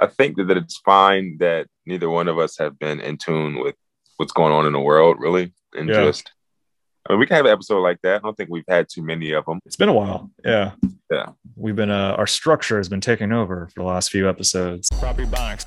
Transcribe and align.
I 0.00 0.06
think 0.06 0.36
that, 0.36 0.44
that 0.48 0.56
it's 0.56 0.78
fine 0.78 1.36
that 1.40 1.66
neither 1.86 2.08
one 2.10 2.26
of 2.28 2.38
us 2.38 2.56
have 2.58 2.78
been 2.78 3.00
in 3.00 3.18
tune 3.18 3.60
with 3.60 3.74
what's 4.16 4.32
going 4.32 4.52
on 4.52 4.66
in 4.66 4.72
the 4.72 4.80
world, 4.80 5.16
really, 5.20 5.52
and 5.74 5.88
Yeah. 5.88 5.94
just. 6.04 6.32
I 7.08 7.12
mean, 7.14 7.20
we 7.20 7.26
can 7.26 7.36
have 7.36 7.46
an 7.46 7.52
episode 7.52 7.80
like 7.80 7.98
that. 8.02 8.16
I 8.16 8.18
don't 8.18 8.36
think 8.36 8.50
we've 8.50 8.62
had 8.68 8.86
too 8.92 9.02
many 9.02 9.32
of 9.32 9.44
them. 9.46 9.58
It's 9.64 9.76
been 9.76 9.88
a 9.88 9.92
while. 9.92 10.30
Yeah. 10.44 10.72
Yeah. 11.10 11.30
We've 11.56 11.74
been 11.74 11.90
uh 11.90 12.14
our 12.18 12.26
structure 12.26 12.76
has 12.76 12.88
been 12.90 13.00
taking 13.00 13.32
over 13.32 13.68
for 13.74 13.80
the 13.80 13.86
last 13.86 14.10
few 14.10 14.28
episodes. 14.28 14.88
Property 15.00 15.26
Bonics. 15.26 15.64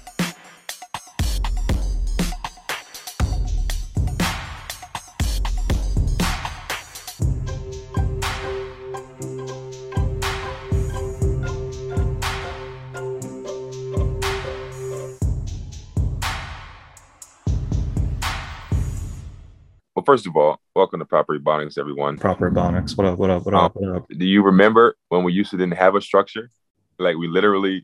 First 20.14 20.28
of 20.28 20.38
all, 20.38 20.60
welcome 20.76 21.00
to 21.00 21.06
Property 21.06 21.40
Bondings, 21.40 21.76
everyone. 21.76 22.20
Property 22.20 22.56
Bonics. 22.56 22.96
What 22.96 23.08
up? 23.08 23.18
What 23.18 23.32
up? 23.32 23.48
What 23.48 23.56
up? 23.56 23.76
Um, 23.76 23.82
what 23.82 23.96
up? 23.96 24.08
Do 24.10 24.28
you 24.28 24.44
remember 24.44 24.96
when 25.10 25.24
we 25.24 25.34
used 25.34 25.50
to 25.50 25.58
didn't 25.58 25.76
have 25.76 25.96
a 25.96 26.02
structure? 26.02 26.52
Like 27.00 27.18
we 27.18 27.28
literally 27.28 27.84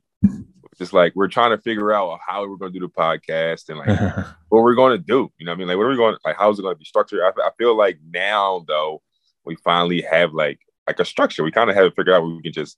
just 0.78 0.94
like 0.94 1.16
we're 1.16 1.28
trying 1.28 1.50
to 1.50 1.58
figure 1.58 1.92
out 1.92 2.20
how 2.24 2.48
we're 2.48 2.58
going 2.58 2.72
to 2.72 2.80
do 2.80 2.86
the 2.86 2.94
podcast 2.94 3.70
and 3.70 3.80
like 3.80 4.28
what 4.50 4.62
we're 4.62 4.76
going 4.76 4.96
to 4.96 5.04
do. 5.04 5.32
You 5.40 5.48
know 5.48 5.54
what 5.54 5.56
I 5.56 5.58
mean? 5.58 5.68
Like 5.70 5.78
what 5.78 5.88
are 5.88 5.90
we 5.90 5.96
going 5.96 6.18
like 6.24 6.36
how's 6.38 6.60
it 6.60 6.62
going 6.62 6.76
to 6.76 6.78
be 6.78 6.86
structured? 6.86 7.22
I, 7.22 7.30
I 7.30 7.50
feel 7.58 7.76
like 7.76 7.98
now 8.08 8.64
though 8.68 9.02
we 9.44 9.56
finally 9.64 10.04
have 10.04 10.32
like 10.32 10.60
like 10.86 11.00
a 11.00 11.06
structure. 11.06 11.44
We 11.44 11.52
kind 11.52 11.72
of 11.72 11.76
have 11.78 11.86
to 11.86 11.96
figure 11.96 12.14
out 12.14 12.22
where 12.22 12.36
we 12.36 12.44
can 12.44 12.54
just 12.54 12.78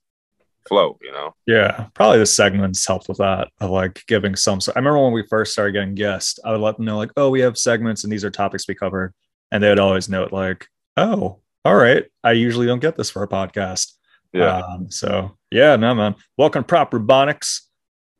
flow. 0.66 0.98
You 1.02 1.12
know? 1.12 1.34
Yeah, 1.46 1.88
probably 1.92 2.20
the 2.20 2.24
segments 2.24 2.86
helped 2.86 3.06
with 3.06 3.18
that 3.18 3.48
of 3.60 3.68
like 3.68 4.02
giving 4.06 4.34
some. 4.34 4.62
So 4.62 4.72
I 4.74 4.78
remember 4.78 5.02
when 5.02 5.12
we 5.12 5.26
first 5.28 5.52
started 5.52 5.72
getting 5.72 5.94
guests, 5.94 6.38
I 6.42 6.52
would 6.52 6.62
let 6.62 6.78
them 6.78 6.86
know 6.86 6.96
like, 6.96 7.10
oh, 7.18 7.28
we 7.28 7.40
have 7.40 7.58
segments 7.58 8.02
and 8.02 8.10
these 8.10 8.24
are 8.24 8.30
topics 8.30 8.66
we 8.66 8.74
covered, 8.74 9.12
and 9.52 9.62
they 9.62 9.68
would 9.68 9.78
always 9.78 10.08
note 10.08 10.32
like, 10.32 10.66
oh, 10.96 11.38
all 11.64 11.74
right, 11.74 12.06
I 12.24 12.32
usually 12.32 12.66
don't 12.66 12.80
get 12.80 12.96
this 12.96 13.10
for 13.10 13.22
a 13.22 13.28
podcast. 13.28 13.92
Yeah. 14.32 14.60
Um, 14.60 14.90
so 14.90 15.36
yeah, 15.50 15.76
no 15.76 15.94
man. 15.94 16.16
Welcome 16.38 16.64
to 16.64 16.66
Prop 16.66 16.92
Robotics, 16.92 17.68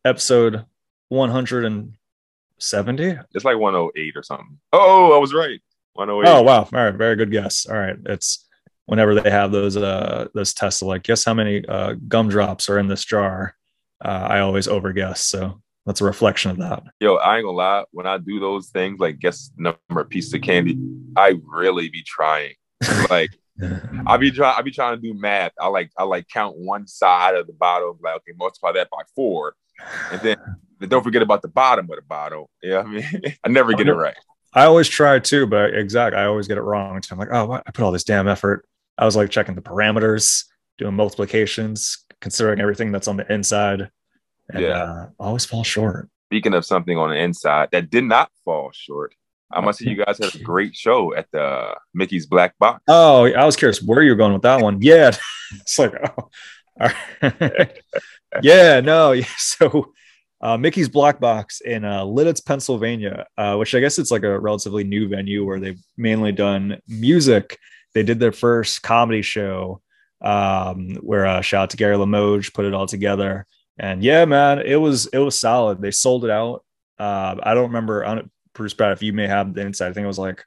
episode 0.05 0.67
one 1.09 1.31
hundred 1.31 1.65
and 1.65 1.95
seventy. 2.59 3.17
it's 3.35 3.47
like 3.47 3.59
108 3.59 4.15
or 4.15 4.23
something. 4.23 4.59
Oh, 4.75 5.17
I 5.17 5.19
was 5.19 5.33
right. 5.33 5.59
108. 5.95 6.31
Oh 6.31 6.43
wow! 6.43 6.59
All 6.65 6.69
right, 6.73 6.95
very 6.95 7.17
good 7.17 7.33
guess. 7.33 7.65
All 7.65 7.79
right, 7.79 7.97
it's 8.05 8.47
whenever 8.85 9.15
they 9.15 9.31
have 9.31 9.53
those 9.53 9.77
uh 9.79 10.29
those 10.35 10.53
tests 10.53 10.83
of 10.83 10.89
like 10.89 11.03
guess 11.03 11.25
how 11.25 11.33
many 11.33 11.65
uh 11.67 11.95
gumdrops 12.09 12.69
are 12.69 12.79
in 12.79 12.89
this 12.89 13.07
jar. 13.07 13.57
Uh, 14.05 14.27
I 14.31 14.41
always 14.41 14.69
overguess, 14.69 15.19
so 15.19 15.62
that's 15.87 16.01
a 16.01 16.05
reflection 16.05 16.51
of 16.51 16.59
that. 16.59 16.85
Yo, 17.01 17.17
I 17.17 17.37
ain't 17.37 17.45
gonna 17.45 17.57
lie. 17.57 17.85
When 17.91 18.07
I 18.07 18.19
do 18.19 18.39
those 18.39 18.69
things, 18.69 19.01
like 19.01 19.19
guess 19.19 19.51
number 19.57 19.79
of 19.95 20.09
pieces 20.09 20.33
of 20.35 20.43
candy, 20.43 20.79
I 21.17 21.35
really 21.45 21.89
be 21.89 22.03
trying. 22.03 22.55
Like 23.11 23.31
I 24.07 24.17
be 24.17 24.31
trying, 24.31 24.55
I 24.59 24.63
be 24.63 24.71
trying 24.71 24.97
to 24.97 25.01
do 25.01 25.15
math. 25.15 25.53
I 25.61 25.69
like, 25.69 25.91
I 25.97 26.05
like 26.05 26.27
count 26.29 26.57
one 26.57 26.87
side 26.87 27.35
of 27.35 27.47
the 27.47 27.53
bottle, 27.53 27.99
like 28.03 28.17
okay, 28.17 28.33
multiply 28.37 28.73
that 28.73 28.89
by 28.91 29.03
four, 29.15 29.55
and 30.11 30.21
then, 30.21 30.37
then 30.81 30.89
don't 30.89 31.05
forget 31.05 31.23
about 31.23 31.43
the 31.43 31.49
bottom 31.49 31.85
of 31.91 31.97
the 31.97 32.03
bottle. 32.03 32.51
Yeah, 32.63 32.81
I 32.81 32.85
mean, 32.85 33.05
I 33.45 33.49
never 33.49 33.73
get 33.75 33.89
it 33.89 33.95
right. 33.95 34.17
I 34.55 34.65
always 34.65 34.89
try 34.89 35.19
too, 35.19 35.47
but 35.47 35.75
exact, 35.75 36.17
I 36.17 36.25
always 36.25 36.49
get 36.49 36.59
it 36.59 36.63
wrong. 36.63 37.03
So 37.03 37.15
I'm 37.15 37.19
like, 37.19 37.33
oh. 37.33 37.53
I 37.53 37.71
put 37.71 37.85
all 37.85 37.93
this 37.93 38.05
damn 38.05 38.29
effort. 38.29 38.67
I 38.99 39.05
was 39.05 39.17
like 39.17 39.31
checking 39.31 39.55
the 39.55 39.63
parameters, 39.63 40.45
doing 40.79 40.95
multiplications, 40.95 42.05
considering 42.21 42.61
everything 42.61 42.93
that's 42.93 43.09
on 43.09 43.17
the 43.17 43.33
inside, 43.33 43.91
and 44.51 44.63
Yeah. 44.63 44.83
uh, 44.83 45.07
always 45.19 45.45
fall 45.45 45.65
short. 45.65 46.09
Speaking 46.29 46.55
of 46.55 46.65
something 46.65 46.97
on 46.97 47.11
the 47.11 47.17
inside 47.17 47.69
that 47.73 47.91
did 47.91 48.05
not 48.05 48.31
fall 48.45 48.71
short, 48.73 49.15
I 49.53 49.61
must 49.61 49.81
say 49.81 49.91
you 49.91 50.03
guys 50.03 50.19
had 50.19 50.35
a 50.35 50.39
great 50.43 50.75
show 50.75 51.15
at 51.15 51.27
the 51.31 51.75
Mickey's 51.93 52.27
Black 52.27 52.57
Box. 52.59 52.83
Oh, 52.89 53.27
I 53.27 53.45
was 53.45 53.55
curious 53.57 53.83
where 53.83 54.03
you 54.03 54.11
were 54.11 54.17
going 54.17 54.33
with 54.33 54.43
that 54.43 54.63
one. 54.63 54.81
Yeah, 54.81 55.11
it's 55.61 55.79
like, 55.79 55.93
oh, 56.19 56.31
all 56.81 56.89
right. 57.21 57.79
yeah, 58.43 58.81
no, 58.81 59.13
yeah. 59.13 59.27
So, 59.37 59.93
uh, 60.41 60.57
Mickey's 60.57 60.89
Black 60.89 61.21
Box 61.21 61.61
in 61.61 61.85
uh, 61.85 62.03
Lititz, 62.03 62.45
Pennsylvania, 62.45 63.27
uh, 63.37 63.57
which 63.57 63.75
I 63.75 63.81
guess 63.81 63.99
it's 63.99 64.11
like 64.11 64.23
a 64.23 64.39
relatively 64.41 64.85
new 64.85 65.07
venue 65.09 65.45
where 65.45 65.61
they've 65.61 65.81
mainly 65.99 66.33
done 66.33 66.81
music. 66.89 67.59
They 67.95 68.03
did 68.03 68.19
their 68.19 68.33
first 68.33 68.83
comedy 68.83 69.21
show, 69.21 69.83
um, 70.23 70.95
where 71.03 71.27
uh, 71.27 71.43
shout 71.43 71.65
out 71.65 71.71
to 71.71 71.77
Gary 71.77 71.97
Limoges 71.99 72.51
put 72.51 72.65
it 72.65 72.73
all 72.73 72.87
together. 72.87 73.47
And 73.83 74.03
yeah, 74.03 74.25
man, 74.25 74.61
it 74.61 74.77
was 74.77 75.07
it 75.07 75.19
was 75.19 75.39
solid. 75.39 75.83
They 75.83 75.91
sold 75.91 76.25
it 76.25 76.31
out. 76.31 76.65
Uh, 76.99 77.35
I 77.43 77.53
don't 77.53 77.65
remember. 77.67 78.07
I 78.07 78.15
don't, 78.15 78.31
Producer 78.55 78.77
Pat, 78.77 78.93
if 78.93 79.03
you 79.03 79.13
may 79.13 79.27
have 79.27 79.53
the 79.53 79.63
insight, 79.63 79.91
I 79.91 79.93
think 79.93 80.05
it 80.05 80.09
was 80.09 80.19
like 80.21 80.45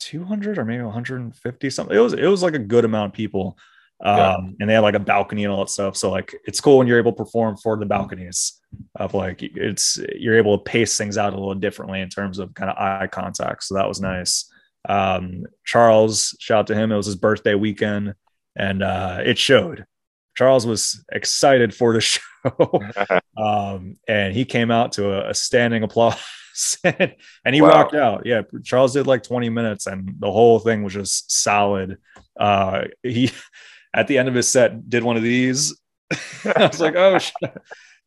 200 0.00 0.58
or 0.58 0.64
maybe 0.64 0.82
150 0.82 1.70
something. 1.70 1.96
It 1.96 2.00
was 2.00 2.12
it 2.12 2.26
was 2.26 2.42
like 2.42 2.54
a 2.54 2.58
good 2.58 2.84
amount 2.84 3.12
of 3.12 3.16
people. 3.16 3.56
Um, 4.04 4.16
Yeah. 4.16 4.36
and 4.60 4.68
they 4.68 4.74
had 4.74 4.80
like 4.80 4.94
a 4.94 4.98
balcony 5.00 5.44
and 5.44 5.52
all 5.52 5.60
that 5.64 5.70
stuff. 5.70 5.96
So 5.96 6.10
like 6.10 6.34
it's 6.44 6.60
cool 6.60 6.78
when 6.78 6.86
you're 6.86 6.98
able 6.98 7.12
to 7.12 7.16
perform 7.24 7.56
for 7.56 7.76
the 7.76 7.86
balconies 7.86 8.58
of 8.96 9.14
like 9.14 9.42
it's 9.42 9.98
you're 10.16 10.38
able 10.38 10.58
to 10.58 10.64
pace 10.64 10.96
things 10.96 11.18
out 11.18 11.34
a 11.34 11.36
little 11.36 11.54
differently 11.54 12.00
in 12.00 12.08
terms 12.08 12.38
of 12.38 12.52
kind 12.54 12.70
of 12.70 12.76
eye 12.78 13.06
contact. 13.06 13.62
So 13.64 13.74
that 13.74 13.86
was 13.86 14.00
nice. 14.00 14.50
Um, 14.88 15.44
Charles, 15.64 16.34
shout 16.40 16.60
out 16.60 16.66
to 16.68 16.74
him. 16.74 16.90
It 16.90 16.96
was 16.96 17.06
his 17.06 17.16
birthday 17.16 17.54
weekend 17.54 18.14
and 18.56 18.82
uh 18.82 19.20
it 19.24 19.38
showed. 19.38 19.84
Charles 20.34 20.66
was 20.66 21.04
excited 21.12 21.74
for 21.74 21.92
the 21.94 22.00
show. 22.00 22.20
um, 23.36 23.96
and 24.08 24.34
he 24.34 24.44
came 24.44 24.70
out 24.70 24.92
to 24.92 25.10
a, 25.12 25.30
a 25.30 25.34
standing 25.34 25.82
applause 25.84 26.16
and 26.84 27.54
he 27.54 27.60
Wow. 27.62 27.68
rocked 27.68 27.94
out. 27.94 28.26
Yeah, 28.26 28.42
Charles 28.64 28.92
did 28.92 29.06
like 29.06 29.22
20 29.22 29.48
minutes 29.50 29.86
and 29.86 30.14
the 30.18 30.30
whole 30.30 30.58
thing 30.58 30.82
was 30.82 30.92
just 30.92 31.30
solid. 31.30 31.98
Uh, 32.38 32.84
he 33.02 33.30
at 33.94 34.06
the 34.08 34.18
end 34.18 34.28
of 34.28 34.34
his 34.34 34.48
set 34.48 34.88
did 34.88 35.04
one 35.04 35.16
of 35.16 35.22
these. 35.22 35.78
I 36.44 36.66
was 36.66 36.80
like, 36.80 36.94
oh 36.96 37.18
shit. 37.18 37.34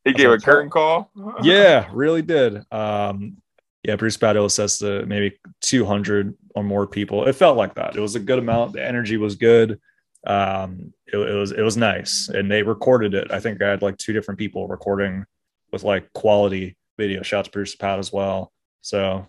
He 0.04 0.14
gave 0.14 0.30
a 0.30 0.38
curtain 0.38 0.70
call. 0.70 1.10
yeah, 1.42 1.90
really 1.92 2.22
did. 2.22 2.62
Um, 2.72 3.38
yeah, 3.84 3.96
Bruce 3.96 4.18
Battle 4.18 4.50
says 4.50 4.78
to 4.80 5.06
maybe 5.08 5.40
200 5.62 6.36
or 6.56 6.64
more 6.64 6.86
people. 6.86 7.26
It 7.28 7.34
felt 7.34 7.58
like 7.58 7.74
that. 7.76 7.96
It 7.96 8.00
was 8.00 8.16
a 8.16 8.20
good 8.20 8.38
amount. 8.40 8.74
The 8.74 8.86
energy 8.86 9.18
was 9.18 9.36
good. 9.36 9.80
Um, 10.26 10.94
it, 11.08 11.18
it 11.18 11.34
was 11.34 11.52
it 11.52 11.62
was 11.62 11.78
nice, 11.78 12.30
and 12.30 12.50
they 12.50 12.64
recorded 12.64 13.14
it. 13.14 13.32
I 13.32 13.40
think 13.40 13.62
I 13.62 13.70
had 13.70 13.82
like 13.82 13.98
two 13.98 14.14
different 14.14 14.40
people 14.40 14.68
recording 14.68 15.26
with 15.72 15.84
like 15.84 16.12
quality 16.14 16.78
video. 16.98 17.22
To 17.22 17.44
Producer 17.50 17.78
Pat 17.78 18.00
as 18.00 18.12
well. 18.12 18.52
So 18.82 19.28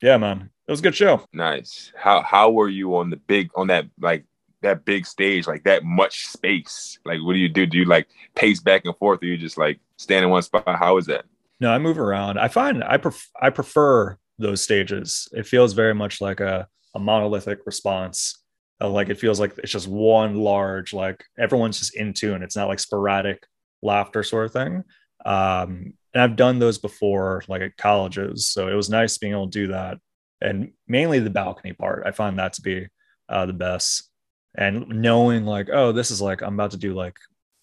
yeah, 0.00 0.16
man, 0.16 0.50
it 0.66 0.70
was 0.70 0.80
a 0.80 0.82
good 0.82 0.94
show. 0.94 1.24
Nice. 1.32 1.92
How 1.96 2.22
how 2.22 2.50
were 2.50 2.68
you 2.68 2.96
on 2.96 3.10
the 3.10 3.16
big 3.16 3.50
on 3.56 3.68
that 3.68 3.86
like 4.00 4.24
that 4.62 4.84
big 4.84 5.06
stage 5.06 5.46
like 5.46 5.64
that 5.64 5.84
much 5.84 6.26
space? 6.26 6.98
Like 7.04 7.20
what 7.22 7.32
do 7.32 7.38
you 7.38 7.48
do? 7.48 7.66
Do 7.66 7.78
you 7.78 7.84
like 7.84 8.08
pace 8.34 8.60
back 8.60 8.84
and 8.84 8.96
forth, 8.96 9.22
or 9.22 9.26
you 9.26 9.36
just 9.36 9.58
like 9.58 9.80
stand 9.96 10.24
in 10.24 10.30
one 10.30 10.42
spot? 10.42 10.64
How 10.66 10.96
is 10.98 11.06
that? 11.06 11.24
No, 11.60 11.70
I 11.70 11.78
move 11.78 11.98
around. 11.98 12.38
I 12.38 12.48
find 12.48 12.84
I 12.84 12.96
pref- 12.96 13.30
I 13.40 13.50
prefer 13.50 14.16
those 14.38 14.62
stages. 14.62 15.28
It 15.32 15.46
feels 15.46 15.72
very 15.72 15.94
much 15.94 16.20
like 16.20 16.40
a, 16.40 16.68
a 16.94 17.00
monolithic 17.00 17.66
response. 17.66 18.38
Like 18.80 19.08
it 19.08 19.18
feels 19.18 19.40
like 19.40 19.58
it's 19.58 19.72
just 19.72 19.88
one 19.88 20.36
large, 20.36 20.92
like 20.92 21.24
everyone's 21.38 21.78
just 21.78 21.96
in 21.96 22.12
tune. 22.14 22.42
It's 22.42 22.56
not 22.56 22.68
like 22.68 22.78
sporadic 22.78 23.44
laughter 23.82 24.22
sort 24.22 24.46
of 24.46 24.52
thing. 24.52 24.84
Um, 25.24 25.94
and 26.14 26.22
I've 26.22 26.36
done 26.36 26.58
those 26.58 26.78
before, 26.78 27.42
like 27.48 27.62
at 27.62 27.76
colleges. 27.76 28.48
So 28.48 28.68
it 28.68 28.74
was 28.74 28.88
nice 28.88 29.18
being 29.18 29.32
able 29.32 29.50
to 29.50 29.58
do 29.66 29.72
that. 29.72 29.98
And 30.40 30.72
mainly 30.86 31.18
the 31.18 31.30
balcony 31.30 31.72
part. 31.72 32.04
I 32.06 32.12
find 32.12 32.38
that 32.38 32.52
to 32.54 32.62
be 32.62 32.86
uh, 33.28 33.46
the 33.46 33.52
best. 33.52 34.08
And 34.56 34.88
knowing 34.88 35.44
like, 35.44 35.68
oh, 35.72 35.92
this 35.92 36.10
is 36.10 36.20
like 36.20 36.42
I'm 36.42 36.54
about 36.54 36.70
to 36.70 36.76
do 36.76 36.94
like 36.94 37.16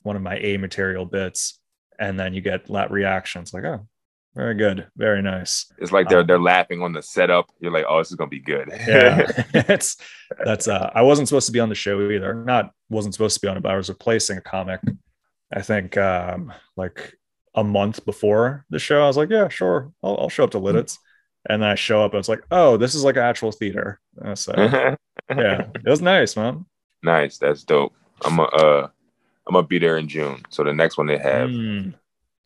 one 0.04 0.16
of 0.16 0.22
my 0.22 0.38
A 0.38 0.58
material 0.58 1.06
bits 1.06 1.60
and 1.98 2.20
then 2.20 2.34
you 2.34 2.42
get 2.42 2.68
that 2.68 2.92
reaction. 2.92 3.42
It's 3.42 3.54
like, 3.54 3.64
oh, 3.64 3.88
very 4.36 4.56
good, 4.56 4.88
very 4.98 5.22
nice. 5.22 5.72
It's 5.78 5.92
like 5.92 6.10
they're 6.10 6.24
they're 6.24 6.40
laughing 6.40 6.82
on 6.82 6.92
the 6.94 7.02
setup. 7.02 7.50
You're 7.60 7.72
like, 7.72 7.86
oh, 7.88 8.00
this 8.00 8.10
is 8.10 8.16
gonna 8.16 8.30
be 8.30 8.40
good. 8.42 8.70
Yeah, 8.88 9.26
it's 9.54 9.98
that's. 10.44 10.68
Uh, 10.68 10.92
I 10.94 11.02
wasn't 11.04 11.28
supposed 11.30 11.46
to 11.46 11.54
be 11.54 11.60
on 11.60 11.70
the 11.70 11.76
show 11.76 12.12
either. 12.12 12.34
Not 12.34 12.72
wasn't 12.90 13.14
supposed 13.14 13.36
to 13.36 13.42
be 13.42 13.48
on 13.48 13.58
it, 13.58 13.64
but 13.64 13.72
I 13.72 13.78
was 13.78 13.90
replacing 13.90 14.38
a 14.38 14.42
comic. 14.42 14.82
I 15.54 15.62
think 15.62 15.96
um, 15.98 16.52
like 16.76 17.16
a 17.56 17.64
month 17.64 18.04
before 18.06 18.66
the 18.70 18.80
show. 18.80 19.04
I 19.04 19.08
was 19.08 19.16
like, 19.18 19.30
yeah, 19.30 19.48
sure, 19.48 19.92
I'll, 20.04 20.18
I'll 20.20 20.30
show 20.30 20.44
up 20.44 20.52
to 20.52 20.60
Lititz. 20.60 20.98
And 21.48 21.62
then 21.62 21.70
I 21.70 21.76
show 21.76 22.04
up. 22.04 22.14
I 22.14 22.18
was 22.18 22.28
like, 22.28 22.42
oh, 22.52 22.76
this 22.76 22.96
is 22.96 23.04
like 23.04 23.18
an 23.18 23.24
actual 23.24 23.52
theater. 23.52 24.00
So 24.34 24.52
yeah, 25.30 25.68
it 25.76 25.86
was 25.90 26.02
nice, 26.02 26.36
man. 26.36 26.66
nice. 27.04 27.38
That's 27.38 27.64
dope. 27.64 27.94
I'm 28.24 28.40
a, 28.40 28.44
uh, 28.44 28.88
I'm 29.48 29.54
gonna 29.54 29.68
be 29.68 29.78
there 29.80 29.98
in 29.98 30.08
June. 30.08 30.42
So 30.50 30.64
the 30.64 30.74
next 30.74 30.98
one 30.98 31.06
they 31.08 31.20
have, 31.20 31.50
Mm, 31.50 31.94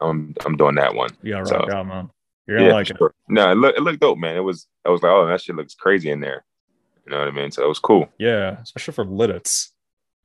I'm 0.01 0.33
I'm 0.45 0.55
doing 0.57 0.75
that 0.75 0.93
one. 0.95 1.09
Yeah, 1.23 1.43
So- 1.43 1.69
out, 1.71 1.87
man. 1.87 2.09
You're 2.47 2.57
gonna 2.59 2.71
like 2.73 2.89
it. 2.89 2.97
sure. 2.97 3.13
No, 3.27 3.51
it 3.51 3.55
looked 3.55 3.77
it 3.77 3.81
looked 3.81 3.99
dope, 3.99 4.17
man. 4.17 4.35
It 4.35 4.39
was 4.39 4.67
I 4.83 4.89
was 4.89 5.03
like, 5.03 5.11
oh, 5.11 5.27
that 5.27 5.39
shit 5.41 5.55
looks 5.55 5.75
crazy 5.75 6.09
in 6.09 6.19
there. 6.19 6.43
You 7.05 7.11
know 7.11 7.19
what 7.19 7.27
I 7.27 7.31
mean? 7.31 7.51
So 7.51 7.63
it 7.63 7.67
was 7.67 7.77
cool. 7.77 8.09
Yeah, 8.17 8.57
especially 8.61 8.93
for 8.95 9.05
Lititz. 9.05 9.69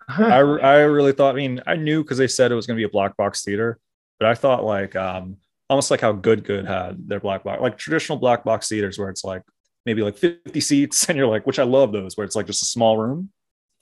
I, 0.09 0.39
I 0.41 0.77
really 0.81 1.13
thought, 1.13 1.35
I 1.35 1.39
mean, 1.39 1.63
I 1.67 1.77
knew 1.77 2.03
because 2.03 2.19
they 2.19 2.27
said 2.29 2.53
it 2.53 2.55
was 2.55 2.67
going 2.67 2.77
to 2.77 2.81
be 2.81 2.85
a 2.85 2.91
black 2.91 3.17
box 3.17 3.43
theater. 3.43 3.79
but 4.19 4.29
I 4.29 4.35
thought 4.35 4.65
like 4.65 4.95
um 4.97 5.37
almost 5.71 5.91
like 5.91 6.01
how 6.01 6.13
Good 6.13 6.45
Good 6.45 6.67
had 6.67 7.09
their 7.09 7.21
black 7.21 7.43
box, 7.45 7.61
like 7.61 7.77
traditional 7.79 8.19
black 8.19 8.43
box 8.45 8.69
theaters 8.69 8.99
where 8.99 9.09
it's 9.11 9.25
like 9.25 9.43
maybe 9.87 10.01
like 10.03 10.17
50 10.17 10.61
seats, 10.61 11.05
and 11.11 11.19
you're 11.19 11.27
like, 11.27 11.47
which 11.47 11.59
I 11.59 11.65
love 11.65 11.93
those, 11.93 12.17
where 12.17 12.25
it's 12.25 12.37
like 12.37 12.47
just 12.47 12.63
a 12.63 12.67
small 12.67 12.97
room. 12.97 13.31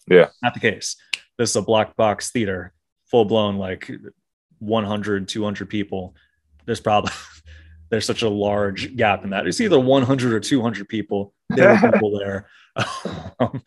Yeah. 0.09 0.29
Not 0.43 0.55
the 0.55 0.61
case. 0.61 0.97
This 1.38 1.50
is 1.50 1.56
a 1.56 1.62
black 1.62 1.95
box 1.97 2.31
theater, 2.33 2.73
full 3.06 3.25
blown 3.25 3.56
like 3.56 3.88
100, 4.62 5.29
200 5.29 5.69
people. 5.69 6.14
There's 6.64 6.81
probably 6.81 7.12
there's 7.91 8.06
such 8.06 8.23
a 8.23 8.29
large 8.29 8.97
gap 8.97 9.25
in 9.25 9.31
that. 9.31 9.47
It's 9.47 9.61
either 9.61 9.79
100 9.79 10.32
or 10.32 10.41
200 10.41 10.88
people. 10.88 11.35
There 11.50 11.69
were 11.70 11.93
people 11.93 12.19
there. 12.19 12.47
Um, 13.41 13.62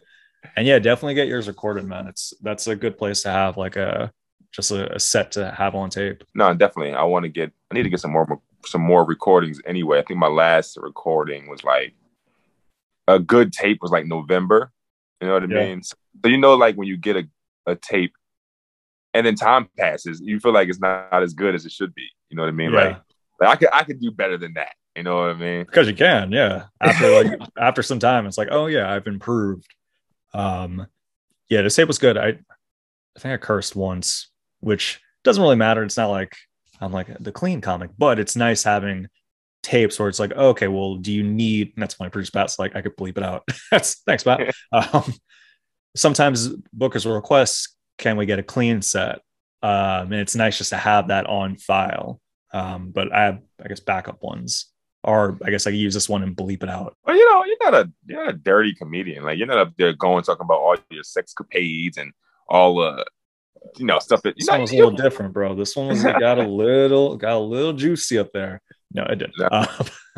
and 0.55 0.65
yeah, 0.65 0.79
definitely 0.79 1.15
get 1.15 1.27
yours 1.27 1.47
recorded, 1.47 1.85
man. 1.85 2.07
It's 2.07 2.33
that's 2.41 2.67
a 2.67 2.75
good 2.75 2.97
place 2.97 3.21
to 3.23 3.29
have 3.29 3.57
like 3.57 3.75
a 3.75 4.11
just 4.51 4.71
a, 4.71 4.95
a 4.95 4.99
set 4.99 5.31
to 5.33 5.51
have 5.51 5.75
on 5.75 5.89
tape. 5.89 6.23
No, 6.33 6.53
definitely. 6.53 6.93
I 6.93 7.03
want 7.03 7.23
to 7.23 7.29
get. 7.29 7.51
I 7.69 7.75
need 7.75 7.83
to 7.83 7.89
get 7.89 7.99
some 7.99 8.11
more 8.11 8.39
some 8.65 8.81
more 8.81 9.03
recordings. 9.05 9.59
Anyway, 9.65 9.99
I 9.99 10.03
think 10.03 10.19
my 10.19 10.27
last 10.27 10.77
recording 10.77 11.49
was 11.49 11.63
like 11.63 11.93
a 13.07 13.19
good 13.19 13.51
tape 13.51 13.79
was 13.81 13.91
like 13.91 14.05
November. 14.05 14.71
You 15.21 15.27
know 15.27 15.33
what 15.33 15.43
I 15.43 15.47
Yeah. 15.47 15.65
mean? 15.65 15.83
So 15.83 15.95
you 16.25 16.37
know, 16.37 16.55
like 16.55 16.75
when 16.75 16.87
you 16.87 16.97
get 16.97 17.17
a, 17.17 17.27
a 17.65 17.75
tape 17.75 18.13
and 19.15 19.25
then 19.25 19.35
time 19.35 19.69
passes, 19.77 20.21
you 20.21 20.39
feel 20.39 20.53
like 20.53 20.67
it's 20.67 20.79
not, 20.79 21.23
as 21.23 21.33
good 21.33 21.55
as 21.55 21.65
it 21.65 21.71
should 21.71 21.95
be. 21.95 22.07
You 22.29 22.35
know 22.35 22.43
what 22.43 22.49
I 22.49 22.51
mean? 22.51 22.73
Yeah. 22.73 22.79
Like, 22.79 23.01
like 23.39 23.49
I 23.49 23.55
could 23.55 23.69
I 23.73 23.83
could 23.83 23.99
do 24.01 24.11
better 24.11 24.37
than 24.37 24.53
that. 24.55 24.73
You 24.95 25.03
know 25.03 25.15
what 25.15 25.29
I 25.29 25.33
mean? 25.33 25.65
because 25.65 25.87
you 25.87 25.93
can 25.93 26.31
yeah 26.31 26.65
after 26.81 27.23
like 27.23 27.39
after 27.57 27.83
some 27.83 27.99
time 27.99 28.25
it's 28.25 28.37
like 28.37 28.47
oh 28.49 28.67
yeah 28.67 28.89
i've 28.89 29.07
improved 29.07 29.67
um 30.33 30.87
yeah 31.49 31.61
this 31.61 31.75
tape 31.75 31.89
was 31.89 31.97
good 31.97 32.17
i 32.17 32.27
i 32.29 33.19
think 33.19 33.33
i 33.33 33.37
cursed 33.37 33.75
once 33.75 34.29
which 34.61 35.01
doesn't 35.25 35.43
really 35.43 35.57
matter 35.57 35.83
it's 35.83 35.97
not 35.97 36.09
like 36.09 36.37
i'm 36.79 36.93
like 36.93 37.07
the 37.19 37.31
clean 37.33 37.59
comic 37.59 37.89
but 37.97 38.19
it's 38.19 38.37
nice 38.37 38.63
having 38.63 39.07
tapes 39.63 39.99
where 39.99 40.07
it's 40.07 40.19
like 40.19 40.31
okay 40.31 40.69
well 40.69 40.95
do 40.95 41.11
you 41.11 41.23
need 41.23 41.73
and 41.75 41.83
that's 41.83 41.99
my 41.99 42.07
producer 42.07 42.31
Pat's 42.31 42.57
like 42.57 42.73
i 42.73 42.81
could 42.81 42.95
bleep 42.95 43.17
it 43.17 43.23
out 43.23 43.43
that's 43.71 44.01
thanks 44.03 44.23
Pat 44.23 44.55
um 44.71 45.13
sometimes 45.93 46.55
bookers 46.77 47.05
will 47.05 47.15
request 47.15 47.74
can 47.97 48.17
we 48.17 48.25
get 48.25 48.39
a 48.39 48.43
clean 48.43 48.81
set 48.81 49.19
um 49.63 50.11
and 50.11 50.15
it's 50.15 50.35
nice 50.35 50.57
just 50.57 50.69
to 50.71 50.77
have 50.77 51.07
that 51.09 51.25
on 51.27 51.57
file 51.57 52.19
um 52.53 52.91
but 52.91 53.11
i 53.13 53.23
have 53.25 53.39
i 53.63 53.67
guess 53.67 53.79
backup 53.79 54.21
ones 54.21 54.71
or 55.05 55.37
I 55.45 55.51
guess 55.51 55.67
I 55.67 55.69
could 55.69 55.79
use 55.79 55.93
this 55.93 56.09
one 56.09 56.23
and 56.23 56.35
bleep 56.35 56.63
it 56.63 56.69
out. 56.69 56.97
Well, 57.05 57.15
you 57.15 57.31
know, 57.31 57.45
you're 57.45 57.71
not 57.71 57.73
a 57.75 57.91
you're 58.07 58.25
not 58.25 58.33
a 58.33 58.37
dirty 58.37 58.73
comedian. 58.73 59.23
Like 59.23 59.37
you're 59.37 59.47
not 59.47 59.59
up 59.59 59.73
there 59.77 59.93
going 59.93 60.23
talking 60.23 60.43
about 60.43 60.59
all 60.59 60.75
your 60.89 61.03
sex 61.03 61.33
capades 61.39 61.97
and 61.97 62.11
all 62.49 62.81
uh 62.81 63.03
you 63.77 63.85
know 63.85 63.99
stuff 63.99 64.23
that 64.23 64.29
you 64.29 64.33
This 64.39 64.47
know. 64.47 64.53
one 64.53 64.61
was 64.61 64.71
a 64.71 64.75
little 64.75 64.91
different, 64.91 65.33
bro. 65.33 65.53
This 65.53 65.75
one 65.75 65.89
was 65.89 66.03
got 66.03 66.39
a 66.39 66.47
little 66.47 67.17
got 67.17 67.35
a 67.35 67.39
little 67.39 67.73
juicy 67.73 68.17
up 68.17 68.31
there. 68.33 68.61
No, 68.91 69.05
I 69.07 69.13
didn't. 69.13 69.35
No. 69.37 69.47
Um, 69.51 69.67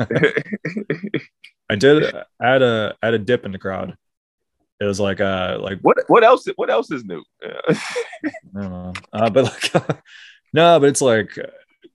I 1.70 1.76
did 1.76 2.14
add 2.42 2.62
a 2.62 2.96
add 3.02 3.14
a 3.14 3.18
dip 3.18 3.44
in 3.44 3.52
the 3.52 3.58
crowd. 3.58 3.94
It 4.80 4.84
was 4.84 5.00
like 5.00 5.20
uh 5.20 5.58
like 5.60 5.80
what 5.80 5.98
what 6.06 6.22
else 6.22 6.46
what 6.56 6.70
else 6.70 6.90
is 6.90 7.04
new? 7.04 7.24
I 8.56 8.92
uh, 9.12 9.30
but 9.30 9.44
like 9.44 9.72
no, 10.52 10.78
but 10.78 10.88
it's 10.88 11.02
like 11.02 11.36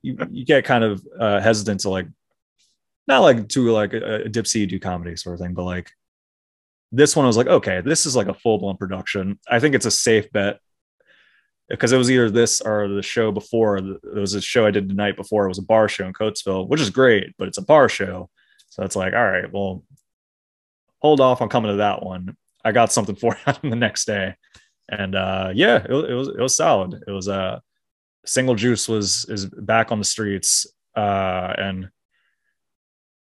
you, 0.02 0.18
you 0.30 0.44
get 0.44 0.64
kind 0.64 0.84
of 0.84 1.06
uh, 1.18 1.40
hesitant 1.40 1.80
to 1.80 1.90
like 1.90 2.06
not 3.06 3.20
like 3.20 3.48
to 3.48 3.70
like 3.70 3.94
a, 3.94 4.24
a 4.24 4.28
dip 4.28 4.46
C 4.46 4.66
do 4.66 4.78
comedy 4.78 5.16
sort 5.16 5.34
of 5.34 5.40
thing, 5.40 5.54
but 5.54 5.64
like 5.64 5.90
this 6.92 7.16
one 7.16 7.24
I 7.24 7.28
was 7.28 7.36
like, 7.36 7.46
okay, 7.46 7.80
this 7.80 8.06
is 8.06 8.14
like 8.14 8.28
a 8.28 8.34
full 8.34 8.58
blown 8.58 8.76
production. 8.76 9.38
I 9.48 9.60
think 9.60 9.74
it's 9.74 9.86
a 9.86 9.90
safe 9.90 10.30
bet 10.30 10.60
because 11.68 11.92
it 11.92 11.98
was 11.98 12.10
either 12.10 12.30
this 12.30 12.60
or 12.60 12.88
the 12.88 13.02
show 13.02 13.32
before. 13.32 13.78
it 13.78 14.00
was 14.02 14.34
a 14.34 14.40
show 14.40 14.66
I 14.66 14.70
did 14.70 14.88
the 14.88 14.94
night 14.94 15.16
before. 15.16 15.46
It 15.46 15.48
was 15.48 15.58
a 15.58 15.62
bar 15.62 15.88
show 15.88 16.06
in 16.06 16.12
Coatesville, 16.12 16.68
which 16.68 16.80
is 16.80 16.90
great, 16.90 17.34
but 17.38 17.48
it's 17.48 17.58
a 17.58 17.62
bar 17.62 17.88
show. 17.88 18.30
So 18.68 18.82
it's 18.82 18.96
like, 18.96 19.14
all 19.14 19.24
right, 19.24 19.50
well, 19.52 19.84
hold 21.00 21.20
off 21.20 21.40
on 21.40 21.48
coming 21.48 21.70
to 21.70 21.78
that 21.78 22.02
one. 22.02 22.36
I 22.64 22.72
got 22.72 22.92
something 22.92 23.16
for 23.16 23.36
you 23.62 23.70
the 23.70 23.76
next 23.76 24.06
day. 24.06 24.34
And 24.88 25.14
uh, 25.14 25.50
yeah, 25.54 25.84
it, 25.84 25.90
was- 25.90 26.04
it 26.10 26.12
was 26.14 26.28
it 26.28 26.40
was 26.40 26.56
solid. 26.56 27.02
It 27.06 27.10
was 27.10 27.28
uh 27.28 27.60
single 28.26 28.54
juice 28.54 28.88
was 28.88 29.26
is 29.28 29.46
back 29.46 29.92
on 29.92 29.98
the 29.98 30.04
streets 30.04 30.66
uh 30.96 31.52
and 31.58 31.88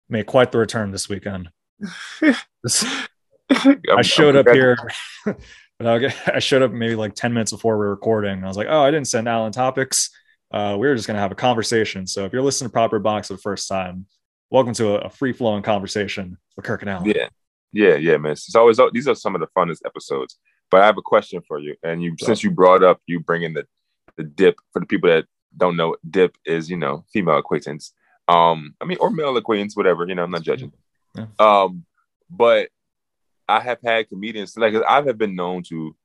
made 0.08 0.26
quite 0.26 0.52
the 0.52 0.58
return 0.58 0.90
this 0.90 1.08
weekend. 1.08 1.48
I 3.96 4.02
showed 4.02 4.36
up 4.36 4.48
here. 4.48 4.76
I 5.80 6.38
showed 6.40 6.62
up 6.62 6.72
maybe 6.72 6.94
like 6.94 7.14
10 7.14 7.32
minutes 7.32 7.52
before 7.52 7.76
we 7.78 7.84
were 7.84 7.90
recording. 7.90 8.44
I 8.44 8.48
was 8.48 8.56
like, 8.56 8.66
oh, 8.68 8.82
I 8.82 8.90
didn't 8.90 9.08
send 9.08 9.28
Alan 9.28 9.52
topics. 9.52 10.10
Uh, 10.52 10.76
we 10.78 10.86
were 10.88 10.94
just 10.94 11.06
going 11.06 11.14
to 11.14 11.20
have 11.20 11.32
a 11.32 11.36
conversation. 11.36 12.06
So 12.06 12.24
if 12.26 12.32
you're 12.32 12.42
listening 12.42 12.68
to 12.68 12.72
Proper 12.72 12.98
Box 12.98 13.28
for 13.28 13.34
the 13.34 13.40
first 13.40 13.66
time, 13.68 14.06
welcome 14.50 14.74
to 14.74 14.96
a, 14.96 15.06
a 15.06 15.10
free 15.10 15.32
flowing 15.32 15.62
conversation 15.62 16.36
with 16.56 16.66
Kirk 16.66 16.82
and 16.82 16.90
Alan. 16.90 17.06
Yeah, 17.08 17.28
yeah, 17.72 17.94
yeah, 17.96 18.16
man. 18.16 18.32
It's 18.32 18.54
always 18.54 18.78
these 18.92 19.08
are 19.08 19.14
some 19.14 19.34
of 19.34 19.40
the 19.40 19.48
funnest 19.56 19.80
episodes. 19.86 20.38
But 20.70 20.82
I 20.82 20.86
have 20.86 20.98
a 20.98 21.02
question 21.02 21.42
for 21.46 21.58
you, 21.58 21.74
and 21.82 22.02
you 22.02 22.14
since 22.20 22.42
you 22.44 22.50
brought 22.50 22.82
up 22.84 23.00
you 23.06 23.20
bringing 23.20 23.54
the 23.54 23.66
the 24.16 24.22
dip 24.24 24.56
for 24.72 24.80
the 24.80 24.86
people 24.86 25.10
that 25.10 25.24
don't 25.56 25.76
know, 25.76 25.96
dip 26.08 26.36
is 26.44 26.70
you 26.70 26.76
know 26.76 27.04
female 27.12 27.38
acquaintance. 27.38 27.92
Um, 28.28 28.74
I 28.80 28.84
mean, 28.84 28.98
or 29.00 29.10
male 29.10 29.36
acquaintance, 29.36 29.76
whatever. 29.76 30.06
You 30.06 30.14
know, 30.14 30.22
I'm 30.22 30.30
not 30.30 30.42
judging. 30.42 30.72
Yeah. 31.16 31.26
Um, 31.40 31.84
but 32.30 32.68
I 33.48 33.58
have 33.60 33.78
had 33.82 34.08
comedians 34.08 34.56
like 34.56 34.74
I 34.88 35.02
have 35.02 35.18
been 35.18 35.34
known 35.34 35.64
to 35.64 35.96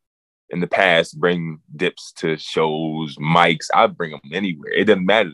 in 0.49 0.59
the 0.59 0.67
past 0.67 1.19
bring 1.19 1.59
dips 1.75 2.11
to 2.13 2.37
shows, 2.37 3.15
mics. 3.17 3.67
I 3.73 3.85
bring 3.87 4.11
them 4.11 4.21
anywhere. 4.33 4.71
It 4.71 4.85
doesn't 4.85 5.05
matter. 5.05 5.33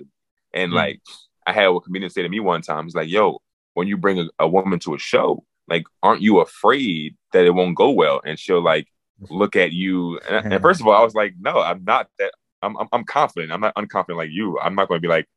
And 0.54 0.72
Mm. 0.72 0.76
like 0.76 1.02
I 1.48 1.54
had 1.54 1.68
a 1.70 1.80
comedian 1.80 2.10
say 2.10 2.22
to 2.24 2.30
me 2.30 2.42
one 2.42 2.62
time, 2.62 2.84
he's 2.86 2.96
like, 2.96 3.08
"Yo, 3.10 3.40
when 3.74 3.88
you 3.88 3.96
bring 3.98 4.20
a, 4.20 4.26
a 4.40 4.48
woman 4.48 4.80
to 4.80 4.94
a 4.94 5.00
show, 5.00 5.46
like, 5.72 5.86
aren't 6.04 6.22
you 6.22 6.40
afraid 6.40 7.16
that 7.34 7.46
it 7.46 7.52
won't 7.52 7.76
go 7.76 7.90
well?" 7.90 8.22
And 8.26 8.38
she'll 8.38 8.64
like 8.64 8.88
look 9.30 9.56
at 9.56 9.72
you. 9.72 10.20
And, 10.30 10.54
and 10.54 10.62
first 10.68 10.82
of 10.82 10.88
all, 10.88 10.94
I 10.94 11.04
was 11.04 11.16
like, 11.16 11.34
"No, 11.40 11.60
I'm 11.60 11.84
not 11.84 12.08
that. 12.20 12.32
I'm 12.62 12.78
I'm, 12.78 12.88
I'm 12.92 13.04
confident. 13.04 13.52
I'm 13.52 13.62
not 13.62 13.76
unconfident 13.76 14.18
like 14.18 14.30
you. 14.32 14.60
I'm 14.60 14.76
not 14.76 14.88
going 14.88 15.02
to 15.02 15.08
be 15.08 15.12
like, 15.12 15.28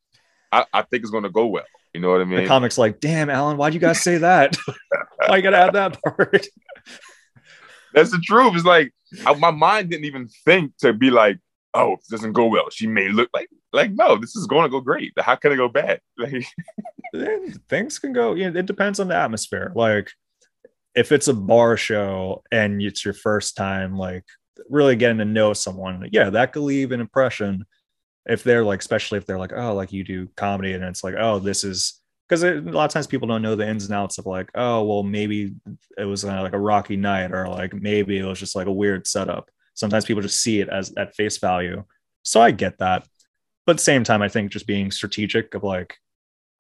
I, 0.55 0.65
I 0.73 0.83
think 0.83 1.03
it's 1.03 1.11
going 1.11 1.25
to 1.25 1.31
go 1.31 1.47
well. 1.47 1.65
You 1.93 2.01
know 2.01 2.11
what 2.11 2.21
I 2.21 2.25
mean 2.25 2.41
The 2.41 2.47
comic's 2.47 2.79
like, 2.79 3.01
damn, 3.01 3.31
Alan, 3.31 3.57
why'd 3.57 3.75
you 3.75 3.81
guys 3.81 4.01
say 4.01 4.19
that? 4.19 4.57
Why 5.27 5.37
you 5.37 5.43
got 5.43 5.51
to 5.51 5.59
add 5.59 5.73
that 5.75 6.03
part? 6.03 6.47
That's 7.95 8.11
the 8.11 8.19
truth. 8.19 8.55
It's 8.57 8.65
like 8.65 8.93
I, 9.27 9.35
my 9.35 9.53
mind 9.53 9.91
didn't 9.91 10.07
even 10.07 10.29
think 10.45 10.77
to 10.79 10.93
be 10.93 11.11
like, 11.11 11.39
"Oh, 11.75 11.95
this 11.97 12.09
doesn't 12.09 12.33
go 12.33 12.47
well." 12.47 12.69
She 12.71 12.89
may 12.89 13.09
look 13.09 13.31
like 13.33 13.49
like 13.73 13.93
no, 13.93 14.17
this 14.17 14.35
is 14.35 14.49
going 14.49 14.65
to 14.65 14.69
go 14.69 14.81
great. 14.81 15.13
How 15.17 15.37
can 15.37 15.53
it 15.53 15.57
go 15.57 15.69
bad? 15.69 16.01
Like, 16.19 16.45
things 17.69 18.01
can 18.01 18.13
go 18.13 18.35
you 18.35 18.51
know, 18.51 18.59
it 18.59 18.67
depends 18.67 18.99
on 18.99 19.07
the 19.07 19.15
atmosphere 19.15 19.71
like 19.77 20.11
if 20.95 21.13
it's 21.13 21.29
a 21.29 21.35
bar 21.35 21.77
show 21.77 22.43
and 22.53 22.81
it's 22.81 23.05
your 23.05 23.15
first 23.15 23.57
time 23.57 23.97
like 23.97 24.25
really 24.69 24.97
getting 24.97 25.19
to 25.19 25.25
know 25.25 25.53
someone 25.53 26.09
yeah 26.13 26.31
that 26.31 26.53
could 26.53 26.63
leave 26.63 26.93
an 26.93 27.01
impression. 27.01 27.65
If 28.27 28.43
they're 28.43 28.65
like 28.65 28.81
especially 28.81 29.19
if 29.19 29.27
they're 29.27 29.39
like 29.39 29.53
oh 29.55 29.75
like 29.75 29.93
you 29.93 30.03
do 30.03 30.29
comedy 30.37 30.73
and 30.73 30.83
it's 30.85 31.05
like 31.05 31.15
oh 31.19 31.39
this 31.39 31.63
is 31.63 32.01
because 32.27 32.43
a 32.43 32.55
lot 32.55 32.87
of 32.87 32.91
times 32.91 33.07
people 33.07 33.29
don't 33.29 33.43
know 33.43 33.55
the 33.55 33.69
ins 33.69 33.85
and 33.85 33.95
outs 33.95 34.17
of 34.17 34.25
like 34.25 34.51
oh 34.55 34.83
well 34.85 35.03
maybe 35.03 35.55
it 35.99 36.05
was 36.05 36.25
uh, 36.25 36.41
like 36.41 36.55
a 36.55 36.59
rocky 36.59 36.97
night 36.97 37.33
or 37.33 37.49
like 37.49 37.75
maybe 37.75 38.19
it 38.19 38.25
was 38.25 38.41
just 38.41 38.57
like 38.57 38.67
a 38.67 38.73
weird 38.73 39.07
setup. 39.07 39.51
Sometimes 39.75 40.07
people 40.07 40.23
just 40.23 40.41
see 40.41 40.61
it 40.61 40.69
as 40.69 40.95
at 40.97 41.15
face 41.15 41.37
value. 41.39 41.85
So 42.23 42.41
i 42.41 42.51
get 42.51 42.79
that. 42.79 43.07
But 43.67 43.81
same 43.81 44.05
time 44.05 44.23
i 44.23 44.29
think 44.29 44.53
just 44.53 44.67
being 44.67 44.91
strategic 44.91 45.55
of 45.55 45.65
like 45.65 45.97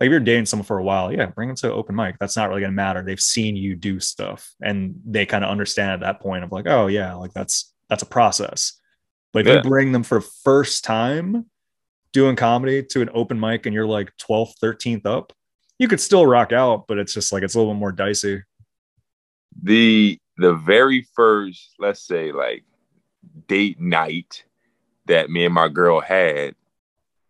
like 0.00 0.06
if 0.08 0.10
you're 0.10 0.20
dating 0.20 0.46
someone 0.46 0.66
for 0.66 0.78
a 0.78 0.82
while, 0.84 1.12
yeah, 1.12 1.26
bring 1.26 1.48
them 1.48 1.56
to 1.56 1.72
open 1.72 1.94
mic. 1.94 2.16
That's 2.18 2.36
not 2.36 2.48
really 2.48 2.60
gonna 2.62 2.72
matter. 2.72 3.02
They've 3.02 3.20
seen 3.20 3.56
you 3.56 3.76
do 3.76 4.00
stuff 4.00 4.52
and 4.62 5.00
they 5.06 5.24
kind 5.26 5.44
of 5.44 5.50
understand 5.50 5.90
at 5.92 6.00
that 6.00 6.20
point 6.20 6.44
of 6.44 6.52
like, 6.52 6.66
oh 6.66 6.86
yeah, 6.88 7.14
like 7.14 7.32
that's 7.32 7.72
that's 7.88 8.02
a 8.02 8.06
process. 8.06 8.80
But 9.32 9.40
if 9.40 9.46
Yeah. 9.46 9.54
you 9.56 9.62
bring 9.62 9.92
them 9.92 10.02
for 10.02 10.20
first 10.20 10.84
time 10.84 11.46
doing 12.12 12.36
comedy 12.36 12.82
to 12.82 13.02
an 13.02 13.10
open 13.14 13.38
mic 13.38 13.66
and 13.66 13.74
you're 13.74 13.86
like 13.86 14.12
12th, 14.18 14.54
13th 14.62 15.06
up, 15.06 15.32
you 15.78 15.88
could 15.88 16.00
still 16.00 16.24
rock 16.26 16.52
out, 16.52 16.86
but 16.86 16.98
it's 16.98 17.12
just 17.14 17.32
like 17.32 17.42
it's 17.42 17.54
a 17.54 17.58
little 17.58 17.72
bit 17.74 17.78
more 17.80 17.92
dicey. 17.92 18.42
the 19.62 20.18
the 20.36 20.54
very 20.54 21.06
first, 21.14 21.74
let's 21.78 22.04
say, 22.06 22.32
like 22.32 22.64
date 23.46 23.80
night 23.80 24.44
that 25.06 25.30
me 25.30 25.44
and 25.44 25.54
my 25.54 25.68
girl 25.68 26.00
had, 26.00 26.54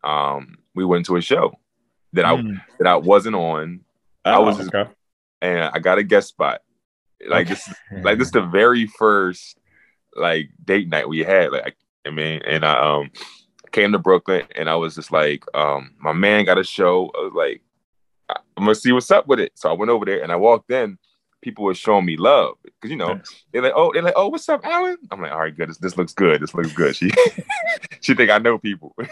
um, 0.03 0.57
we 0.75 0.85
went 0.85 1.05
to 1.07 1.17
a 1.17 1.21
show 1.21 1.59
that 2.15 2.25
I 2.25 2.35
Mm. 2.37 2.61
that 2.79 2.87
I 2.89 2.97
wasn't 2.97 3.37
on, 3.37 3.81
I 4.25 4.39
was 4.39 4.57
Oh, 4.57 4.59
just- 4.63 4.75
okay. 4.75 4.91
and 5.43 5.65
I 5.73 5.79
got 5.79 5.99
a 5.99 6.03
guest 6.03 6.29
spot. 6.29 6.63
Like 7.27 7.49
this, 7.49 7.73
like 8.03 8.19
this, 8.19 8.29
is 8.29 8.33
the 8.33 8.43
very 8.43 8.87
first 8.87 9.59
like 10.17 10.51
date 10.65 10.89
night 10.89 11.09
we 11.09 11.21
had. 11.21 11.53
Like 11.53 11.77
I 12.07 12.11
mean, 12.11 12.41
and 12.45 12.65
I 12.65 12.75
um 12.79 13.11
came 13.73 13.93
to 13.93 13.99
Brooklyn, 13.99 14.47
and 14.57 14.69
I 14.69 14.75
was 14.77 14.95
just 14.95 15.11
like, 15.11 15.43
um, 15.55 15.95
my 15.99 16.13
man 16.13 16.45
got 16.45 16.59
a 16.59 16.65
show. 16.65 17.11
I 17.17 17.21
was 17.23 17.33
like, 17.35 17.63
I'm 18.29 18.65
gonna 18.65 18.75
see 18.75 18.93
what's 18.93 19.11
up 19.11 19.27
with 19.27 19.41
it. 19.41 19.53
So 19.55 19.71
I 19.71 19.73
went 19.73 19.91
over 19.91 20.05
there, 20.05 20.23
and 20.23 20.31
I 20.33 20.37
walked 20.37 20.71
in. 20.71 20.99
People 21.41 21.65
were 21.65 21.75
showing 21.75 22.05
me 22.07 22.17
love 22.17 22.57
because 22.65 22.91
you 22.91 22.97
know 22.97 23.15
Nice. 23.15 23.45
they're 23.53 23.63
like, 23.63 23.73
oh, 23.77 23.91
they're 23.93 24.03
like, 24.03 24.15
oh, 24.17 24.29
what's 24.29 24.49
up, 24.49 24.65
Alan? 24.67 24.97
I'm 25.11 25.21
like, 25.21 25.33
all 25.33 25.41
right, 25.41 25.55
good. 25.57 25.69
This, 25.71 25.79
this 25.79 25.97
looks 25.97 26.13
good. 26.15 26.41
This 26.43 26.55
looks 26.55 26.73
good. 26.73 26.95
She 26.97 27.11
she 28.01 28.15
think 28.15 28.31
I 28.31 28.39
know 28.39 28.59
people. 28.59 28.95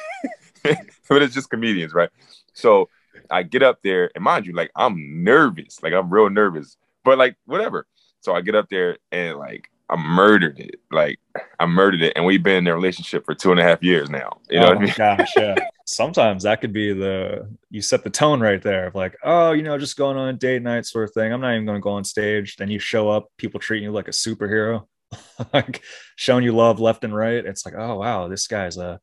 but 1.09 1.23
it's 1.23 1.35
just 1.35 1.51
comedians, 1.51 1.95
right? 1.95 2.11
So 2.55 2.89
I 3.31 3.43
get 3.43 3.63
up 3.63 3.81
there, 3.83 4.11
and 4.15 4.25
mind 4.25 4.47
you, 4.47 4.53
like 4.53 4.71
I'm 4.77 5.23
nervous, 5.25 5.83
like 5.83 5.93
I'm 5.93 6.13
real 6.13 6.31
nervous, 6.31 6.77
but 7.05 7.19
like 7.19 7.37
whatever. 7.47 7.87
So 8.21 8.35
I 8.35 8.41
get 8.41 8.55
up 8.55 8.69
there 8.69 8.99
and 9.11 9.37
like 9.39 9.69
I 9.93 9.97
murdered 9.97 10.59
it. 10.59 10.77
Like 10.91 11.19
I 11.59 11.67
murdered 11.67 12.03
it, 12.03 12.15
and 12.17 12.25
we've 12.25 12.43
been 12.43 12.57
in 12.57 12.67
a 12.67 12.75
relationship 12.75 13.25
for 13.25 13.35
two 13.35 13.51
and 13.51 13.61
a 13.61 13.63
half 13.63 13.83
years 13.83 14.09
now. 14.09 14.39
You 14.49 14.61
know 14.61 14.67
oh 14.67 14.69
what 14.71 14.79
I 14.79 14.81
mean? 14.81 14.95
gosh, 14.97 15.33
yeah. 15.37 15.55
Sometimes 15.87 16.45
that 16.45 16.61
could 16.61 16.73
be 16.73 16.95
the 16.95 17.49
you 17.69 17.83
set 17.83 18.05
the 18.05 18.11
tone 18.11 18.41
right 18.41 18.63
there 18.63 18.87
of 18.87 18.95
like, 18.95 19.17
oh, 19.25 19.53
you 19.53 19.63
know, 19.63 19.77
just 19.77 19.97
going 19.97 20.17
on 20.17 20.29
a 20.29 20.33
date 20.33 20.63
night 20.63 20.87
sort 20.87 21.05
of 21.05 21.13
thing. 21.13 21.33
I'm 21.33 21.41
not 21.41 21.53
even 21.53 21.67
going 21.67 21.77
to 21.77 21.83
go 21.83 21.91
on 21.91 22.05
stage. 22.05 22.57
Then 22.57 22.71
you 22.71 22.79
show 22.79 23.11
up, 23.11 23.29
people 23.37 23.61
treating 23.61 23.85
you 23.85 23.93
like 23.93 24.09
a 24.09 24.13
superhero, 24.13 24.87
like 25.53 25.83
showing 26.17 26.45
you 26.45 26.53
love 26.53 26.81
left 26.81 27.05
and 27.05 27.15
right. 27.15 27.45
It's 27.45 27.67
like, 27.67 27.75
oh 27.77 27.97
wow, 27.97 28.29
this 28.29 28.47
guy's 28.47 28.79
a 28.79 29.01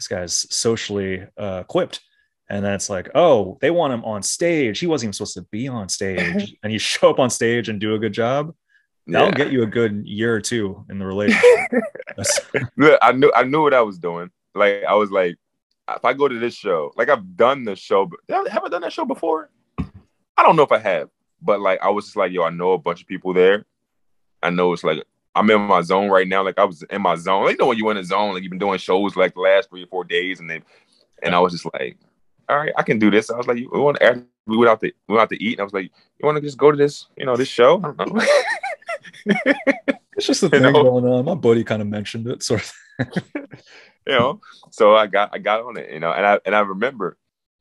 this 0.00 0.08
guy's 0.08 0.46
socially 0.54 1.22
uh, 1.36 1.60
equipped. 1.62 2.00
And 2.48 2.64
then 2.64 2.72
it's 2.72 2.88
like, 2.90 3.10
oh, 3.14 3.58
they 3.60 3.70
want 3.70 3.92
him 3.92 4.02
on 4.04 4.22
stage. 4.22 4.80
He 4.80 4.86
wasn't 4.86 5.08
even 5.08 5.12
supposed 5.12 5.34
to 5.34 5.42
be 5.52 5.68
on 5.68 5.88
stage. 5.90 6.56
and 6.64 6.72
you 6.72 6.78
show 6.78 7.10
up 7.10 7.18
on 7.18 7.28
stage 7.30 7.68
and 7.68 7.78
do 7.78 7.94
a 7.94 7.98
good 7.98 8.12
job. 8.14 8.54
That'll 9.06 9.28
Yeah. 9.28 9.34
get 9.34 9.52
you 9.52 9.62
a 9.62 9.66
good 9.66 10.06
year 10.06 10.34
or 10.34 10.40
two 10.40 10.84
in 10.88 10.98
the 10.98 11.04
relationship. 11.06 11.70
Look, 12.76 12.98
I 13.02 13.12
knew 13.12 13.30
I 13.36 13.44
knew 13.44 13.62
what 13.62 13.74
I 13.74 13.82
was 13.82 13.98
doing. 13.98 14.30
Like 14.54 14.84
I 14.84 14.94
was 14.94 15.10
like, 15.10 15.36
if 15.94 16.04
I 16.04 16.12
go 16.14 16.28
to 16.28 16.38
this 16.38 16.54
show, 16.54 16.92
like 16.96 17.08
I've 17.08 17.36
done 17.36 17.64
the 17.64 17.76
show, 17.76 18.06
but 18.06 18.48
have 18.50 18.64
I 18.64 18.68
done 18.68 18.82
that 18.82 18.92
show 18.92 19.04
before? 19.04 19.50
I 19.78 20.42
don't 20.42 20.56
know 20.56 20.62
if 20.62 20.72
I 20.72 20.78
have, 20.78 21.08
but 21.42 21.60
like 21.60 21.80
I 21.82 21.90
was 21.90 22.06
just 22.06 22.16
like, 22.16 22.32
yo, 22.32 22.42
I 22.42 22.50
know 22.50 22.72
a 22.72 22.78
bunch 22.78 23.00
of 23.02 23.06
people 23.06 23.32
there. 23.34 23.64
I 24.42 24.50
know 24.50 24.72
it's 24.72 24.82
like 24.84 25.04
I'm 25.34 25.48
in 25.50 25.60
my 25.62 25.80
zone 25.82 26.10
right 26.10 26.26
now. 26.26 26.42
Like 26.44 26.58
I 26.58 26.64
was 26.64 26.82
in 26.82 27.02
my 27.02 27.14
zone. 27.16 27.44
Like, 27.44 27.52
you 27.52 27.58
know 27.58 27.66
when 27.68 27.78
you're 27.78 27.90
in 27.92 27.96
a 27.96 28.04
zone, 28.04 28.34
like 28.34 28.42
you've 28.42 28.50
been 28.50 28.58
doing 28.58 28.78
shows 28.78 29.16
like 29.16 29.34
the 29.34 29.40
last 29.40 29.70
three 29.70 29.84
or 29.84 29.86
four 29.86 30.04
days, 30.04 30.40
and 30.40 30.50
then 30.50 30.62
and 31.22 31.34
I 31.34 31.38
was 31.40 31.52
just 31.52 31.66
like, 31.72 31.98
all 32.48 32.56
right, 32.58 32.72
I 32.76 32.82
can 32.82 32.98
do 32.98 33.10
this. 33.10 33.30
I 33.30 33.36
was 33.36 33.46
like, 33.46 33.58
you 33.58 33.68
want 33.72 33.98
to? 34.00 34.24
We 34.46 34.56
went 34.56 34.70
out 34.70 34.80
to 34.80 34.92
we 35.06 35.14
went 35.14 35.22
out 35.22 35.30
to 35.30 35.42
eat, 35.42 35.54
and 35.54 35.60
I 35.60 35.64
was 35.64 35.72
like, 35.72 35.84
you 36.18 36.26
want 36.26 36.36
to 36.36 36.42
just 36.42 36.58
go 36.58 36.70
to 36.70 36.76
this, 36.76 37.06
you 37.16 37.24
know, 37.26 37.36
this 37.36 37.48
show? 37.48 37.78
I 37.78 37.92
don't 38.04 38.14
know. 38.14 38.22
It's 40.16 40.26
just 40.26 40.40
the 40.42 40.48
You 40.48 40.50
thing 40.50 40.62
know? 40.72 40.82
going 40.82 41.04
on. 41.06 41.24
My 41.24 41.34
buddy 41.34 41.64
kind 41.64 41.80
of 41.80 41.88
mentioned 41.88 42.26
it, 42.26 42.42
sort 42.42 42.60
of. 42.98 43.08
you 43.34 44.12
know. 44.12 44.40
So 44.70 44.94
I 44.94 45.06
got 45.06 45.30
I 45.32 45.38
got 45.38 45.62
on 45.62 45.78
it, 45.78 45.90
you 45.90 46.00
know, 46.00 46.12
and 46.12 46.26
I 46.26 46.38
and 46.44 46.54
I 46.54 46.60
remember 46.60 47.16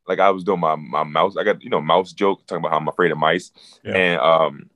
like 0.08 0.20
I 0.20 0.30
was 0.32 0.44
doing 0.44 0.60
my 0.60 0.76
my 0.76 1.04
mouse. 1.04 1.38
I 1.38 1.44
got 1.46 1.64
you 1.64 1.70
know 1.70 1.80
mouse 1.82 2.12
joke 2.12 2.46
talking 2.48 2.62
about 2.62 2.72
how 2.72 2.78
I'm 2.78 2.88
afraid 2.90 3.12
of 3.12 3.18
mice, 3.18 3.52
Yeah. 3.84 3.96
and 3.96 4.20
um, 4.20 4.70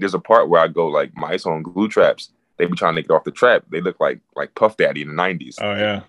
there's 0.00 0.14
a 0.14 0.18
part 0.18 0.48
where 0.48 0.60
I 0.60 0.66
go 0.68 0.88
like 0.88 1.16
mice 1.16 1.46
on 1.46 1.62
glue 1.62 1.88
traps. 1.88 2.32
They 2.58 2.66
be 2.66 2.76
trying 2.76 2.96
to 2.96 3.02
get 3.02 3.10
off 3.10 3.24
the 3.24 3.30
trap. 3.30 3.64
They 3.70 3.80
look 3.80 4.00
like 4.00 4.20
like 4.36 4.54
Puff 4.54 4.76
Daddy 4.76 5.02
in 5.02 5.08
the 5.08 5.14
'90s, 5.14 5.56
Oh 5.60 5.74
yeah, 5.74 6.02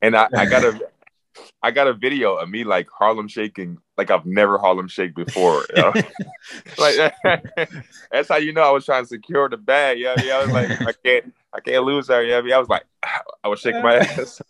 and 0.00 0.16
I, 0.16 0.28
I 0.34 0.46
got 0.46 0.64
a 0.64 0.80
I 1.62 1.70
got 1.70 1.86
a 1.86 1.92
video 1.94 2.34
of 2.36 2.48
me 2.48 2.64
like 2.64 2.88
Harlem 2.90 3.28
shaking 3.28 3.78
like 3.96 4.10
I've 4.10 4.26
never 4.26 4.58
Harlem 4.58 4.88
shake 4.88 5.14
before. 5.14 5.64
you 5.74 5.82
know? 5.82 5.92
like 6.78 7.14
that's 8.10 8.28
how 8.28 8.36
you 8.36 8.52
know 8.52 8.62
I 8.62 8.70
was 8.70 8.84
trying 8.84 9.04
to 9.04 9.08
secure 9.08 9.48
the 9.48 9.56
bag. 9.56 9.98
Yeah, 9.98 10.20
yeah. 10.22 10.36
I 10.36 10.42
was 10.44 10.52
like, 10.52 10.80
I 10.82 10.92
can't, 11.04 11.34
I 11.52 11.60
can't 11.60 11.84
lose 11.84 12.08
her. 12.08 12.22
Yeah, 12.24 12.56
I 12.56 12.58
was 12.58 12.68
like, 12.68 12.84
I 13.44 13.48
was 13.48 13.60
shaking 13.60 13.82
my 13.82 13.96
ass. 13.96 14.40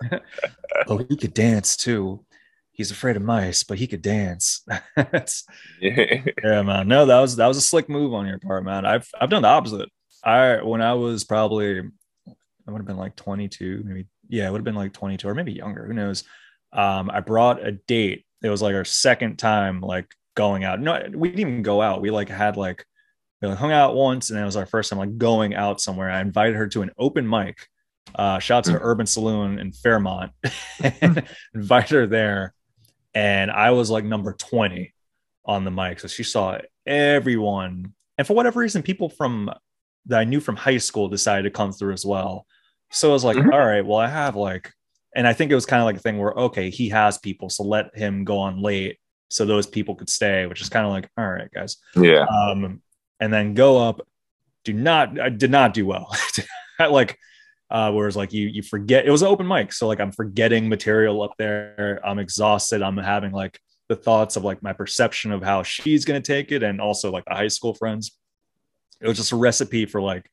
oh 0.87 0.99
he 0.99 1.17
could 1.17 1.35
dance 1.35 1.77
too. 1.77 2.25
He's 2.73 2.91
afraid 2.91 3.17
of 3.17 3.23
mice, 3.23 3.63
but 3.63 3.79
he 3.79 3.87
could 3.87 4.03
dance. 4.03 4.63
That's- 4.97 5.45
yeah, 5.81 6.25
yeah, 6.43 6.63
man. 6.63 6.89
No, 6.89 7.05
that 7.07 7.21
was 7.21 7.37
that 7.37 7.47
was 7.47 7.57
a 7.59 7.61
slick 7.63 7.89
move 7.89 8.15
on 8.15 8.27
your 8.27 8.39
part, 8.39 8.65
man. 8.65 8.87
I've 8.87 9.09
I've 9.21 9.31
done 9.31 9.43
the 9.43 9.49
opposite. 9.49 9.91
I 10.25 10.63
when 10.63 10.83
I 10.83 10.95
was 10.95 11.25
probably 11.25 11.81
I 11.81 12.71
would 12.71 12.79
have 12.79 12.87
been 12.87 12.97
like 12.97 13.17
22, 13.17 13.83
maybe 13.85 14.07
yeah, 14.29 14.47
it 14.47 14.53
would 14.53 14.59
have 14.59 14.65
been 14.65 14.75
like 14.75 14.93
22 14.93 15.29
or 15.29 15.35
maybe 15.35 15.53
younger. 15.53 15.87
Who 15.87 15.93
knows? 15.93 16.25
Um, 16.73 17.11
I 17.11 17.21
brought 17.21 17.67
a 17.67 17.73
date. 17.73 18.25
It 18.43 18.49
was 18.49 18.63
like 18.63 18.75
our 18.75 18.85
second 18.85 19.39
time 19.39 19.81
like 19.81 20.15
going 20.37 20.65
out. 20.65 20.81
No, 20.81 21.03
we 21.15 21.29
didn't 21.29 21.41
even 21.41 21.63
go 21.63 21.83
out. 21.83 22.01
We 22.01 22.11
like 22.11 22.29
had 22.29 22.57
like 22.57 22.85
we 23.43 23.49
like 23.49 23.59
hung 23.59 23.73
out 23.73 23.95
once, 23.95 24.31
and 24.31 24.39
it 24.39 24.45
was 24.45 24.57
our 24.57 24.67
first 24.67 24.91
time 24.91 24.99
like 24.99 25.19
going 25.19 25.55
out 25.55 25.81
somewhere. 25.81 26.11
I 26.11 26.21
invited 26.21 26.57
her 26.57 26.69
to 26.69 26.83
an 26.83 26.91
open 26.99 27.29
mic. 27.29 27.67
Uh, 28.15 28.39
shout 28.39 28.69
out 28.69 28.73
to 28.73 28.79
Mm. 28.79 28.85
Urban 28.85 29.07
Saloon 29.07 29.59
in 29.59 29.73
Fairmount. 29.73 30.33
invited 31.55 31.91
her 31.91 32.07
there, 32.07 32.55
and 33.15 33.51
I 33.51 33.73
was 33.73 33.91
like 33.91 34.05
number 34.05 34.33
20 34.33 34.93
on 35.45 35.65
the 35.65 35.71
mic. 35.71 36.01
So 36.01 36.09
she 36.09 36.23
saw 36.23 36.59
everyone. 36.87 37.95
And 38.19 38.27
for 38.27 38.35
whatever 38.35 38.61
reason, 38.61 38.83
people 38.83 39.09
from 39.09 39.51
that 40.07 40.19
I 40.21 40.25
knew 40.25 40.41
from 40.41 40.57
high 40.57 40.79
school 40.79 41.09
decided 41.09 41.43
to 41.45 41.51
come 41.51 41.73
through 41.73 41.93
as 41.93 42.05
well. 42.05 42.47
So 42.91 43.11
I 43.11 43.13
was 43.13 43.25
like, 43.25 43.37
Mhm. 43.37 43.53
all 43.53 43.65
right, 43.67 43.85
well, 43.85 43.99
I 43.99 44.09
have 44.09 44.35
like, 44.37 44.73
and 45.15 45.27
I 45.27 45.33
think 45.33 45.51
it 45.51 45.55
was 45.55 45.67
kind 45.67 45.81
of 45.81 45.87
like 45.87 45.97
a 45.97 46.01
thing 46.01 46.19
where, 46.19 46.33
okay, 46.33 46.71
he 46.71 46.89
has 46.91 47.19
people, 47.19 47.49
so 47.51 47.63
let 47.65 47.97
him 47.97 48.25
go 48.25 48.39
on 48.39 48.61
late 48.63 48.99
so 49.29 49.45
those 49.45 49.67
people 49.67 49.95
could 49.95 50.09
stay, 50.11 50.47
which 50.47 50.61
is 50.61 50.69
kind 50.69 50.85
of 50.87 50.91
like, 50.93 51.09
all 51.17 51.29
right, 51.29 51.51
guys. 51.53 51.77
yeah. 51.97 52.25
Um, 52.25 52.83
and 53.21 53.33
then 53.33 53.55
go 53.55 53.79
up, 53.79 54.01
do 54.65 54.73
not, 54.73 55.21
I 55.21 55.29
did 55.29 55.51
not 55.51 55.73
do 55.75 55.87
well. 55.87 56.15
like, 56.81 57.17
uh, 57.71 57.93
whereas 57.93 58.17
like 58.17 58.33
you, 58.33 58.49
you 58.49 58.63
forget 58.63 59.07
it 59.07 59.11
was 59.11 59.23
an 59.23 59.29
open 59.29 59.47
mic. 59.47 59.73
So 59.73 59.87
like 59.87 60.01
I'm 60.01 60.11
forgetting 60.11 60.69
material 60.69 61.23
up 61.23 61.35
there. 61.39 62.01
I'm 62.05 62.19
exhausted. 62.19 62.83
I'm 62.83 62.97
having 62.97 63.31
like 63.31 63.61
the 63.89 63.95
thoughts 63.95 64.35
of 64.37 64.43
like 64.43 64.63
my 64.63 64.73
perception 64.73 65.31
of 65.31 65.43
how 65.43 65.63
she's 65.63 66.05
going 66.05 66.21
to 66.21 66.27
take 66.27 66.51
it. 66.51 66.63
And 66.65 66.81
also 66.81 67.13
like 67.13 67.25
the 67.27 67.35
high 67.35 67.49
school 67.49 67.75
friends. 67.75 68.17
It 69.01 69.09
was 69.09 69.17
just 69.17 69.33
a 69.33 69.37
recipe 69.37 69.87
for 69.87 70.01
like, 70.01 70.31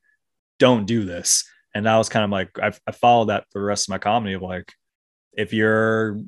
don't 0.58 0.86
do 0.86 1.04
this. 1.04 1.44
And 1.74 1.86
that 1.86 1.96
was 1.96 2.08
kind 2.08 2.24
of 2.24 2.30
like, 2.30 2.50
I, 2.60 2.72
I 2.86 2.92
followed 2.92 3.26
that 3.26 3.44
for 3.50 3.60
the 3.60 3.64
rest 3.64 3.86
of 3.88 3.90
my 3.90 3.98
comedy 3.98 4.34
of 4.34 4.42
like, 4.42 4.72
if 5.32 5.52
you're 5.52 6.18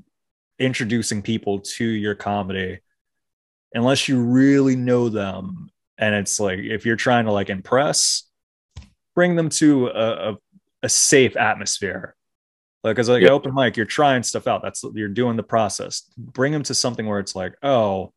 introducing 0.58 1.22
people 1.22 1.60
to 1.60 1.84
your 1.84 2.14
comedy, 2.14 2.80
unless 3.74 4.08
you 4.08 4.20
really 4.20 4.76
know 4.76 5.08
them, 5.08 5.70
and 5.98 6.14
it's 6.14 6.38
like, 6.38 6.58
if 6.60 6.86
you're 6.86 6.96
trying 6.96 7.24
to 7.24 7.32
like 7.32 7.50
impress, 7.50 8.24
bring 9.14 9.36
them 9.36 9.48
to 9.48 9.88
a, 9.88 10.32
a, 10.32 10.36
a 10.84 10.88
safe 10.88 11.36
atmosphere. 11.36 12.14
Like, 12.84 12.98
as 12.98 13.08
like 13.08 13.22
Yeah. 13.22 13.30
open 13.30 13.54
mic, 13.54 13.76
you're 13.76 13.84
trying 13.84 14.22
stuff 14.22 14.46
out. 14.46 14.62
That's 14.62 14.82
you're 14.94 15.08
doing 15.08 15.36
the 15.36 15.42
process. 15.42 16.04
Bring 16.16 16.52
them 16.52 16.62
to 16.62 16.74
something 16.74 17.06
where 17.06 17.18
it's 17.18 17.34
like, 17.34 17.54
oh, 17.62 18.12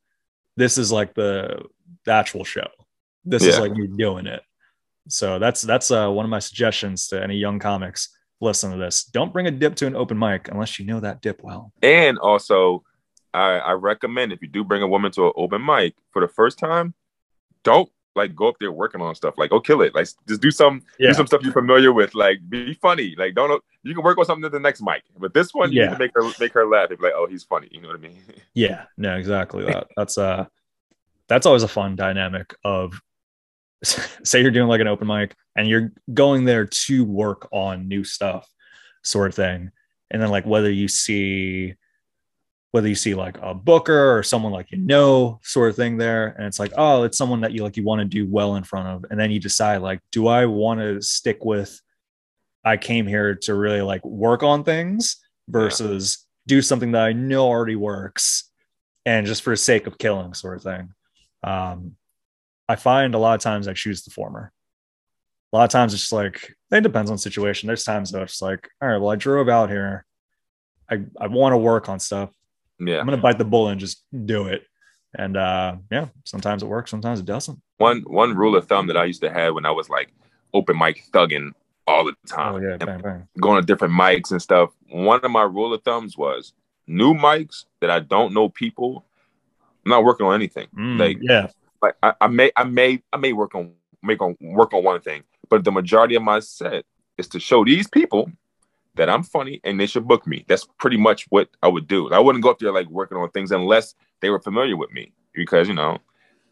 this 0.56 0.78
is 0.78 0.92
like 0.92 1.14
the, 1.14 1.64
the 2.06 2.12
actual 2.12 2.44
show. 2.44 2.68
This 3.26 3.44
is 3.44 3.60
like 3.60 3.76
you 3.76 3.88
doing 3.88 4.26
it. 4.28 4.42
So 5.10 5.40
that's 5.40 5.62
that's 5.62 5.92
uh, 5.92 6.10
one 6.10 6.26
of 6.26 6.30
my 6.30 6.40
suggestions 6.40 7.08
to 7.10 7.22
any 7.22 7.36
young 7.38 7.60
comics. 7.60 8.10
Listen 8.42 8.72
to 8.72 8.78
this. 8.78 9.06
Don't 9.06 9.32
bring 9.32 9.48
a 9.48 9.52
dip 9.52 9.76
to 9.76 9.88
an 9.88 9.96
open 9.96 10.18
mic 10.20 10.50
unless 10.50 10.80
you 10.80 10.86
know 10.86 11.00
that 11.00 11.22
dip 11.22 11.42
well. 11.44 11.72
And 11.82 12.18
also, 12.20 12.84
I, 13.34 13.58
I 13.60 13.72
recommend 13.74 14.34
if 14.34 14.42
you 14.42 14.48
do 14.48 14.64
bring 14.64 14.82
a 14.82 14.88
woman 14.88 15.12
to 15.14 15.28
an 15.28 15.34
open 15.36 15.66
mic 15.66 15.96
for 16.12 16.22
the 16.22 16.28
first 16.28 16.60
time, 16.60 16.94
don't 17.64 17.90
like 18.16 18.36
go 18.36 18.48
up 18.48 18.56
there 18.60 18.72
working 18.72 19.02
on 19.02 19.16
stuff. 19.16 19.36
Like, 19.38 19.50
go 19.50 19.60
kill 19.60 19.82
it. 19.82 19.96
Like, 19.96 20.08
just 20.28 20.42
do 20.42 20.52
some 20.52 20.84
Yeah. 21.00 21.10
do 21.10 21.14
some 21.16 21.26
stuff 21.28 21.42
you're 21.42 21.54
familiar 21.54 21.92
with. 21.94 22.14
Like, 22.16 22.38
be 22.50 22.74
funny. 22.76 23.16
Like, 23.18 23.34
don't 23.36 23.64
you 23.84 23.94
can 23.96 24.04
work 24.04 24.18
on 24.18 24.26
something 24.26 24.46
at 24.46 24.52
the 24.52 24.60
next 24.60 24.82
mic, 24.82 25.04
but 25.18 25.34
this 25.34 25.54
one, 25.54 25.72
you 25.72 25.82
Yeah. 25.82 25.88
need 25.88 25.94
to 25.94 26.00
make 26.00 26.12
her 26.16 26.30
make 26.40 26.54
her 26.54 26.66
laugh. 26.68 26.90
Be 26.90 26.96
like, 27.00 27.14
oh, 27.16 27.28
he's 27.28 27.44
funny. 27.44 27.70
You 27.72 27.82
know 27.82 27.88
what 27.90 27.98
I 27.98 28.02
mean? 28.02 28.22
Yeah, 28.54 28.84
no, 28.98 29.16
exactly. 29.16 29.66
That 29.66 29.88
that's 29.98 30.18
uh 30.18 30.46
that's 31.28 31.46
always 31.46 31.64
a 31.64 31.68
fun 31.68 31.96
dynamic 31.96 32.54
of 32.64 33.02
say 34.24 34.42
you're 34.42 34.52
doing 34.52 34.68
like 34.68 34.82
an 34.82 34.88
open 34.88 35.08
mic 35.08 35.36
and 35.56 35.68
you're 35.68 35.92
going 36.14 36.46
there 36.46 36.66
to 36.66 37.06
work 37.06 37.48
on 37.52 37.88
new 37.88 38.04
stuff, 38.04 38.50
sort 39.04 39.30
of 39.30 39.36
thing. 39.36 39.72
And 40.12 40.22
then 40.22 40.30
like 40.30 40.46
whether 40.46 40.72
you 40.72 40.88
see 40.88 41.76
whether 42.74 42.88
you 42.88 42.96
see 42.96 43.14
like 43.14 43.38
a 43.40 43.54
booker 43.54 44.18
or 44.18 44.24
someone 44.24 44.52
like 44.52 44.72
you 44.72 44.80
know 44.80 45.40
sort 45.44 45.70
of 45.70 45.76
thing 45.76 45.96
there 45.96 46.30
and 46.38 46.48
it's 46.48 46.58
like 46.58 46.74
oh 46.76 47.04
it's 47.04 47.20
someone 47.20 47.42
that 47.42 47.52
you 47.52 47.62
like 47.62 47.78
you 47.78 47.84
want 47.84 48.00
to 48.00 48.06
do 48.06 48.28
well 48.28 48.56
in 48.56 48.64
front 48.64 48.88
of 48.88 49.12
and 49.12 49.20
then 49.20 49.30
you 49.30 49.40
decide 49.40 49.78
like 49.78 50.00
do 50.12 50.26
i 50.26 50.44
want 50.48 50.80
to 50.80 51.00
stick 51.00 51.46
with 51.46 51.80
i 52.66 52.76
came 52.76 53.06
here 53.06 53.36
to 53.36 53.54
really 53.54 53.84
like 53.84 54.04
work 54.04 54.42
on 54.42 54.64
things 54.64 55.18
versus 55.48 56.26
do 56.48 56.64
something 56.64 56.92
that 56.94 57.04
i 57.04 57.14
know 57.14 57.46
already 57.46 57.76
works 57.76 58.50
and 59.06 59.28
just 59.28 59.44
for 59.44 59.52
the 59.52 59.58
sake 59.58 59.86
of 59.86 60.00
killing 60.00 60.34
sort 60.34 60.58
of 60.58 60.64
thing 60.64 60.90
um 61.44 61.96
i 62.74 62.76
find 62.76 63.16
a 63.16 63.18
lot 63.26 63.36
of 63.36 63.42
times 63.42 63.68
i 63.68 63.74
choose 63.74 64.04
the 64.04 64.12
former 64.12 64.52
a 65.52 65.56
lot 65.58 65.64
of 65.66 65.70
times 65.70 65.94
it's 65.94 66.04
just 66.04 66.14
like 66.14 66.38
it 66.72 66.82
depends 66.82 67.10
on 67.12 67.16
the 67.16 67.22
situation 67.30 67.68
there's 67.68 67.84
times 67.84 68.12
that 68.12 68.22
it's 68.22 68.42
like 68.42 68.70
all 68.82 68.90
right 68.90 68.98
well 69.02 69.12
i 69.12 69.16
drove 69.16 69.50
out 69.50 69.70
here 69.70 70.06
i 70.90 70.96
i 71.20 71.28
want 71.28 71.54
to 71.54 71.58
work 71.58 71.90
on 71.90 72.00
stuff 72.00 72.30
yeah. 72.80 73.00
I'm 73.00 73.06
gonna 73.06 73.18
bite 73.22 73.38
the 73.38 73.46
bullet 73.46 73.72
and 73.74 73.80
just 73.80 74.04
do 74.26 74.48
it. 74.48 74.64
And 75.16 75.38
uh 75.38 75.76
yeah, 75.92 76.08
sometimes 76.26 76.64
it 76.64 76.66
works, 76.66 76.90
sometimes 76.92 77.20
it 77.20 77.26
doesn't. 77.26 77.62
One 77.78 78.02
one 78.02 78.36
rule 78.36 78.56
of 78.58 78.68
thumb 78.68 78.88
that 78.88 78.98
I 78.98 79.06
used 79.06 79.22
to 79.22 79.30
have 79.32 79.54
when 79.54 79.66
I 79.66 79.72
was 79.72 79.90
like 79.90 80.12
open 80.54 80.78
mic 80.78 81.04
thugging 81.14 81.52
all 81.88 82.04
the 82.04 82.16
time, 82.28 82.56
Oh 82.56 82.58
yeah, 82.58 82.78
bang 82.78 83.00
bang. 83.00 83.28
going 83.40 83.62
to 83.62 83.66
different 83.66 83.94
mics 83.94 84.32
and 84.32 84.42
stuff. 84.42 84.72
One 84.90 85.24
of 85.24 85.32
my 85.32 85.44
rule 85.44 85.72
of 85.74 85.84
thumbs 85.84 86.18
was 86.18 86.54
new 86.88 87.14
mics 87.14 87.66
that 87.80 87.92
I 87.92 88.00
don't 88.00 88.34
know 88.34 88.50
people. 88.50 89.06
I'm 89.86 89.92
not 89.92 90.04
working 90.04 90.26
on 90.26 90.34
anything. 90.34 90.68
Mm, 90.76 91.00
Like 91.00 91.18
yeah, 91.22 91.48
like 91.84 91.96
I, 92.02 92.14
I 92.22 92.28
may 92.28 92.52
I 92.56 92.64
may 92.64 93.02
I 93.12 93.18
may 93.18 93.34
work 93.34 93.54
on 93.54 93.74
make 94.02 94.22
on 94.22 94.36
work 94.42 94.74
on 94.74 94.84
one 94.84 95.02
thing, 95.02 95.24
but 95.50 95.64
the 95.64 95.72
majority 95.72 96.16
of 96.16 96.24
my 96.24 96.40
set 96.40 96.86
is 97.18 97.28
to 97.30 97.40
show 97.40 97.64
these 97.64 97.88
people 97.88 98.32
that 98.96 99.10
I'm 99.10 99.24
funny 99.24 99.60
and 99.64 99.80
they 99.80 99.86
should 99.86 100.08
book 100.08 100.26
me. 100.26 100.46
That's 100.48 100.68
pretty 100.80 100.98
much 100.98 101.26
what 101.30 101.50
I 101.62 101.68
would 101.68 101.88
do. 101.88 102.12
I 102.12 102.20
wouldn't 102.20 102.44
go 102.44 102.52
up 102.52 102.60
there 102.60 102.72
like 102.72 102.88
working 102.90 103.18
on 103.18 103.30
things 103.32 103.52
unless 103.52 103.96
they 104.22 104.30
were 104.30 104.40
familiar 104.40 104.78
with 104.78 104.92
me 104.92 105.12
because 105.34 105.68
you 105.68 105.74
know, 105.74 105.98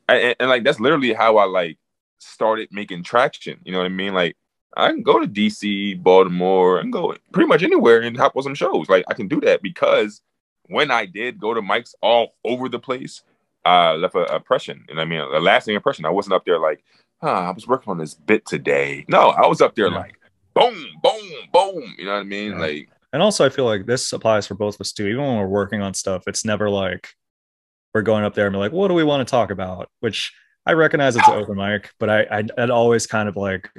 and, 0.10 0.36
and 0.40 0.50
like 0.50 0.64
that's 0.64 0.80
literally 0.80 1.14
how 1.14 1.38
I 1.38 1.46
like 1.46 1.78
started 2.20 2.70
making 2.72 3.04
traction. 3.04 3.60
You 3.64 3.72
know 3.72 3.80
what 3.80 3.86
I 3.86 3.90
mean? 3.90 4.14
Like 4.14 4.36
I 4.76 4.90
can 4.90 5.02
go 5.02 5.20
to 5.20 5.28
DC, 5.28 6.02
Baltimore, 6.02 6.80
and 6.80 6.92
go 6.92 7.16
pretty 7.32 7.48
much 7.48 7.64
anywhere 7.64 8.02
and 8.02 8.18
hop 8.18 8.36
on 8.36 8.44
some 8.44 8.56
shows. 8.56 8.90
Like 8.90 9.06
I 9.08 9.14
can 9.14 9.28
do 9.28 9.40
that 9.42 9.62
because 9.62 10.22
when 10.68 10.92
I 10.92 11.06
did 11.06 11.40
go 11.40 11.54
to 11.54 11.62
mics 11.62 11.94
all 12.02 12.36
over 12.44 12.70
the 12.70 12.80
place, 12.80 13.24
uh, 13.66 13.96
left 13.96 14.16
a 14.16 14.36
impression. 14.36 14.86
And 14.90 15.00
I 15.00 15.06
mean, 15.06 15.20
a 15.20 15.40
lasting 15.40 15.76
impression. 15.76 16.06
I 16.06 16.10
wasn't 16.10 16.34
up 16.34 16.46
there 16.46 16.60
like, 16.60 16.84
huh, 17.22 17.28
I 17.28 17.52
was 17.52 17.68
working 17.68 17.92
on 17.92 17.98
this 17.98 18.14
bit 18.14 18.46
today. 18.46 19.06
No, 19.08 19.30
I 19.30 19.48
was 19.48 19.62
up 19.62 19.76
there 19.76 19.90
yeah. 19.90 19.98
like, 19.98 20.16
boom, 20.54 20.86
boom, 21.02 21.30
boom. 21.54 21.96
You 21.98 22.06
know 22.06 22.14
what 22.14 22.20
I 22.20 22.24
mean? 22.24 22.52
Yeah. 22.52 22.60
Like, 22.60 22.90
and 23.14 23.22
also, 23.22 23.46
I 23.46 23.50
feel 23.50 23.66
like 23.66 23.86
this 23.86 24.14
applies 24.14 24.48
for 24.48 24.56
both 24.56 24.76
of 24.76 24.82
us 24.82 24.92
too. 24.92 25.08
Even 25.08 25.24
when 25.24 25.38
we're 25.38 25.48
working 25.48 25.82
on 25.82 25.94
stuff, 25.94 26.24
it's 26.28 26.46
never 26.46 26.70
like 26.70 27.10
we're 27.94 28.02
going 28.02 28.24
up 28.24 28.34
there 28.34 28.48
and 28.48 28.54
be 28.54 28.60
like, 28.60 28.72
what 28.72 28.88
do 28.88 28.94
we 28.94 29.04
want 29.04 29.28
to 29.28 29.30
talk 29.30 29.52
about? 29.52 29.90
Which 30.00 30.34
I 30.66 30.74
recognize 30.74 31.16
it's 31.16 31.28
open 31.28 31.58
mic, 31.58 31.92
but 32.00 32.10
I, 32.10 32.22
I 32.24 32.40
it 32.58 32.70
always 32.70 33.08
kind 33.08 33.28
of 33.28 33.36
like 33.36 33.70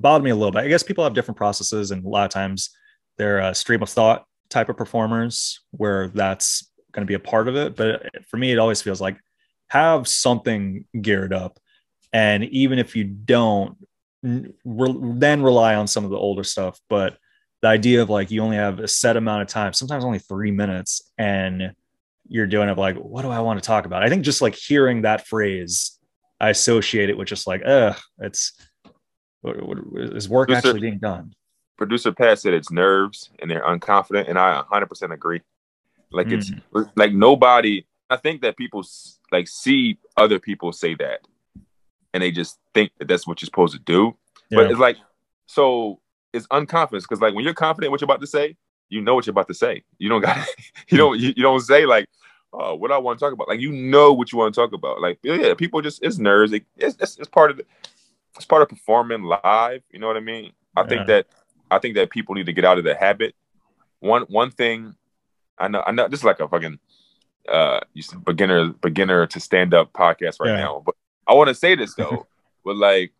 bothered 0.00 0.24
me 0.24 0.30
a 0.30 0.36
little 0.36 0.52
bit. 0.52 0.64
I 0.64 0.68
guess 0.68 0.82
people 0.82 1.04
have 1.04 1.14
different 1.14 1.38
processes, 1.38 1.90
and 1.90 2.04
a 2.04 2.08
lot 2.08 2.24
of 2.24 2.30
times 2.30 2.70
they're 3.16 3.38
a 3.38 3.54
stream 3.54 3.82
of 3.82 3.88
thought 3.88 4.26
type 4.50 4.68
of 4.68 4.76
performers 4.76 5.60
where 5.70 6.08
that's 6.08 6.67
going 6.98 7.06
to 7.06 7.10
be 7.10 7.14
a 7.14 7.30
part 7.30 7.48
of 7.48 7.56
it. 7.56 7.76
But 7.76 8.26
for 8.28 8.36
me, 8.36 8.52
it 8.52 8.58
always 8.58 8.82
feels 8.82 9.00
like 9.00 9.18
have 9.68 10.08
something 10.08 10.84
geared 11.00 11.32
up, 11.32 11.58
and 12.12 12.44
even 12.44 12.78
if 12.78 12.96
you 12.96 13.04
don't, 13.04 13.76
re- 14.22 14.96
then 15.14 15.42
rely 15.42 15.74
on 15.74 15.86
some 15.86 16.04
of 16.04 16.10
the 16.10 16.16
older 16.16 16.44
stuff. 16.44 16.78
But 16.88 17.16
the 17.62 17.68
idea 17.68 18.02
of 18.02 18.10
like 18.10 18.30
you 18.30 18.42
only 18.42 18.56
have 18.56 18.80
a 18.80 18.88
set 18.88 19.16
amount 19.16 19.42
of 19.42 19.48
time, 19.48 19.72
sometimes 19.72 20.04
only 20.04 20.18
three 20.18 20.50
minutes, 20.50 21.12
and 21.18 21.72
you're 22.28 22.46
doing 22.46 22.68
it 22.68 22.78
like, 22.78 22.96
what 22.96 23.22
do 23.22 23.30
I 23.30 23.40
want 23.40 23.62
to 23.62 23.66
talk 23.66 23.86
about? 23.86 24.02
I 24.02 24.08
think 24.08 24.24
just 24.24 24.42
like 24.42 24.54
hearing 24.54 25.02
that 25.02 25.26
phrase, 25.26 25.98
I 26.40 26.50
associate 26.50 27.10
it 27.10 27.16
with 27.16 27.28
just 27.28 27.46
like, 27.46 27.64
uh, 27.64 27.94
it's 28.18 28.52
what, 29.40 29.62
what, 29.62 29.78
is 29.94 30.28
work 30.28 30.48
producer, 30.48 30.68
actually 30.68 30.80
being 30.80 30.98
done? 30.98 31.34
Producer 31.76 32.12
Pat 32.12 32.38
said 32.38 32.54
it's 32.54 32.70
nerves 32.70 33.30
and 33.38 33.50
they're 33.50 33.64
unconfident, 33.64 34.28
and 34.28 34.38
I 34.38 34.62
100% 34.70 35.12
agree. 35.12 35.40
Like 36.10 36.28
mm. 36.28 36.32
it's 36.32 36.52
like 36.96 37.12
nobody. 37.12 37.84
I 38.10 38.16
think 38.16 38.42
that 38.42 38.56
people 38.56 38.84
like 39.30 39.48
see 39.48 39.98
other 40.16 40.38
people 40.38 40.72
say 40.72 40.94
that, 40.94 41.20
and 42.14 42.22
they 42.22 42.30
just 42.30 42.58
think 42.74 42.92
that 42.98 43.08
that's 43.08 43.26
what 43.26 43.42
you're 43.42 43.46
supposed 43.46 43.74
to 43.74 43.80
do. 43.80 44.16
Yeah. 44.50 44.58
But 44.58 44.70
it's 44.70 44.80
like 44.80 44.96
so 45.46 46.00
it's 46.32 46.46
unconfidence 46.48 47.02
because 47.02 47.20
like 47.20 47.34
when 47.34 47.44
you're 47.44 47.54
confident 47.54 47.90
what 47.90 48.00
you're 48.00 48.06
about 48.06 48.20
to 48.20 48.26
say, 48.26 48.56
you 48.88 49.00
know 49.00 49.14
what 49.14 49.26
you're 49.26 49.32
about 49.32 49.48
to 49.48 49.54
say. 49.54 49.84
You 49.98 50.08
don't 50.08 50.22
got 50.22 50.46
you 50.88 50.98
don't 50.98 51.18
you, 51.18 51.34
you 51.36 51.42
don't 51.42 51.60
say 51.60 51.86
like 51.86 52.08
oh, 52.52 52.74
what 52.74 52.92
I 52.92 52.98
want 52.98 53.18
to 53.18 53.24
talk 53.24 53.32
about. 53.32 53.48
Like 53.48 53.60
you 53.60 53.72
know 53.72 54.12
what 54.12 54.32
you 54.32 54.38
want 54.38 54.54
to 54.54 54.60
talk 54.60 54.72
about. 54.72 55.00
Like 55.00 55.18
yeah, 55.22 55.54
people 55.54 55.82
just 55.82 56.02
it's 56.02 56.18
nerves. 56.18 56.52
It, 56.52 56.64
it's, 56.76 56.96
it's, 57.00 57.18
it's 57.18 57.28
part 57.28 57.50
of 57.50 57.58
the 57.58 57.64
it's 58.36 58.46
part 58.46 58.62
of 58.62 58.68
performing 58.68 59.24
live. 59.24 59.82
You 59.90 59.98
know 59.98 60.06
what 60.06 60.16
I 60.16 60.20
mean? 60.20 60.52
I 60.76 60.82
yeah. 60.82 60.86
think 60.86 61.06
that 61.08 61.26
I 61.70 61.78
think 61.78 61.96
that 61.96 62.10
people 62.10 62.34
need 62.34 62.46
to 62.46 62.52
get 62.52 62.64
out 62.64 62.78
of 62.78 62.84
the 62.84 62.94
habit. 62.94 63.34
One 64.00 64.22
one 64.22 64.50
thing 64.50 64.94
I 65.58 65.68
know 65.68 65.82
I 65.86 65.92
know 65.92 66.08
this 66.08 66.20
is 66.20 66.24
like 66.24 66.40
a 66.40 66.48
fucking 66.48 66.78
uh 67.48 67.80
beginner 68.24 68.68
beginner 68.72 69.26
to 69.26 69.40
stand 69.40 69.74
up 69.74 69.92
podcast 69.92 70.40
right 70.40 70.50
yeah. 70.50 70.60
now. 70.60 70.82
But 70.84 70.94
I 71.26 71.34
want 71.34 71.48
to 71.48 71.54
say 71.54 71.74
this 71.74 71.94
though. 71.94 72.26
but 72.64 72.76
like 72.76 73.12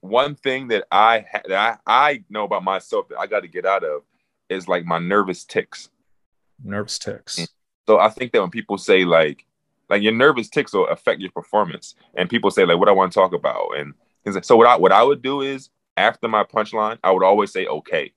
one 0.00 0.34
thing 0.34 0.68
that 0.68 0.84
I 0.92 1.24
ha- 1.30 1.42
that 1.48 1.80
I, 1.86 2.10
I 2.10 2.24
know 2.28 2.44
about 2.44 2.64
myself 2.64 3.08
that 3.08 3.18
I 3.18 3.26
got 3.26 3.40
to 3.40 3.48
get 3.48 3.64
out 3.64 3.84
of 3.84 4.02
is 4.48 4.68
like 4.68 4.84
my 4.84 4.98
nervous 4.98 5.44
ticks. 5.44 5.88
Nervous 6.62 6.98
ticks. 6.98 7.36
Mm. 7.36 7.48
So 7.86 7.98
I 7.98 8.10
think 8.10 8.32
that 8.32 8.40
when 8.40 8.50
people 8.50 8.78
say 8.78 9.04
like 9.04 9.44
like 9.88 10.02
your 10.02 10.12
nervous 10.12 10.48
ticks 10.48 10.72
will 10.72 10.86
affect 10.88 11.20
your 11.20 11.30
performance, 11.30 11.94
and 12.14 12.28
people 12.28 12.50
say 12.50 12.64
like 12.64 12.78
what 12.78 12.88
I 12.88 12.92
want 12.92 13.12
to 13.12 13.18
talk 13.18 13.32
about, 13.32 13.70
and 13.76 13.94
so 14.44 14.56
what 14.56 14.66
I 14.66 14.76
what 14.76 14.92
I 14.92 15.02
would 15.02 15.22
do 15.22 15.40
is 15.40 15.70
after 15.96 16.28
my 16.28 16.44
punchline, 16.44 16.98
I 17.02 17.10
would 17.10 17.22
always 17.22 17.52
say 17.52 17.66
okay. 17.66 18.12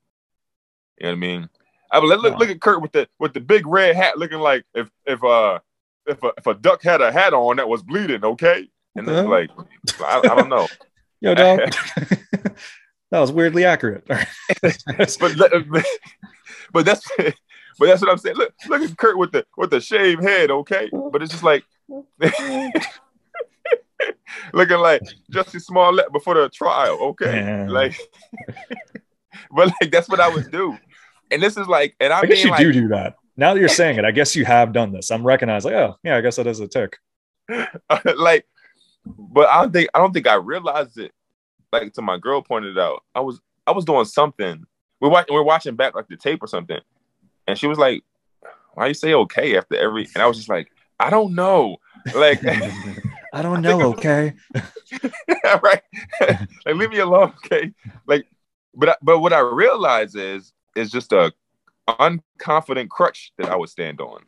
You 0.99 1.05
know 1.05 1.09
what 1.09 1.13
I 1.13 1.15
mean? 1.15 1.49
I 1.91 1.99
would 1.99 2.07
look, 2.07 2.37
look 2.37 2.49
at 2.49 2.61
Kurt 2.61 2.81
with 2.81 2.91
the 2.91 3.07
with 3.19 3.33
the 3.33 3.39
big 3.39 3.65
red 3.65 3.95
hat, 3.95 4.17
looking 4.17 4.39
like 4.39 4.65
if 4.73 4.89
if 5.05 5.23
uh 5.23 5.59
if 6.05 6.21
a, 6.23 6.31
if 6.37 6.47
a 6.47 6.53
duck 6.53 6.81
had 6.83 7.01
a 7.01 7.11
hat 7.11 7.33
on 7.33 7.57
that 7.57 7.69
was 7.69 7.83
bleeding, 7.83 8.23
okay. 8.23 8.67
And 8.95 9.07
then 9.07 9.29
like 9.29 9.49
I, 10.01 10.19
I 10.23 10.35
don't 10.35 10.49
know. 10.49 10.67
Yo, 11.21 11.33
dog. 11.33 11.59
that 13.11 13.19
was 13.19 13.31
weirdly 13.31 13.65
accurate. 13.65 14.05
but 14.07 14.27
but 16.73 16.85
that's 16.85 17.09
but 17.17 17.85
that's 17.85 18.01
what 18.01 18.11
I'm 18.11 18.17
saying. 18.17 18.35
Look 18.35 18.53
look 18.67 18.81
at 18.81 18.97
Kurt 18.97 19.17
with 19.17 19.31
the 19.31 19.45
with 19.55 19.69
the 19.69 19.81
shaved 19.81 20.23
head, 20.23 20.51
okay. 20.51 20.89
But 20.91 21.21
it's 21.21 21.31
just 21.31 21.43
like 21.43 21.63
looking 24.53 24.79
like 24.79 25.01
Jussie 25.31 25.61
Smollett 25.61 26.11
before 26.11 26.35
the 26.35 26.49
trial. 26.49 26.97
Okay, 27.01 27.65
like, 27.67 27.97
but 29.51 29.71
like 29.81 29.91
that's 29.91 30.09
what 30.09 30.19
I 30.19 30.29
would 30.29 30.51
do. 30.51 30.77
And 31.31 31.41
this 31.41 31.57
is 31.57 31.67
like, 31.67 31.95
and 31.99 32.13
I, 32.13 32.19
I 32.19 32.25
guess 32.25 32.43
you 32.43 32.51
like, 32.51 32.59
do 32.59 32.71
do 32.71 32.87
that. 32.89 33.15
Now 33.35 33.53
that 33.53 33.59
you're 33.59 33.69
saying 33.69 33.97
it, 33.97 34.05
I 34.05 34.11
guess 34.11 34.35
you 34.35 34.45
have 34.45 34.73
done 34.73 34.91
this. 34.91 35.11
I'm 35.11 35.25
recognized. 35.25 35.65
Like, 35.65 35.75
oh 35.75 35.97
yeah, 36.03 36.17
I 36.17 36.21
guess 36.21 36.37
that 36.37 36.47
is 36.47 36.59
a 36.59 36.67
tick. 36.67 36.97
like, 38.17 38.45
but 39.05 39.47
I 39.49 39.61
don't 39.61 39.71
think 39.71 39.89
I 39.93 39.99
don't 39.99 40.13
think 40.13 40.27
I 40.27 40.35
realized 40.35 40.97
it. 40.97 41.11
Like 41.71 41.93
to 41.93 42.01
my 42.01 42.17
girl 42.17 42.41
pointed 42.41 42.77
out, 42.77 43.03
I 43.13 43.19
was 43.21 43.39
I 43.65 43.71
was 43.71 43.85
doing 43.85 44.05
something. 44.05 44.63
We're 44.99 45.09
watching 45.09 45.33
we're 45.33 45.43
watching 45.43 45.75
back 45.75 45.95
like 45.95 46.07
the 46.07 46.17
tape 46.17 46.41
or 46.41 46.47
something, 46.47 46.79
and 47.47 47.57
she 47.57 47.67
was 47.67 47.77
like, 47.77 48.03
"Why 48.73 48.87
you 48.87 48.93
say 48.93 49.13
okay 49.13 49.57
after 49.57 49.75
every?" 49.75 50.07
And 50.13 50.23
I 50.23 50.27
was 50.27 50.37
just 50.37 50.49
like, 50.49 50.71
"I 50.99 51.09
don't 51.09 51.35
know." 51.35 51.77
Like 52.15 52.39
I 53.33 53.41
don't 53.41 53.61
know. 53.61 53.79
I 53.79 53.83
okay. 53.85 54.33
right. 55.61 55.81
like 56.21 56.75
leave 56.75 56.89
me 56.89 56.99
alone. 56.99 57.33
Okay. 57.45 57.73
Like, 58.05 58.27
but 58.73 58.97
but 59.01 59.19
what 59.19 59.33
I 59.33 59.39
realize 59.39 60.15
is 60.15 60.53
is 60.77 60.91
just 60.91 61.11
a 61.11 61.33
unconfident 61.87 62.89
crutch 62.89 63.31
that 63.37 63.49
I 63.49 63.55
would 63.55 63.69
stand 63.69 64.01
on. 64.01 64.21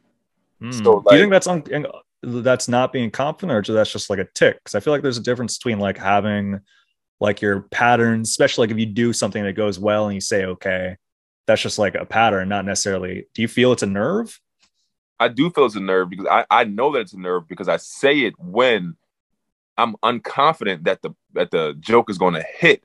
Mm. 0.61 0.83
So 0.83 0.97
like, 0.97 1.09
do 1.09 1.15
you 1.15 1.21
think 1.21 1.31
that's 1.31 1.47
un- 1.47 1.85
that's 2.21 2.67
not 2.67 2.91
being 2.91 3.11
confident, 3.11 3.69
or 3.69 3.73
that's 3.73 3.91
just 3.91 4.09
like 4.09 4.19
a 4.19 4.27
tick? 4.33 4.57
Because 4.57 4.75
I 4.75 4.79
feel 4.79 4.93
like 4.93 5.01
there's 5.01 5.17
a 5.17 5.23
difference 5.23 5.57
between 5.57 5.79
like 5.79 5.97
having 5.97 6.59
like 7.19 7.41
your 7.41 7.61
patterns, 7.63 8.29
especially 8.29 8.67
like 8.67 8.71
if 8.71 8.79
you 8.79 8.85
do 8.85 9.13
something 9.13 9.43
that 9.43 9.53
goes 9.53 9.79
well 9.79 10.05
and 10.05 10.15
you 10.15 10.21
say 10.21 10.45
okay, 10.45 10.97
that's 11.47 11.61
just 11.61 11.79
like 11.79 11.95
a 11.95 12.05
pattern, 12.05 12.49
not 12.49 12.65
necessarily. 12.65 13.25
Do 13.33 13.41
you 13.41 13.47
feel 13.47 13.71
it's 13.71 13.83
a 13.83 13.87
nerve? 13.87 14.39
I 15.19 15.27
do 15.27 15.49
feel 15.49 15.65
it's 15.65 15.75
a 15.75 15.81
nerve 15.81 16.09
because 16.09 16.27
I, 16.27 16.45
I 16.49 16.63
know 16.63 16.93
that 16.93 16.99
it's 16.99 17.13
a 17.13 17.19
nerve 17.19 17.47
because 17.47 17.67
I 17.67 17.77
say 17.77 18.19
it 18.19 18.33
when 18.37 18.95
I'm 19.77 19.95
unconfident 20.03 20.83
that 20.83 21.01
the 21.01 21.11
that 21.33 21.51
the 21.51 21.75
joke 21.79 22.09
is 22.09 22.17
going 22.17 22.35
to 22.35 22.43
hit, 22.57 22.83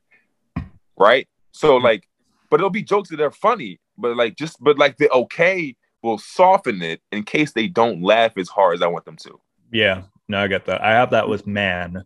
right? 0.97 1.27
So 1.51 1.77
like, 1.77 2.07
but 2.55 2.61
it'll 2.61 2.69
be 2.69 2.83
jokes 2.83 3.09
that 3.09 3.19
are 3.19 3.31
funny, 3.31 3.81
but 3.97 4.15
like 4.15 4.37
just 4.37 4.63
but 4.63 4.77
like 4.77 4.95
the 4.95 5.09
okay 5.09 5.75
will 6.01 6.17
soften 6.17 6.81
it 6.81 7.01
in 7.11 7.21
case 7.21 7.51
they 7.51 7.67
don't 7.67 8.01
laugh 8.01 8.31
as 8.37 8.47
hard 8.47 8.75
as 8.75 8.81
I 8.81 8.87
want 8.87 9.03
them 9.03 9.17
to. 9.17 9.41
Yeah, 9.73 10.03
no, 10.29 10.39
I 10.41 10.47
get 10.47 10.67
that. 10.67 10.81
I 10.81 10.91
have 10.91 11.09
that 11.09 11.27
with 11.27 11.45
man. 11.45 12.05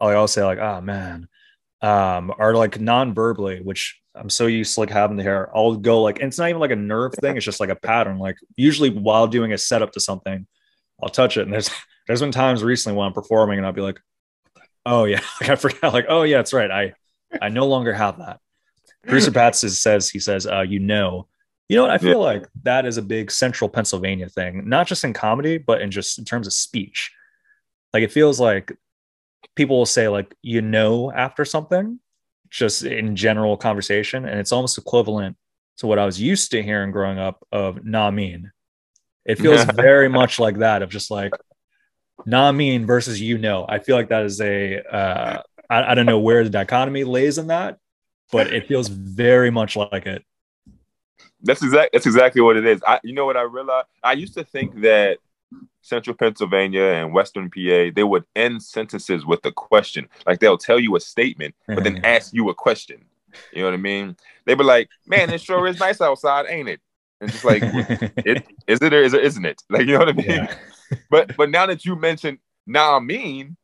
I 0.00 0.14
always 0.14 0.30
say 0.30 0.42
like, 0.42 0.58
oh 0.58 0.80
man, 0.80 1.28
um, 1.82 2.32
or 2.38 2.54
like 2.54 2.80
non-verbally, 2.80 3.60
which 3.60 4.00
I'm 4.14 4.30
so 4.30 4.46
used 4.46 4.72
to 4.76 4.80
like 4.80 4.88
having 4.88 5.18
the 5.18 5.24
hair. 5.24 5.54
I'll 5.54 5.76
go 5.76 6.00
like, 6.00 6.20
and 6.20 6.28
it's 6.28 6.38
not 6.38 6.48
even 6.48 6.60
like 6.62 6.70
a 6.70 6.76
nerve 6.76 7.12
thing. 7.20 7.36
It's 7.36 7.44
just 7.44 7.60
like 7.60 7.68
a 7.68 7.76
pattern. 7.76 8.18
Like 8.18 8.38
usually 8.56 8.88
while 8.88 9.26
doing 9.26 9.52
a 9.52 9.58
setup 9.58 9.92
to 9.92 10.00
something, 10.00 10.46
I'll 11.02 11.10
touch 11.10 11.36
it. 11.36 11.42
And 11.42 11.52
there's 11.52 11.68
there's 12.06 12.22
been 12.22 12.32
times 12.32 12.64
recently 12.64 12.96
when 12.96 13.08
I'm 13.08 13.12
performing 13.12 13.58
and 13.58 13.66
I'll 13.66 13.74
be 13.74 13.82
like, 13.82 14.00
oh 14.86 15.04
yeah, 15.04 15.20
like 15.42 15.50
I 15.50 15.56
forgot. 15.56 15.92
Like 15.92 16.06
oh 16.08 16.22
yeah, 16.22 16.38
that's 16.38 16.54
right. 16.54 16.70
I 16.70 16.94
I 17.42 17.50
no 17.50 17.66
longer 17.66 17.92
have 17.92 18.20
that. 18.20 18.40
Producer 19.04 19.32
Pat 19.32 19.56
says 19.56 20.08
he 20.08 20.18
says 20.18 20.46
uh, 20.46 20.60
you 20.62 20.78
know. 20.78 21.26
You 21.68 21.76
know 21.76 21.82
what? 21.82 21.92
I 21.92 21.98
feel 21.98 22.10
yeah. 22.10 22.16
like 22.16 22.48
that 22.64 22.84
is 22.84 22.96
a 22.96 23.02
big 23.02 23.30
central 23.30 23.70
Pennsylvania 23.70 24.28
thing, 24.28 24.68
not 24.68 24.88
just 24.88 25.04
in 25.04 25.12
comedy, 25.12 25.56
but 25.56 25.80
in 25.80 25.92
just 25.92 26.18
in 26.18 26.24
terms 26.24 26.48
of 26.48 26.52
speech. 26.52 27.12
Like 27.94 28.02
it 28.02 28.10
feels 28.10 28.40
like 28.40 28.76
people 29.54 29.78
will 29.78 29.86
say 29.86 30.08
like 30.08 30.34
you 30.42 30.62
know 30.62 31.12
after 31.12 31.44
something 31.44 32.00
just 32.50 32.82
in 32.82 33.16
general 33.16 33.56
conversation. 33.56 34.26
And 34.26 34.38
it's 34.38 34.52
almost 34.52 34.76
equivalent 34.76 35.36
to 35.78 35.86
what 35.86 35.98
I 35.98 36.04
was 36.04 36.20
used 36.20 36.50
to 36.50 36.62
hearing 36.62 36.90
growing 36.90 37.18
up 37.18 37.46
of 37.50 37.84
nah 37.84 38.10
mean. 38.10 38.50
It 39.24 39.38
feels 39.38 39.64
very 39.74 40.08
much 40.08 40.38
like 40.38 40.58
that 40.58 40.82
of 40.82 40.90
just 40.90 41.10
like 41.10 41.32
nah 42.26 42.52
mean 42.52 42.84
versus 42.84 43.20
you 43.20 43.38
know. 43.38 43.64
I 43.68 43.78
feel 43.78 43.96
like 43.96 44.08
that 44.08 44.24
is 44.24 44.40
a 44.40 44.82
uh, 44.82 45.42
I, 45.70 45.92
I 45.92 45.94
don't 45.94 46.06
know 46.06 46.18
where 46.18 46.44
the 46.44 46.50
dichotomy 46.50 47.04
lays 47.04 47.38
in 47.38 47.46
that, 47.46 47.78
but 48.32 48.52
it 48.52 48.66
feels 48.66 48.88
very 48.88 49.50
much 49.50 49.76
like 49.76 50.06
it. 50.06 50.24
That's 51.42 51.62
exactly 51.62 51.90
that's 51.92 52.06
exactly 52.06 52.42
what 52.42 52.56
it 52.56 52.66
is. 52.66 52.82
I 52.86 53.00
you 53.02 53.14
know 53.14 53.26
what 53.26 53.36
I 53.36 53.42
realized? 53.42 53.86
I 54.02 54.12
used 54.12 54.34
to 54.34 54.44
think 54.44 54.80
that 54.82 55.18
central 55.82 56.14
Pennsylvania 56.14 56.82
and 56.82 57.12
western 57.12 57.50
PA, 57.50 57.90
they 57.94 58.04
would 58.04 58.24
end 58.36 58.62
sentences 58.62 59.24
with 59.24 59.44
a 59.46 59.52
question. 59.52 60.08
Like 60.26 60.40
they'll 60.40 60.58
tell 60.58 60.78
you 60.78 60.96
a 60.96 61.00
statement, 61.00 61.54
but 61.66 61.82
then 61.84 61.96
mm-hmm. 61.96 62.04
ask 62.04 62.34
you 62.34 62.48
a 62.50 62.54
question. 62.54 63.04
You 63.52 63.60
know 63.60 63.66
what 63.66 63.74
I 63.74 63.78
mean? 63.78 64.16
They 64.44 64.54
be 64.54 64.64
like, 64.64 64.88
"Man, 65.06 65.30
it 65.30 65.40
sure 65.40 65.66
is 65.66 65.78
nice 65.78 66.00
outside, 66.00 66.46
ain't 66.48 66.68
it?" 66.68 66.80
And 67.20 67.30
just 67.30 67.44
like, 67.44 67.62
it 67.62 68.46
is 68.66 68.80
it 68.80 68.92
or 68.92 69.02
is 69.02 69.14
it 69.14 69.24
isn't 69.24 69.44
it? 69.44 69.62
Like, 69.68 69.86
you 69.86 69.92
know 69.92 70.00
what 70.00 70.08
I 70.08 70.12
mean? 70.12 70.26
Yeah. 70.26 70.54
but 71.10 71.36
but 71.36 71.50
now 71.50 71.66
that 71.66 71.84
you 71.84 71.96
mentioned 71.96 72.38
nah 72.66 73.00
mean, 73.00 73.56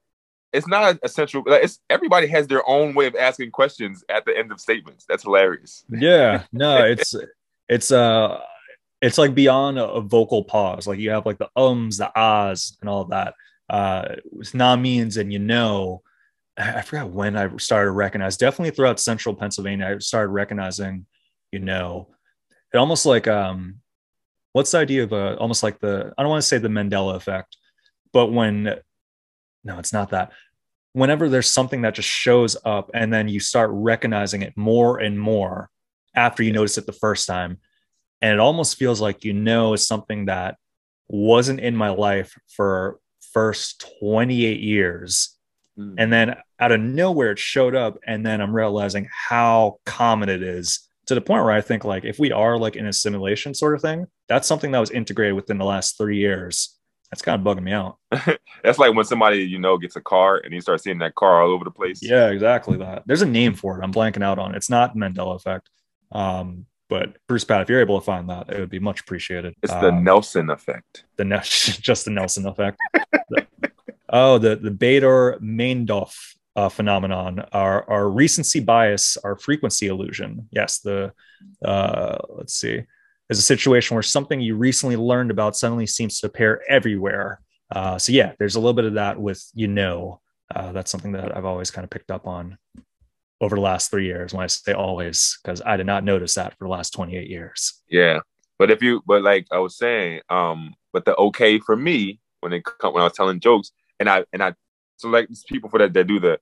it's 0.57 0.67
not 0.67 0.99
essential. 1.03 1.43
Like 1.47 1.65
it's 1.65 1.81
everybody 1.91 2.27
has 2.29 2.47
their 2.47 2.67
own 2.69 2.95
way 2.95 3.07
of 3.07 3.15
asking 3.15 3.51
questions 3.51 4.05
at 4.09 4.25
the 4.25 4.37
end 4.37 4.51
of 4.51 4.61
statements. 4.61 5.05
That's 5.09 5.23
hilarious. 5.23 5.85
Yeah, 5.91 6.45
no, 6.53 6.85
it's 6.85 7.15
it's 7.69 7.93
uh 7.93 8.41
it's 9.03 9.19
like 9.19 9.35
beyond 9.35 9.79
a, 9.79 10.01
vocal 10.01 10.43
pause. 10.43 10.87
Like 10.87 10.99
you 10.99 11.11
have 11.11 11.27
like 11.27 11.39
the 11.39 11.51
ums, 11.55 11.99
the 11.99 12.11
ahs, 12.19 12.77
and 12.81 12.89
all 12.89 13.05
that. 13.07 13.35
Uh, 13.69 14.17
it's 14.39 14.55
not 14.55 14.81
means 14.81 15.17
and 15.17 15.33
you 15.33 15.39
know. 15.39 16.03
I 16.59 16.81
forgot 16.81 17.11
when 17.11 17.37
I 17.37 17.55
started 17.59 17.91
recognize. 17.91 18.39
Definitely 18.39 18.71
throughout 18.71 18.99
central 18.99 19.35
Pennsylvania, 19.35 19.95
I 19.95 19.99
started 19.99 20.31
recognizing, 20.31 21.05
you 21.53 21.59
know, 21.59 22.09
it 22.73 22.79
almost 22.79 23.05
like 23.05 23.29
um, 23.29 23.81
what's 24.53 24.71
the 24.71 24.79
idea 24.79 25.03
of 25.03 25.13
a 25.13 25.37
almost 25.37 25.63
like 25.63 25.79
the 25.81 26.15
I 26.17 26.23
don't 26.23 26.31
want 26.31 26.41
to 26.41 26.49
say 26.49 26.57
the 26.57 26.69
Mandela 26.69 27.15
effect, 27.15 27.59
but 28.11 28.33
when 28.33 28.81
no, 29.67 29.79
it's 29.79 29.93
not 29.93 30.11
that. 30.11 30.33
Whenever 30.97 31.29
there's 31.29 31.51
something 31.51 31.83
that 31.83 31.95
just 31.95 32.09
shows 32.09 32.57
up 32.65 32.91
and 32.95 33.13
then 33.13 33.29
you 33.29 33.39
start 33.39 33.69
recognizing 33.71 34.41
it 34.41 34.57
more 34.57 34.99
and 34.99 35.21
more 35.21 35.69
after 36.15 36.43
you 36.43 36.53
notice 36.53 36.79
it 36.79 36.87
the 36.87 36.93
first 36.93 37.27
time, 37.27 37.59
and 38.23 38.33
it 38.33 38.41
almost 38.41 38.79
feels 38.79 38.99
like 38.99 39.23
you 39.23 39.35
know 39.35 39.75
it's 39.75 39.87
something 39.87 40.25
that 40.25 40.57
wasn't 41.07 41.61
in 41.61 41.77
my 41.77 41.91
life 41.91 42.35
for 42.49 42.99
first 43.35 43.85
28 44.01 44.61
years. 44.61 45.37
Mm. 45.79 45.97
and 45.99 46.11
then 46.11 46.35
out 46.59 46.73
of 46.73 46.81
nowhere 46.81 47.33
it 47.33 47.39
showed 47.39 47.75
up 47.75 47.99
and 48.07 48.25
then 48.25 48.41
i'm 48.41 48.57
realizing 48.57 49.07
how 49.13 49.77
common 49.85 50.31
it 50.31 50.43
is 50.43 50.89
to 51.05 51.15
the 51.15 51.21
point 51.21 51.45
where 51.45 51.53
i 51.53 51.61
think 51.61 51.85
like 51.85 52.07
if 52.07 52.19
we 52.19 52.33
are 52.33 52.57
like 52.57 52.77
in 52.77 52.87
a 52.87 52.93
simulation 52.95 53.53
sort 53.53 53.75
of 53.75 53.83
thing 53.83 54.07
that's 54.27 54.49
something 54.49 54.71
that 54.71 54.79
was 54.79 54.91
integrated 54.91 55.35
within 55.35 55.59
the 55.59 55.67
last 55.67 55.99
three 55.99 56.17
years 56.17 56.76
that's 57.11 57.23
kind 57.23 57.41
of 57.41 57.47
bugging 57.47 57.63
me 57.63 57.73
out 57.73 57.99
that's 58.65 58.79
like 58.79 58.95
when 58.95 59.05
somebody 59.05 59.39
you 59.39 59.59
know 59.59 59.79
gets 59.79 59.97
a 59.97 60.01
car 60.01 60.39
and 60.39 60.53
you 60.53 60.61
start 60.61 60.83
seeing 60.83 60.99
that 60.99 61.15
car 61.15 61.43
all 61.43 61.51
over 61.51 61.65
the 61.65 61.71
place 61.71 62.01
yeah 62.03 62.29
exactly 62.31 62.77
that 62.77 63.03
there's 63.07 63.23
a 63.23 63.27
name 63.27 63.55
for 63.55 63.79
it 63.79 63.85
i'm 63.85 63.93
blanking 63.93 64.25
out 64.25 64.39
on 64.39 64.55
it. 64.55 64.57
it's 64.57 64.71
not 64.71 64.97
mandela 64.97 65.37
effect 65.37 65.69
um, 66.13 66.67
but 66.89 67.17
Producer 67.27 67.47
Pat, 67.47 67.63
if 67.63 67.69
you're 67.69 67.81
able 67.81 67.99
to 67.99 68.05
find 68.05 68.31
that, 68.31 68.49
it 68.51 68.61
would 68.61 68.71
be 68.71 68.79
much 68.79 69.01
appreciated. 69.01 69.55
It's 69.63 69.73
the 69.73 69.89
um, 69.89 70.05
Nelson 70.05 70.51
effect. 70.51 71.05
The 71.17 71.25
ne- 71.25 71.41
just 71.43 72.05
the 72.05 72.11
Nelson 72.11 72.47
effect. 72.47 72.79
the, 73.29 73.47
oh, 74.09 74.39
the 74.39 74.57
the 74.57 74.71
Baader-Meinhof 74.71 76.15
uh, 76.55 76.69
phenomenon, 76.69 77.45
our 77.53 77.89
our 77.91 78.09
recency 78.09 78.61
bias, 78.61 79.17
our 79.19 79.37
frequency 79.37 79.89
illusion. 79.89 80.49
Yes, 80.53 80.79
the 80.79 81.13
uh, 81.65 82.19
let's 82.29 82.55
see, 82.55 82.85
is 83.29 83.39
a 83.39 83.43
situation 83.43 83.95
where 83.95 84.03
something 84.03 84.41
you 84.41 84.57
recently 84.57 84.97
learned 84.97 85.31
about 85.31 85.57
suddenly 85.57 85.87
seems 85.87 86.21
to 86.21 86.27
appear 86.27 86.63
everywhere. 86.69 87.41
Uh, 87.75 87.99
so 87.99 88.13
yeah, 88.13 88.33
there's 88.39 88.55
a 88.55 88.61
little 88.61 88.75
bit 88.75 88.85
of 88.85 88.95
that 88.95 89.21
with 89.21 89.45
you 89.55 89.69
know. 89.69 90.21
Uh, 90.55 90.71
that's 90.73 90.91
something 90.91 91.13
that 91.13 91.37
I've 91.37 91.45
always 91.45 91.73
kind 91.73 91.85
of 91.85 91.91
picked 91.91 92.11
up 92.11 92.27
on 92.27 92.57
over 93.41 93.57
the 93.57 93.63
last 93.63 93.91
three 93.91 94.07
years. 94.07 94.33
When 94.33 94.45
I 94.45 94.47
say 94.47 94.73
always, 94.73 95.39
because 95.43 95.61
I 95.65 95.77
did 95.77 95.87
not 95.87 96.05
notice 96.05 96.35
that 96.35 96.57
for 96.57 96.65
the 96.65 96.71
last 96.71 96.91
28 96.91 97.29
years. 97.29 97.83
Yeah. 97.89 98.21
But 98.59 98.71
if 98.71 98.83
you, 98.83 99.03
but 99.07 99.23
like 99.23 99.47
I 99.53 99.59
was 99.59 99.77
saying, 99.77 100.21
um, 100.31 100.75
but 100.93 101.05
the 101.05 101.15
okay 101.17 101.59
for 101.59 101.77
me 101.77 102.21
when 102.41 102.53
it 102.53 102.63
when 102.81 103.01
I 103.01 103.05
was 103.05 103.13
telling 103.13 103.41
jokes, 103.41 103.71
and 104.01 104.09
I 104.09 104.25
and 104.33 104.43
I 104.43 104.55
select 104.97 105.29
these 105.29 105.45
people 105.47 105.69
for 105.69 105.79
that 105.79 105.93
that 105.93 106.07
do 106.07 106.21
the, 106.21 106.39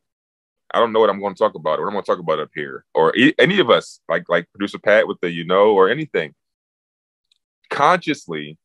I 0.72 0.78
don't 0.78 0.92
know 0.92 1.00
what 1.00 1.10
I'm 1.10 1.20
going 1.20 1.34
to 1.34 1.38
talk 1.38 1.54
about, 1.54 1.78
or 1.78 1.82
what 1.82 1.88
I'm 1.88 1.94
going 1.94 2.04
to 2.04 2.10
talk 2.12 2.18
about 2.20 2.38
up 2.38 2.50
here, 2.54 2.84
or 2.94 3.12
any 3.38 3.58
of 3.58 3.70
us, 3.70 4.00
like 4.08 4.28
like 4.28 4.50
producer 4.52 4.78
Pat 4.78 5.08
with 5.08 5.18
the 5.20 5.30
you 5.30 5.44
know 5.44 5.72
or 5.72 5.88
anything, 5.88 6.34
consciously, 7.74 8.56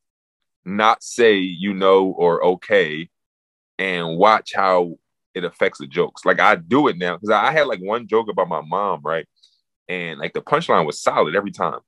not 0.64 1.02
say 1.02 1.38
you 1.38 1.74
know 1.74 2.06
or 2.06 2.44
okay, 2.44 3.08
and 3.78 4.16
watch 4.16 4.52
how 4.54 4.98
it 5.34 5.44
affects 5.44 5.78
the 5.78 5.86
jokes. 5.86 6.24
Like 6.24 6.40
I 6.40 6.56
do 6.56 6.88
it 6.88 6.96
now 6.98 7.16
because 7.16 7.30
I 7.30 7.52
had 7.52 7.66
like 7.66 7.80
one 7.80 8.06
joke 8.06 8.28
about 8.30 8.48
my 8.48 8.60
mom, 8.60 9.00
right? 9.02 9.26
And 9.88 10.18
like 10.18 10.32
the 10.32 10.42
punchline 10.42 10.86
was 10.86 11.02
solid 11.02 11.34
every 11.34 11.50
time. 11.50 11.80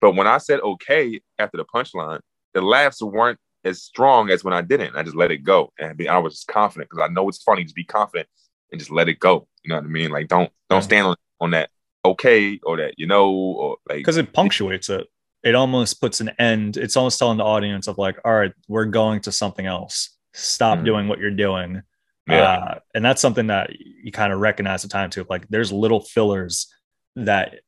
But 0.00 0.14
when 0.14 0.26
I 0.26 0.38
said 0.38 0.60
okay 0.60 1.20
after 1.38 1.56
the 1.56 1.64
punchline, 1.64 2.20
the 2.54 2.62
laughs 2.62 3.02
weren't 3.02 3.38
as 3.64 3.82
strong 3.82 4.30
as 4.30 4.42
when 4.42 4.54
I 4.54 4.62
didn't. 4.62 4.96
I 4.96 5.02
just 5.02 5.16
let 5.16 5.30
it 5.30 5.38
go. 5.38 5.72
And 5.78 6.00
I 6.08 6.18
was 6.18 6.34
just 6.34 6.46
confident 6.46 6.90
because 6.90 7.04
I 7.04 7.12
know 7.12 7.28
it's 7.28 7.42
funny. 7.42 7.64
Just 7.64 7.74
be 7.74 7.84
confident 7.84 8.28
and 8.70 8.78
just 8.78 8.90
let 8.90 9.08
it 9.08 9.18
go. 9.18 9.46
You 9.64 9.70
know 9.70 9.76
what 9.76 9.84
I 9.84 9.88
mean? 9.88 10.10
Like 10.10 10.28
don't 10.28 10.50
don't 10.68 10.82
stand 10.82 11.06
on, 11.06 11.16
on 11.40 11.50
that 11.50 11.70
okay 12.04 12.58
or 12.62 12.78
that 12.78 12.94
you 12.96 13.06
know 13.06 13.30
or 13.30 13.76
like 13.88 13.98
because 13.98 14.16
it 14.16 14.32
punctuates 14.32 14.88
it. 14.88 15.06
It 15.42 15.54
almost 15.54 16.00
puts 16.00 16.20
an 16.20 16.30
end. 16.38 16.76
It's 16.76 16.96
almost 16.96 17.18
telling 17.18 17.38
the 17.38 17.44
audience 17.44 17.88
of 17.88 17.98
like, 17.98 18.18
all 18.24 18.34
right, 18.34 18.52
we're 18.68 18.84
going 18.86 19.20
to 19.22 19.32
something 19.32 19.66
else. 19.66 20.16
Stop 20.34 20.76
mm-hmm. 20.76 20.84
doing 20.84 21.08
what 21.08 21.18
you're 21.18 21.30
doing 21.30 21.82
yeah. 22.30 22.42
Uh, 22.42 22.78
and 22.94 23.04
that's 23.04 23.20
something 23.20 23.48
that 23.48 23.70
you 23.78 24.12
kind 24.12 24.32
of 24.32 24.40
recognize 24.40 24.82
the 24.82 24.88
time 24.88 25.10
too. 25.10 25.26
Like 25.28 25.48
there's 25.48 25.72
little 25.72 26.00
fillers 26.00 26.72
that 27.16 27.60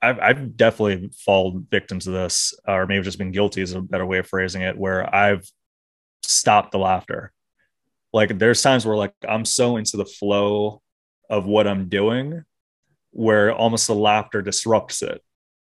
I've, 0.00 0.18
I've 0.20 0.56
definitely 0.56 1.10
fallen 1.24 1.66
victim 1.70 1.98
to 2.00 2.10
this, 2.10 2.54
or 2.66 2.86
maybe 2.86 3.04
just 3.04 3.18
been 3.18 3.32
guilty 3.32 3.62
is 3.62 3.72
a 3.72 3.80
better 3.80 4.06
way 4.06 4.18
of 4.18 4.26
phrasing 4.26 4.62
it, 4.62 4.76
where 4.76 5.12
I've 5.14 5.48
stopped 6.22 6.72
the 6.72 6.78
laughter. 6.78 7.32
Like 8.12 8.38
there's 8.38 8.62
times 8.62 8.86
where 8.86 8.96
like 8.96 9.14
I'm 9.26 9.44
so 9.44 9.76
into 9.76 9.96
the 9.96 10.04
flow 10.04 10.82
of 11.28 11.46
what 11.46 11.66
I'm 11.66 11.88
doing 11.88 12.44
where 13.10 13.52
almost 13.52 13.86
the 13.86 13.94
laughter 13.94 14.42
disrupts 14.42 15.02
it. 15.02 15.22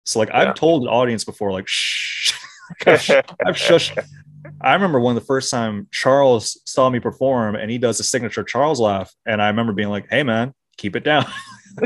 So 0.05 0.19
like 0.19 0.29
yeah. 0.29 0.49
I've 0.49 0.55
told 0.55 0.83
the 0.83 0.89
audience 0.89 1.23
before, 1.23 1.51
like 1.51 1.67
shh, 1.67 2.33
I've, 2.85 3.55
shushed 3.55 3.97
I 4.61 4.73
remember 4.73 4.99
one 4.99 5.15
of 5.15 5.21
the 5.21 5.25
first 5.25 5.51
time 5.51 5.87
Charles 5.91 6.59
saw 6.65 6.89
me 6.89 6.99
perform 6.99 7.55
and 7.55 7.69
he 7.69 7.77
does 7.77 7.97
the 7.97 8.03
signature 8.03 8.43
Charles 8.43 8.79
laugh. 8.79 9.13
And 9.25 9.41
I 9.41 9.47
remember 9.47 9.73
being 9.73 9.89
like, 9.89 10.07
hey, 10.09 10.23
man, 10.23 10.53
keep 10.77 10.95
it 10.95 11.03
down. 11.03 11.25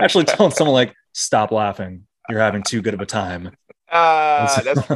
Actually 0.00 0.24
telling 0.24 0.52
someone 0.52 0.74
like, 0.74 0.94
stop 1.12 1.52
laughing. 1.52 2.06
You're 2.28 2.40
having 2.40 2.62
too 2.62 2.82
good 2.82 2.94
of 2.94 3.00
a 3.00 3.06
time. 3.06 3.50
Uh, 3.90 4.60
that's, 4.62 4.86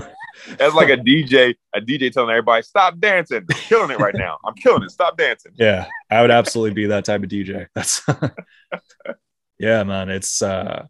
that's 0.59 0.75
like 0.75 0.90
a 0.90 0.96
DJ, 0.96 1.55
a 1.75 1.81
DJ 1.81 2.12
telling 2.12 2.31
everybody, 2.31 2.62
stop 2.62 2.98
dancing. 2.98 3.38
I'm 3.38 3.59
killing 3.59 3.90
it 3.90 3.98
right 3.98 4.14
now. 4.14 4.38
I'm 4.44 4.55
killing 4.55 4.83
it. 4.83 4.90
Stop 4.90 5.16
dancing. 5.16 5.53
Yeah. 5.57 5.87
I 6.11 6.20
would 6.20 6.31
absolutely 6.31 6.75
be 6.75 6.87
that 6.87 7.05
type 7.05 7.22
of 7.22 7.29
DJ. 7.29 7.66
That's 7.75 8.03
yeah, 9.59 9.83
man. 9.85 10.11
It's 10.11 10.42
uh 10.42 10.87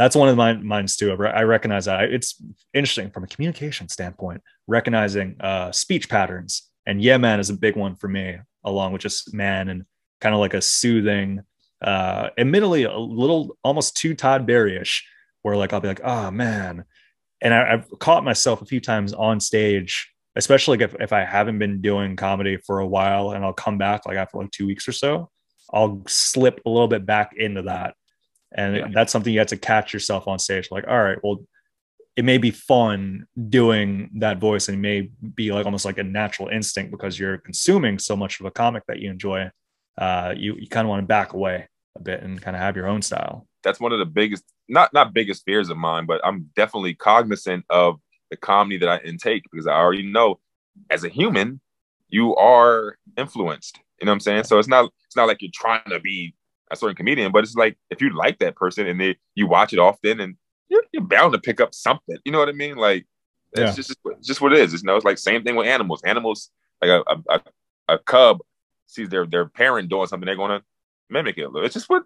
that's 0.00 0.16
one 0.16 0.30
of 0.30 0.36
mine 0.36 0.64
mines 0.64 0.96
too. 0.96 1.12
I 1.12 1.42
recognize 1.42 1.84
that 1.84 2.04
it's 2.04 2.42
interesting 2.72 3.10
from 3.10 3.24
a 3.24 3.26
communication 3.26 3.86
standpoint, 3.86 4.42
recognizing 4.66 5.36
uh, 5.40 5.72
speech 5.72 6.08
patterns. 6.08 6.70
And 6.86 7.02
yeah, 7.02 7.18
man 7.18 7.38
is 7.38 7.50
a 7.50 7.54
big 7.54 7.76
one 7.76 7.96
for 7.96 8.08
me, 8.08 8.38
along 8.64 8.94
with 8.94 9.02
just 9.02 9.34
man 9.34 9.68
and 9.68 9.84
kind 10.22 10.34
of 10.34 10.40
like 10.40 10.54
a 10.54 10.62
soothing, 10.62 11.42
uh, 11.82 12.30
admittedly 12.38 12.84
a 12.84 12.96
little 12.96 13.58
almost 13.62 13.94
too 13.94 14.14
Todd 14.14 14.48
Barryish, 14.48 15.02
where 15.42 15.54
like 15.54 15.74
I'll 15.74 15.82
be 15.82 15.88
like, 15.88 16.00
oh 16.02 16.30
man. 16.30 16.86
And 17.42 17.52
I, 17.52 17.68
have 17.68 17.86
caught 17.98 18.24
myself 18.24 18.62
a 18.62 18.66
few 18.66 18.80
times 18.80 19.12
on 19.12 19.38
stage, 19.38 20.10
especially 20.34 20.82
if, 20.82 20.94
if 20.98 21.12
I 21.12 21.26
haven't 21.26 21.58
been 21.58 21.82
doing 21.82 22.16
comedy 22.16 22.56
for 22.56 22.78
a 22.80 22.86
while 22.86 23.32
and 23.32 23.44
I'll 23.44 23.52
come 23.52 23.76
back 23.76 24.06
like 24.06 24.16
after 24.16 24.38
like 24.38 24.50
two 24.50 24.66
weeks 24.66 24.88
or 24.88 24.92
so, 24.92 25.28
I'll 25.74 26.02
slip 26.08 26.62
a 26.64 26.70
little 26.70 26.88
bit 26.88 27.04
back 27.04 27.34
into 27.36 27.60
that 27.62 27.96
and 28.52 28.76
yeah. 28.76 28.86
that's 28.92 29.12
something 29.12 29.32
you 29.32 29.38
have 29.38 29.48
to 29.48 29.56
catch 29.56 29.92
yourself 29.92 30.26
on 30.26 30.38
stage 30.38 30.68
like 30.70 30.86
all 30.88 31.02
right 31.02 31.18
well 31.22 31.40
it 32.16 32.24
may 32.24 32.38
be 32.38 32.50
fun 32.50 33.26
doing 33.48 34.10
that 34.16 34.38
voice 34.38 34.68
and 34.68 34.76
it 34.76 34.80
may 34.80 35.08
be 35.34 35.52
like 35.52 35.64
almost 35.64 35.84
like 35.84 35.98
a 35.98 36.02
natural 36.02 36.48
instinct 36.48 36.90
because 36.90 37.18
you're 37.18 37.38
consuming 37.38 37.98
so 37.98 38.16
much 38.16 38.40
of 38.40 38.46
a 38.46 38.50
comic 38.50 38.82
that 38.88 38.98
you 38.98 39.08
enjoy. 39.08 39.48
Uh, 39.96 40.34
you, 40.36 40.54
you 40.56 40.68
kind 40.68 40.84
of 40.84 40.88
want 40.90 41.00
to 41.02 41.06
back 41.06 41.32
away 41.32 41.66
a 41.96 42.02
bit 42.02 42.22
and 42.22 42.42
kind 42.42 42.56
of 42.56 42.60
have 42.60 42.76
your 42.76 42.88
own 42.88 43.00
style. 43.00 43.46
That's 43.62 43.80
one 43.80 43.92
of 43.92 44.00
the 44.00 44.06
biggest 44.06 44.44
not 44.68 44.92
not 44.92 45.12
biggest 45.12 45.44
fears 45.44 45.68
of 45.68 45.76
mine 45.76 46.06
but 46.06 46.20
i'm 46.24 46.48
definitely 46.54 46.94
cognizant 46.94 47.64
of 47.70 47.98
the 48.30 48.36
comedy 48.36 48.78
that 48.78 48.88
i 48.88 48.98
intake 48.98 49.42
because 49.50 49.66
i 49.66 49.72
already 49.72 50.04
know 50.04 50.38
as 50.88 51.02
a 51.02 51.08
human 51.08 51.60
you 52.08 52.36
are 52.36 52.96
influenced 53.16 53.80
you 54.00 54.06
know 54.06 54.12
what 54.12 54.14
i'm 54.14 54.20
saying? 54.20 54.44
So 54.44 54.58
it's 54.58 54.68
not 54.68 54.90
it's 55.06 55.16
not 55.16 55.28
like 55.28 55.42
you're 55.42 55.50
trying 55.52 55.82
to 55.90 56.00
be 56.00 56.34
a 56.70 56.76
certain 56.76 56.96
comedian, 56.96 57.32
but 57.32 57.44
it's 57.44 57.54
like 57.54 57.76
if 57.90 58.00
you 58.00 58.16
like 58.16 58.38
that 58.38 58.56
person 58.56 58.86
and 58.86 59.00
they 59.00 59.16
you 59.34 59.46
watch 59.46 59.72
it 59.72 59.78
often 59.78 60.20
and 60.20 60.36
you're, 60.68 60.84
you're 60.92 61.02
bound 61.02 61.32
to 61.32 61.38
pick 61.38 61.60
up 61.60 61.74
something. 61.74 62.16
You 62.24 62.32
know 62.32 62.38
what 62.38 62.48
I 62.48 62.52
mean? 62.52 62.76
Like 62.76 63.06
it's 63.52 63.60
yeah. 63.60 63.72
just 63.72 63.96
just 64.22 64.40
what 64.40 64.52
it 64.52 64.60
is. 64.60 64.72
It's, 64.72 64.82
you 64.82 64.86
know, 64.86 64.96
it's 64.96 65.04
like 65.04 65.18
same 65.18 65.42
thing 65.42 65.56
with 65.56 65.66
animals. 65.66 66.02
Animals 66.04 66.50
like 66.80 66.90
a, 66.90 67.22
a, 67.28 67.40
a 67.88 67.98
cub 67.98 68.38
sees 68.86 69.08
their 69.08 69.26
their 69.26 69.46
parent 69.46 69.88
doing 69.88 70.06
something, 70.06 70.26
they're 70.26 70.36
gonna 70.36 70.62
mimic 71.08 71.38
it. 71.38 71.48
It's 71.56 71.74
just 71.74 71.88
what 71.88 72.04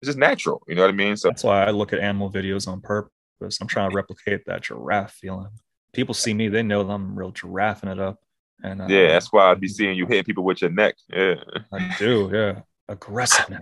it's 0.00 0.08
just 0.08 0.18
natural. 0.18 0.62
You 0.68 0.74
know 0.74 0.82
what 0.82 0.90
I 0.90 0.94
mean? 0.94 1.16
So 1.16 1.28
that's 1.28 1.44
why 1.44 1.64
I 1.64 1.70
look 1.70 1.92
at 1.92 2.00
animal 2.00 2.30
videos 2.30 2.68
on 2.68 2.80
purpose. 2.80 3.58
I'm 3.60 3.68
trying 3.68 3.90
to 3.90 3.96
replicate 3.96 4.44
that 4.46 4.62
giraffe 4.62 5.12
feeling. 5.12 5.48
People 5.92 6.14
see 6.14 6.34
me, 6.34 6.48
they 6.48 6.62
know 6.62 6.88
I'm 6.88 7.16
real 7.18 7.32
giraffing 7.32 7.90
it 7.90 8.00
up. 8.00 8.18
And 8.62 8.82
uh, 8.82 8.86
yeah, 8.88 9.08
that's 9.08 9.32
why 9.32 9.50
I'd 9.50 9.60
be 9.60 9.68
seeing 9.76 9.96
you 9.96 10.06
hitting 10.06 10.24
people 10.24 10.44
with 10.44 10.60
your 10.60 10.70
neck. 10.70 10.96
Yeah, 11.08 11.36
I 11.72 11.94
do. 11.98 12.30
Yeah, 12.32 12.60
aggressive 12.88 13.58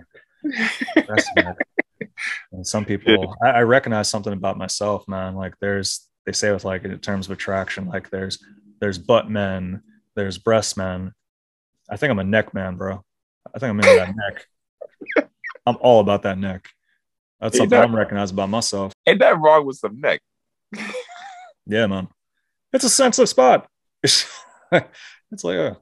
some 2.63 2.85
people, 2.85 3.35
I, 3.43 3.49
I 3.49 3.61
recognize 3.61 4.09
something 4.09 4.33
about 4.33 4.57
myself, 4.57 5.07
man. 5.07 5.35
Like 5.35 5.55
there's, 5.59 6.07
they 6.25 6.31
say 6.31 6.51
with 6.51 6.65
like 6.65 6.83
in 6.83 6.97
terms 6.99 7.27
of 7.27 7.31
attraction, 7.31 7.87
like 7.87 8.09
there's, 8.09 8.43
there's 8.79 8.97
butt 8.97 9.29
men, 9.29 9.81
there's 10.15 10.37
breast 10.37 10.77
men. 10.77 11.13
I 11.89 11.97
think 11.97 12.11
I'm 12.11 12.19
a 12.19 12.23
neck 12.23 12.53
man, 12.53 12.75
bro. 12.75 13.03
I 13.53 13.59
think 13.59 13.69
I'm 13.69 13.79
into 13.79 13.95
that 13.95 14.15
neck. 14.15 15.29
I'm 15.65 15.77
all 15.79 15.99
about 15.99 16.23
that 16.23 16.37
neck. 16.37 16.69
That's 17.39 17.57
something 17.57 17.77
I'm 17.77 17.95
recognized 17.95 18.33
about 18.33 18.49
myself. 18.49 18.93
Ain't 19.05 19.19
that 19.19 19.39
wrong 19.39 19.65
with 19.65 19.77
some 19.77 19.99
neck? 19.99 20.21
yeah, 21.65 21.87
man. 21.87 22.07
It's 22.71 22.85
a 22.85 22.89
sensitive 22.89 23.29
spot. 23.29 23.67
it's 24.03 24.25
like, 25.43 25.57
uh, 25.57 25.75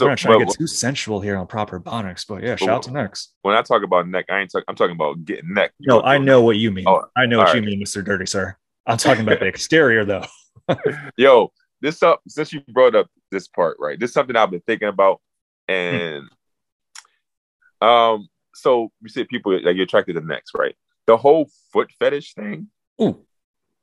so, 0.00 0.06
I'm 0.06 0.10
not 0.10 0.18
trying 0.18 0.34
but, 0.34 0.38
to 0.40 0.44
get 0.46 0.58
too 0.58 0.66
sensual 0.66 1.20
here 1.20 1.36
on 1.36 1.46
proper 1.46 1.78
bonics, 1.78 2.26
but 2.26 2.42
yeah, 2.42 2.56
shout 2.56 2.68
out 2.68 2.82
to 2.84 2.90
necks. 2.90 3.28
When 3.42 3.54
I 3.54 3.62
talk 3.62 3.82
about 3.82 4.08
neck, 4.08 4.26
I 4.28 4.40
ain't 4.40 4.50
talking. 4.50 4.64
I'm 4.68 4.74
talking 4.74 4.96
about 4.96 5.24
getting 5.24 5.54
neck. 5.54 5.72
No, 5.80 6.02
I 6.02 6.18
know 6.18 6.42
what 6.42 6.56
you 6.56 6.70
mean. 6.70 6.86
Oh, 6.88 7.04
I 7.16 7.26
know 7.26 7.38
what 7.38 7.48
right. 7.48 7.56
you 7.56 7.62
mean, 7.62 7.78
Mister 7.78 8.02
Dirty 8.02 8.26
Sir. 8.26 8.56
I'm 8.86 8.96
talking 8.96 9.22
about 9.22 9.40
the 9.40 9.46
exterior, 9.54 10.04
though. 10.04 10.24
Yo, 11.16 11.52
this 11.80 12.02
up 12.02 12.20
since 12.28 12.52
you 12.52 12.60
brought 12.68 12.94
up 12.94 13.08
this 13.30 13.48
part, 13.48 13.76
right? 13.78 13.98
This 13.98 14.10
is 14.10 14.14
something 14.14 14.36
I've 14.36 14.50
been 14.50 14.62
thinking 14.66 14.88
about, 14.88 15.20
hmm. 15.68 15.74
and 15.74 16.28
um, 17.80 18.28
so 18.54 18.90
you 19.02 19.08
said 19.08 19.28
people 19.28 19.52
like 19.52 19.76
you're 19.76 19.84
attracted 19.84 20.14
to 20.14 20.20
necks, 20.20 20.50
right? 20.56 20.74
The 21.06 21.16
whole 21.16 21.50
foot 21.72 21.90
fetish 21.98 22.34
thing. 22.34 22.68
Ooh. 23.00 23.24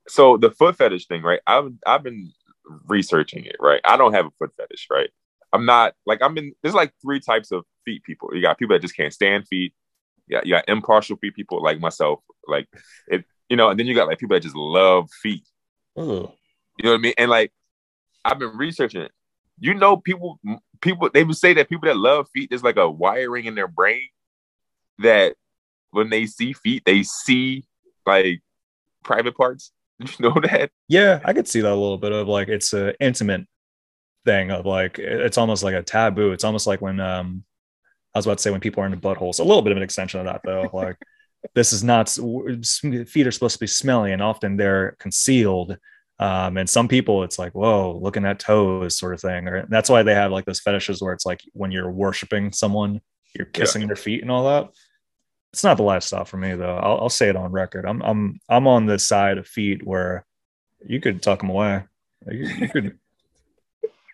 So 0.07 0.37
the 0.37 0.51
foot 0.51 0.77
fetish 0.77 1.07
thing, 1.07 1.21
right? 1.21 1.39
I've 1.45 1.71
I've 1.85 2.03
been 2.03 2.31
researching 2.87 3.45
it, 3.45 3.57
right? 3.59 3.81
I 3.85 3.97
don't 3.97 4.13
have 4.13 4.25
a 4.25 4.31
foot 4.39 4.51
fetish, 4.57 4.87
right? 4.91 5.09
I'm 5.53 5.65
not 5.65 5.93
like 6.05 6.21
I'm 6.21 6.37
in. 6.37 6.53
There's 6.61 6.75
like 6.75 6.93
three 7.01 7.19
types 7.19 7.51
of 7.51 7.63
feet 7.85 8.03
people. 8.03 8.29
You 8.33 8.41
got 8.41 8.57
people 8.57 8.75
that 8.75 8.81
just 8.81 8.95
can't 8.95 9.13
stand 9.13 9.47
feet. 9.47 9.73
Yeah, 10.27 10.41
you 10.43 10.51
got 10.51 10.67
impartial 10.67 11.17
feet 11.17 11.35
people 11.35 11.61
like 11.63 11.79
myself. 11.79 12.19
Like 12.47 12.67
it, 13.07 13.25
you 13.49 13.55
know, 13.55 13.69
and 13.69 13.79
then 13.79 13.87
you 13.87 13.95
got 13.95 14.07
like 14.07 14.19
people 14.19 14.35
that 14.35 14.43
just 14.43 14.55
love 14.55 15.09
feet. 15.21 15.47
Ooh. 15.99 16.31
You 16.77 16.83
know 16.83 16.91
what 16.91 16.97
I 16.97 17.01
mean? 17.01 17.13
And 17.17 17.31
like 17.31 17.51
I've 18.25 18.39
been 18.39 18.57
researching 18.57 19.01
it. 19.01 19.11
You 19.59 19.73
know, 19.73 19.97
people 19.97 20.39
people 20.81 21.09
they 21.13 21.23
would 21.23 21.37
say 21.37 21.53
that 21.53 21.69
people 21.69 21.87
that 21.87 21.97
love 21.97 22.27
feet, 22.33 22.49
there's 22.49 22.63
like 22.63 22.77
a 22.77 22.89
wiring 22.89 23.45
in 23.45 23.55
their 23.55 23.67
brain 23.67 24.09
that 24.99 25.35
when 25.91 26.09
they 26.09 26.25
see 26.25 26.53
feet, 26.53 26.83
they 26.85 27.03
see 27.03 27.65
like 28.05 28.41
private 29.03 29.35
parts. 29.35 29.71
You 29.99 30.07
know 30.19 30.35
that? 30.43 30.69
Yeah, 30.87 31.21
I 31.25 31.33
could 31.33 31.47
see 31.47 31.61
that 31.61 31.71
a 31.71 31.73
little 31.73 31.97
bit 31.97 32.11
of 32.11 32.27
like 32.27 32.49
it's 32.49 32.71
an 32.73 32.93
intimate 32.99 33.47
thing 34.27 34.51
of 34.51 34.65
like 34.65 34.99
it's 34.99 35.37
almost 35.37 35.63
like 35.63 35.75
a 35.75 35.83
taboo. 35.83 36.31
It's 36.31 36.43
almost 36.43 36.67
like 36.67 36.81
when 36.81 36.99
um 36.99 37.43
I 38.13 38.19
was 38.19 38.25
about 38.25 38.37
to 38.37 38.41
say 38.41 38.51
when 38.51 38.61
people 38.61 38.83
are 38.83 38.85
into 38.85 38.97
buttholes. 38.97 39.39
A 39.39 39.43
little 39.43 39.61
bit 39.61 39.71
of 39.71 39.77
an 39.77 39.83
extension 39.83 40.19
of 40.19 40.25
that 40.25 40.41
though. 40.43 40.69
Like 40.73 40.97
this 41.55 41.73
is 41.73 41.83
not 41.83 42.09
feet 42.09 43.27
are 43.27 43.31
supposed 43.31 43.55
to 43.55 43.59
be 43.59 43.67
smelly 43.67 44.11
and 44.11 44.21
often 44.21 44.57
they're 44.57 44.95
concealed 44.99 45.77
um, 46.19 46.57
and 46.57 46.69
some 46.69 46.87
people, 46.87 47.23
it's 47.23 47.37
like, 47.37 47.53
whoa, 47.53 47.99
looking 48.01 48.25
at 48.25 48.39
toes, 48.39 48.97
sort 48.97 49.13
of 49.13 49.21
thing. 49.21 49.47
Or 49.47 49.65
that's 49.69 49.89
why 49.89 50.03
they 50.03 50.15
have 50.15 50.31
like 50.31 50.45
those 50.45 50.59
fetishes 50.59 51.01
where 51.01 51.13
it's 51.13 51.25
like 51.25 51.41
when 51.53 51.71
you're 51.71 51.91
worshiping 51.91 52.51
someone, 52.51 53.01
you're 53.35 53.45
kissing 53.45 53.81
yeah. 53.81 53.87
their 53.87 53.95
feet 53.95 54.21
and 54.21 54.31
all 54.31 54.45
that. 54.45 54.71
It's 55.53 55.63
not 55.63 55.77
the 55.77 55.83
lifestyle 55.83 56.25
for 56.25 56.37
me 56.37 56.53
though. 56.55 56.75
I'll, 56.75 57.01
I'll 57.01 57.09
say 57.09 57.29
it 57.29 57.35
on 57.35 57.51
record. 57.51 57.85
I'm 57.85 58.01
I'm 58.01 58.39
I'm 58.49 58.67
on 58.67 58.85
the 58.85 58.99
side 58.99 59.37
of 59.37 59.47
feet 59.47 59.85
where 59.85 60.25
you 60.85 60.99
could 60.99 61.21
tuck 61.21 61.39
them 61.39 61.49
away. 61.49 61.83
You, 62.29 62.47
you 62.47 62.69
could. 62.69 62.99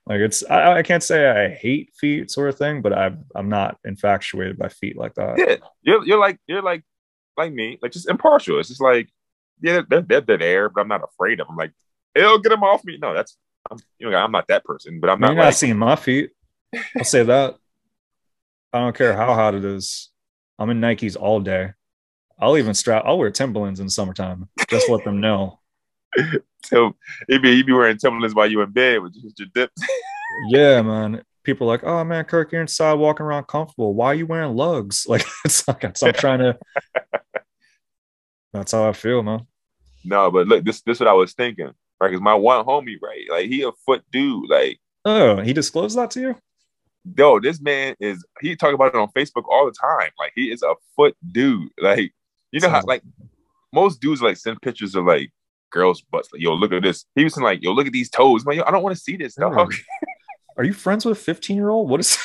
Like 0.05 0.19
it's 0.19 0.43
I, 0.49 0.79
I, 0.79 0.83
can't 0.83 1.03
say 1.03 1.29
I 1.29 1.49
hate 1.49 1.93
feet 1.95 2.29
sort 2.29 2.49
of 2.49 2.57
thing, 2.57 2.81
but 2.81 2.91
I'm 2.91 3.25
I'm 3.35 3.47
not 3.47 3.77
infatuated 3.85 4.57
by 4.57 4.67
feet 4.67 4.97
like 4.97 5.13
that. 5.15 5.37
Yeah, 5.37 5.55
you're 5.81 6.05
you're 6.05 6.19
like 6.19 6.39
you're 6.45 6.61
like 6.61 6.83
like 7.37 7.53
me, 7.53 7.79
like 7.81 7.91
just 7.91 8.09
impartial. 8.09 8.59
It's 8.59 8.69
just 8.69 8.81
like 8.81 9.09
yeah, 9.61 9.81
they're, 9.89 10.01
they're, 10.01 10.21
they're 10.21 10.37
there, 10.37 10.69
but 10.69 10.81
I'm 10.81 10.89
not 10.89 11.03
afraid 11.03 11.39
of 11.39 11.47
them. 11.47 11.55
Like 11.55 11.71
it'll 12.15 12.39
get 12.39 12.49
them 12.49 12.63
off 12.63 12.83
me. 12.83 12.97
No, 12.97 13.13
that's 13.13 13.37
I'm, 13.71 13.77
you 13.97 14.09
know 14.09 14.17
I'm 14.17 14.31
not 14.31 14.47
that 14.49 14.65
person, 14.65 14.99
but 14.99 15.09
I'm 15.09 15.21
not. 15.21 15.27
You're 15.27 15.37
like, 15.37 15.45
not 15.45 15.55
seeing 15.55 15.77
my 15.77 15.95
feet. 15.95 16.31
I'll 16.97 17.05
say 17.05 17.23
that. 17.23 17.55
I 18.73 18.79
don't 18.79 18.97
care 18.97 19.15
how 19.15 19.33
hot 19.35 19.55
it 19.55 19.63
is. 19.63 20.09
I'm 20.59 20.69
in 20.69 20.81
Nikes 20.81 21.15
all 21.15 21.39
day. 21.39 21.71
I'll 22.39 22.57
even 22.57 22.73
strap. 22.73 23.03
I'll 23.05 23.17
wear 23.17 23.31
Timberlands 23.31 23.79
in 23.79 23.89
summertime. 23.89 24.49
Just 24.69 24.89
let 24.89 25.05
them 25.05 25.21
know. 25.21 25.59
so 26.65 26.95
you 27.29 27.39
be 27.39 27.51
you 27.51 27.63
be 27.63 27.73
wearing 27.73 27.97
Timberlands 27.97 28.35
while 28.35 28.49
you 28.49 28.61
in 28.61 28.71
bed 28.71 29.01
with 29.01 29.13
just 29.13 29.39
your 29.39 29.49
dips. 29.53 29.81
yeah, 30.49 30.81
man. 30.81 31.23
People 31.43 31.67
are 31.67 31.73
like, 31.73 31.83
oh 31.83 32.03
man, 32.03 32.23
Kirk, 32.25 32.51
you're 32.51 32.61
inside 32.61 32.93
walking 32.93 33.25
around 33.25 33.47
comfortable. 33.47 33.93
Why 33.93 34.07
are 34.07 34.15
you 34.15 34.25
wearing 34.25 34.55
lugs? 34.55 35.05
Like 35.09 35.25
it's 35.45 35.67
like 35.67 35.83
it's, 35.83 36.03
I'm 36.03 36.13
trying 36.13 36.39
to. 36.39 36.57
That's 38.53 38.71
how 38.71 38.87
I 38.87 38.93
feel, 38.93 39.23
man. 39.23 39.47
No, 40.05 40.31
but 40.31 40.47
look, 40.47 40.63
this 40.63 40.81
this 40.81 40.97
is 40.97 40.99
what 41.01 41.09
I 41.09 41.13
was 41.13 41.33
thinking 41.33 41.73
right? 42.03 42.09
Because 42.09 42.21
my 42.21 42.35
one 42.35 42.65
homie, 42.65 42.97
right, 43.01 43.25
like 43.29 43.47
he 43.47 43.63
a 43.63 43.71
foot 43.85 44.03
dude, 44.11 44.49
like. 44.49 44.79
Oh, 45.05 45.41
he 45.41 45.53
disclosed 45.53 45.97
that 45.97 46.11
to 46.11 46.21
you? 46.21 46.35
Yo, 47.17 47.39
this 47.39 47.59
man 47.59 47.95
is 47.99 48.25
he 48.39 48.55
talk 48.55 48.73
about 48.73 48.93
it 48.93 48.99
on 48.99 49.09
Facebook 49.09 49.43
all 49.49 49.65
the 49.65 49.73
time. 49.73 50.09
Like 50.17 50.31
he 50.35 50.51
is 50.51 50.63
a 50.63 50.75
foot 50.95 51.15
dude. 51.31 51.69
Like 51.81 52.13
you 52.51 52.61
know 52.61 52.69
how 52.69 52.81
like 52.85 53.03
most 53.73 53.99
dudes 53.99 54.21
like 54.21 54.37
send 54.37 54.61
pictures 54.61 54.95
of 54.95 55.05
like 55.05 55.31
girls' 55.73 56.01
butts. 56.01 56.29
Like, 56.31 56.41
yo, 56.41 56.53
look 56.53 56.71
at 56.71 56.83
this. 56.83 57.05
He 57.15 57.25
was 57.25 57.35
like, 57.35 57.61
yo, 57.61 57.73
look 57.73 57.87
at 57.87 57.93
these 57.93 58.09
toes. 58.09 58.45
Man, 58.45 58.55
yo, 58.55 58.63
I 58.65 58.71
don't 58.71 58.83
want 58.83 58.95
to 58.95 59.01
see 59.01 59.17
this 59.17 59.35
dog. 59.35 59.73
Are 60.55 60.63
you 60.63 60.71
friends 60.71 61.03
with 61.03 61.17
a 61.17 61.21
15 61.21 61.57
year 61.57 61.69
old? 61.69 61.89
What 61.89 61.99
is 61.99 62.17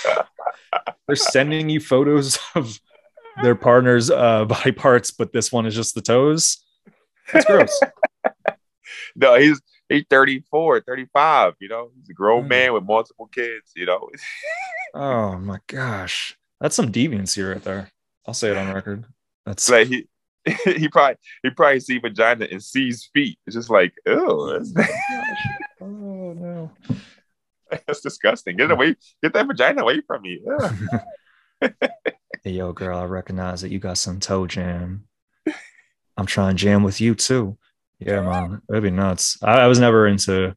they're 1.06 1.16
sending 1.16 1.68
you 1.68 1.80
photos 1.80 2.38
of 2.54 2.78
their 3.42 3.54
partner's 3.54 4.10
uh, 4.10 4.44
body 4.44 4.72
parts, 4.72 5.10
but 5.10 5.32
this 5.32 5.50
one 5.50 5.66
is 5.66 5.74
just 5.74 5.94
the 5.94 6.02
toes? 6.02 6.58
That's 7.32 7.44
gross. 7.46 7.80
no, 9.16 9.34
he's 9.38 9.60
he's 9.88 10.04
34, 10.10 10.82
35, 10.82 11.54
you 11.58 11.68
know. 11.68 11.90
He's 11.98 12.10
a 12.10 12.14
grown 12.14 12.44
mm. 12.44 12.48
man 12.48 12.72
with 12.74 12.84
multiple 12.84 13.26
kids, 13.26 13.72
you 13.74 13.86
know. 13.86 14.08
oh 14.94 15.38
my 15.38 15.58
gosh. 15.66 16.36
That's 16.60 16.76
some 16.76 16.92
deviancy 16.92 17.48
right 17.48 17.62
there. 17.62 17.90
I'll 18.26 18.34
say 18.34 18.50
it 18.50 18.58
on 18.58 18.74
record. 18.74 19.04
That's 19.46 19.70
like 19.70 19.88
he 19.88 20.06
he 20.64 20.88
probably 20.88 21.16
he 21.42 21.50
probably 21.50 21.80
see 21.80 21.98
vagina 21.98 22.46
and 22.50 22.62
sees 22.62 23.08
feet. 23.12 23.38
It's 23.46 23.56
just 23.56 23.70
like, 23.70 23.94
oh, 24.06 24.60
oh 25.80 26.32
no. 26.32 26.70
That's 27.86 28.00
disgusting. 28.00 28.56
Get 28.56 28.70
away, 28.70 28.96
get 29.22 29.32
that 29.34 29.46
vagina 29.46 29.82
away 29.82 30.00
from 30.06 30.22
me. 30.22 30.40
Yeah. 30.46 31.70
hey 32.42 32.50
yo, 32.50 32.72
girl, 32.72 32.98
I 32.98 33.04
recognize 33.04 33.60
that 33.60 33.70
you 33.70 33.78
got 33.78 33.98
some 33.98 34.20
toe 34.20 34.46
jam. 34.46 35.04
I'm 36.16 36.26
trying 36.26 36.56
to 36.56 36.62
jam 36.62 36.82
with 36.82 37.00
you 37.00 37.14
too. 37.14 37.58
Yeah, 38.00 38.22
man, 38.22 38.62
that'd 38.68 38.82
be 38.82 38.90
nuts. 38.90 39.38
I, 39.42 39.60
I 39.60 39.66
was 39.66 39.78
never 39.78 40.06
into. 40.06 40.54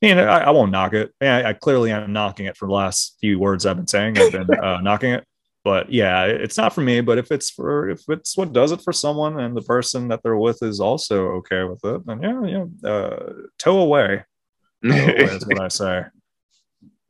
You 0.00 0.14
know, 0.14 0.26
I, 0.26 0.40
I 0.40 0.50
won't 0.50 0.70
knock 0.70 0.92
it. 0.92 1.14
I, 1.20 1.44
I, 1.44 1.52
clearly 1.54 1.90
am 1.90 2.12
knocking 2.12 2.44
it 2.44 2.58
for 2.58 2.66
the 2.66 2.74
last 2.74 3.16
few 3.20 3.38
words 3.38 3.64
I've 3.64 3.76
been 3.76 3.86
saying. 3.86 4.18
I've 4.18 4.32
been 4.32 4.50
uh, 4.52 4.80
knocking 4.82 5.12
it, 5.12 5.26
but 5.64 5.90
yeah, 5.90 6.24
it's 6.26 6.58
not 6.58 6.74
for 6.74 6.82
me. 6.82 7.00
But 7.00 7.16
if 7.16 7.32
it's 7.32 7.48
for 7.50 7.88
if 7.88 8.02
it's 8.08 8.36
what 8.36 8.52
does 8.52 8.70
it 8.70 8.82
for 8.82 8.92
someone, 8.92 9.40
and 9.40 9.56
the 9.56 9.62
person 9.62 10.08
that 10.08 10.22
they're 10.22 10.36
with 10.36 10.62
is 10.62 10.78
also 10.78 11.28
okay 11.36 11.64
with 11.64 11.82
it, 11.84 12.06
then 12.06 12.22
yeah, 12.22 12.44
yeah, 12.44 12.88
uh, 12.88 13.32
toe 13.58 13.80
away. 13.80 14.24
Toe 14.84 14.90
away 14.90 15.14
is 15.14 15.46
what 15.46 15.62
I 15.62 15.68
say. 15.68 16.02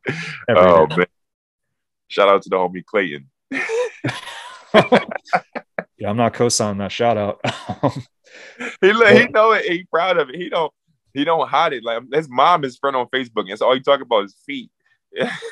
Every 0.49 0.63
oh 0.63 0.87
day. 0.87 0.97
man! 0.99 1.07
Shout 2.07 2.29
out 2.29 2.43
to 2.43 2.49
the 2.49 2.57
homie 2.57 2.85
Clayton. 2.85 3.29
yeah, 5.99 6.09
I'm 6.09 6.17
not 6.17 6.35
co-signing 6.35 6.79
that 6.79 6.93
shout 6.93 7.17
out. 7.17 7.41
he 8.81 8.93
look, 8.93 9.09
he 9.09 9.27
know 9.27 9.51
it. 9.53 9.65
He 9.65 9.85
proud 9.85 10.17
of 10.19 10.29
it. 10.29 10.37
He 10.37 10.49
don't 10.49 10.73
he 11.13 11.25
don't 11.25 11.49
hide 11.49 11.73
it. 11.73 11.83
Like 11.83 12.05
his 12.13 12.29
mom 12.29 12.63
is 12.63 12.77
friend 12.77 12.95
on 12.95 13.07
Facebook, 13.07 13.51
and 13.51 13.59
so 13.59 13.67
all 13.67 13.75
he 13.75 13.81
talk 13.81 14.01
about 14.01 14.27
is 14.27 14.37
feet. 14.47 14.71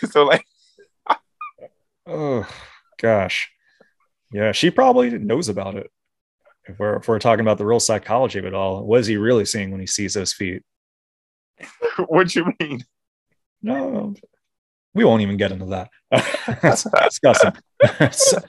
so 0.08 0.22
like, 0.22 0.44
oh 2.06 2.46
gosh, 3.02 3.50
yeah, 4.32 4.52
she 4.52 4.70
probably 4.70 5.10
knows 5.18 5.48
about 5.48 5.74
it. 5.74 5.90
If 6.64 6.78
we're 6.78 6.96
if 6.96 7.08
we're 7.08 7.18
talking 7.18 7.40
about 7.40 7.58
the 7.58 7.66
real 7.66 7.80
psychology 7.80 8.38
of 8.38 8.46
it 8.46 8.54
all, 8.54 8.84
what 8.84 9.00
is 9.00 9.08
he 9.08 9.16
really 9.16 9.44
seeing 9.44 9.70
when 9.70 9.80
he 9.80 9.86
sees 9.86 10.14
those 10.14 10.32
feet? 10.32 10.62
what 12.06 12.34
you 12.34 12.52
mean? 12.60 12.84
No, 13.62 14.14
we 14.94 15.04
won't 15.04 15.22
even 15.22 15.36
get 15.36 15.52
into 15.52 15.66
that. 15.66 15.90
That's 16.62 16.86
disgusting. 17.04 17.52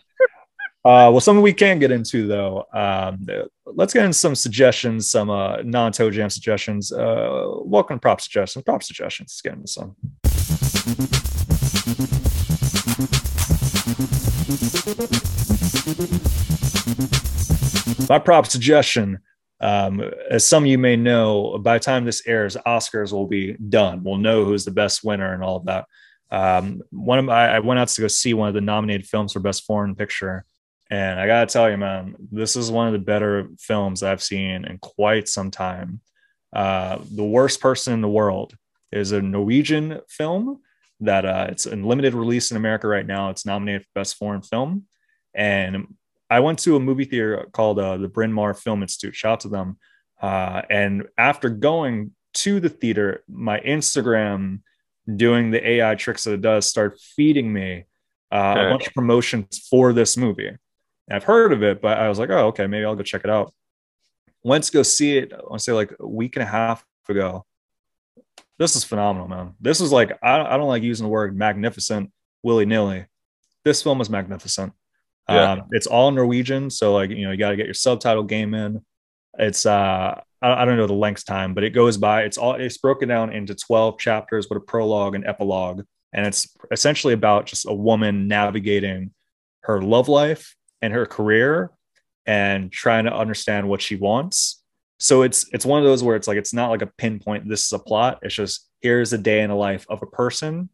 Uh, 0.86 1.08
well, 1.10 1.22
something 1.22 1.42
we 1.42 1.54
can 1.54 1.80
get 1.80 1.92
into 1.92 2.28
though. 2.28 2.66
Um, 2.74 3.26
let's 3.66 3.94
get 3.94 4.04
into 4.04 4.18
some 4.18 4.36
suggestions, 4.36 5.10
some 5.10 5.30
uh, 5.30 5.62
non-toe 5.63 6.12
jam 6.12 6.30
suggestions. 6.30 6.92
Uh, 6.92 7.46
welcome 7.63 8.00
prop 8.00 8.20
suggestions, 8.20 8.66
prop 8.66 8.84
suggestions. 8.84 9.30
Let's 9.30 9.42
get 9.42 9.54
into 9.54 9.68
some. 9.70 9.96
My 18.10 18.20
prop 18.20 18.46
suggestion, 18.48 19.20
um, 19.62 20.02
as 20.30 20.46
some 20.46 20.64
of 20.64 20.68
you 20.68 20.78
may 20.78 20.96
know, 20.98 21.58
by 21.60 21.78
the 21.78 21.84
time 21.84 22.04
this 22.04 22.22
airs, 22.28 22.58
Oscars 22.66 23.14
will 23.14 23.28
be 23.28 23.54
done. 23.54 24.04
We'll 24.04 24.18
know 24.18 24.44
who's 24.44 24.66
the 24.66 24.72
best 24.72 25.04
winner 25.04 25.34
and 25.34 25.44
all 25.44 25.58
of 25.58 25.66
that. 25.66 25.86
Um, 26.30 26.82
one 26.90 27.20
of 27.20 27.26
my, 27.26 27.56
I 27.56 27.60
went 27.60 27.80
out 27.80 27.88
to 27.90 28.02
go 28.02 28.08
see 28.08 28.34
one 28.34 28.48
of 28.48 28.54
the 28.54 28.62
nominated 28.62 29.08
films 29.08 29.34
for 29.34 29.40
best 29.40 29.66
foreign 29.66 29.96
picture 29.96 30.46
And 30.90 31.20
I 31.20 31.26
gotta 31.26 31.52
tell 31.52 31.72
you, 31.72 31.78
man, 31.78 32.16
this 32.32 32.56
is 32.56 32.70
one 32.70 32.88
of 32.88 32.94
the 32.94 33.00
better 33.00 33.48
films 33.58 34.04
I've 34.04 34.22
seen 34.22 34.66
in 34.66 34.78
quite 34.78 35.28
some 35.28 35.50
time. 35.50 36.02
Uh, 36.52 37.00
the 37.16 37.24
worst 37.24 37.62
person 37.62 37.94
in 37.94 38.02
the 38.02 38.08
world 38.08 38.56
is 38.92 39.12
a 39.12 39.22
Norwegian 39.22 40.02
film 40.08 40.62
that 41.06 41.26
uh, 41.26 41.48
it's 41.50 41.66
in 41.66 41.84
limited 41.84 42.13
release 42.13 42.52
in 42.52 42.58
America 42.58 42.88
right 42.88 43.06
now. 43.06 43.30
It's 43.30 43.46
nominated 43.46 43.84
for 43.84 43.89
best 43.96 44.16
foreign 44.16 44.42
film, 44.42 44.86
and 45.34 45.96
I 46.30 46.39
went 46.39 46.60
to 46.60 46.76
a 46.76 46.80
movie 46.80 47.06
theater 47.06 47.48
called 47.52 47.80
uh, 47.80 47.98
the 47.98 48.08
Bryn 48.08 48.34
Mawr 48.34 48.54
Film 48.54 48.82
Institute. 48.82 49.16
Shout 49.16 49.34
out 49.34 49.39
to 49.42 49.50
them. 49.50 49.78
Uh, 50.22 50.62
and 50.70 51.06
after 51.18 51.50
going 51.50 52.12
to 52.34 52.60
the 52.60 52.70
theater, 52.70 53.24
my 53.30 53.60
Instagram 53.60 54.62
doing 55.16 55.52
the 55.52 55.68
AI 55.68 55.96
tricks 55.96 56.24
that 56.24 56.34
it 56.34 56.42
does 56.42 56.68
start 56.68 57.00
feeding 57.00 57.52
me 57.52 57.86
uh, 58.32 58.56
a 58.58 58.70
bunch 58.70 58.88
of 58.88 58.94
promotions 58.94 59.60
for 59.70 59.94
this 59.94 60.18
movie. 60.18 60.52
I've 61.12 61.24
heard 61.24 61.54
of 61.54 61.62
it, 61.62 61.82
but 61.82 61.98
I 62.00 62.10
was 62.10 62.18
like, 62.18 62.30
oh, 62.30 62.48
okay, 62.48 62.66
maybe 62.66 62.86
I'll 62.86 62.96
go 62.96 63.04
check 63.04 63.24
it 63.24 63.30
out. 63.30 63.54
Went 64.44 64.63
to 64.66 64.72
go 64.72 64.84
see 64.84 65.18
it, 65.18 65.34
I 65.34 65.38
want 65.38 65.60
to 65.60 65.63
say 65.63 65.74
like 65.74 65.94
a 66.00 66.08
week 66.08 66.36
and 66.36 66.44
a 66.44 66.48
half 66.48 66.84
ago. 67.08 67.46
This 68.63 68.78
is 68.78 68.86
phenomenal, 68.86 69.28
man. 69.28 69.56
This 69.60 69.82
is 69.82 69.91
like, 69.91 70.17
I, 70.23 70.39
I 70.39 70.56
don't 70.56 70.69
like 70.69 70.84
using 70.84 71.04
the 71.04 71.10
word 71.10 71.38
magnificent 71.38 72.13
willy 72.43 72.65
nilly. 72.65 73.08
This 73.65 73.84
film 73.84 73.99
is 73.99 74.10
magnificent. 74.10 74.71
Yeah. 75.28 75.52
Um, 75.52 75.63
it's 75.71 75.86
all 75.86 76.12
Norwegian. 76.12 76.69
So, 76.69 76.93
like, 76.93 77.10
you 77.10 77.26
know, 77.26 77.32
you 77.32 77.38
got 77.38 77.49
to 77.49 77.58
get 77.58 77.65
your 77.65 77.73
subtitle 77.73 78.23
game 78.23 78.54
in. 78.54 78.82
It's, 79.38 79.65
uh, 79.65 80.17
I, 80.41 80.63
don't 80.63 80.78
know 80.78 80.88
the 80.88 80.93
length 80.93 81.26
time, 81.26 81.54
but 81.54 81.65
it 81.65 81.71
goes 81.71 81.97
by. 81.97 82.21
It's 82.23 82.38
all 82.38 82.56
it's 82.56 82.78
broken 82.78 83.10
down 83.10 83.34
into 83.34 83.54
twelve 83.54 83.99
chapters 83.99 84.47
with 84.49 84.58
a 84.58 84.62
prologue 84.62 85.15
and 85.15 85.28
epilogue, 85.28 85.84
and 86.13 86.26
it's 86.26 86.47
essentially 86.71 87.13
about 87.13 87.45
just 87.45 87.65
a 87.65 87.73
woman 87.73 88.30
navigating 88.30 89.12
her 89.63 89.82
love 89.82 90.08
life 90.08 90.56
and 90.82 90.93
her 90.93 91.06
career 91.06 91.69
and 92.26 92.71
trying 92.71 93.06
to 93.06 93.13
understand 93.13 93.67
what 93.67 93.82
she 93.82 93.97
wants. 93.97 94.62
So 95.04 95.24
it's 95.24 95.46
it's 95.52 95.66
one 95.66 95.80
of 95.80 95.86
those 95.86 96.02
where 96.02 96.16
it's 96.16 96.30
like 96.30 96.38
it's 96.38 96.54
not 96.54 96.70
like 96.70 96.82
a 96.82 96.89
pinpoint. 96.98 97.50
This 97.50 97.66
is 97.66 97.74
a 97.74 97.78
plot. 97.78 98.20
It's 98.22 98.34
just 98.34 98.70
here's 98.80 99.12
a 99.12 99.18
day 99.18 99.42
in 99.42 99.50
the 99.50 99.56
life 99.56 99.86
of 99.89 100.02
a 100.02 100.06
person, 100.06 100.70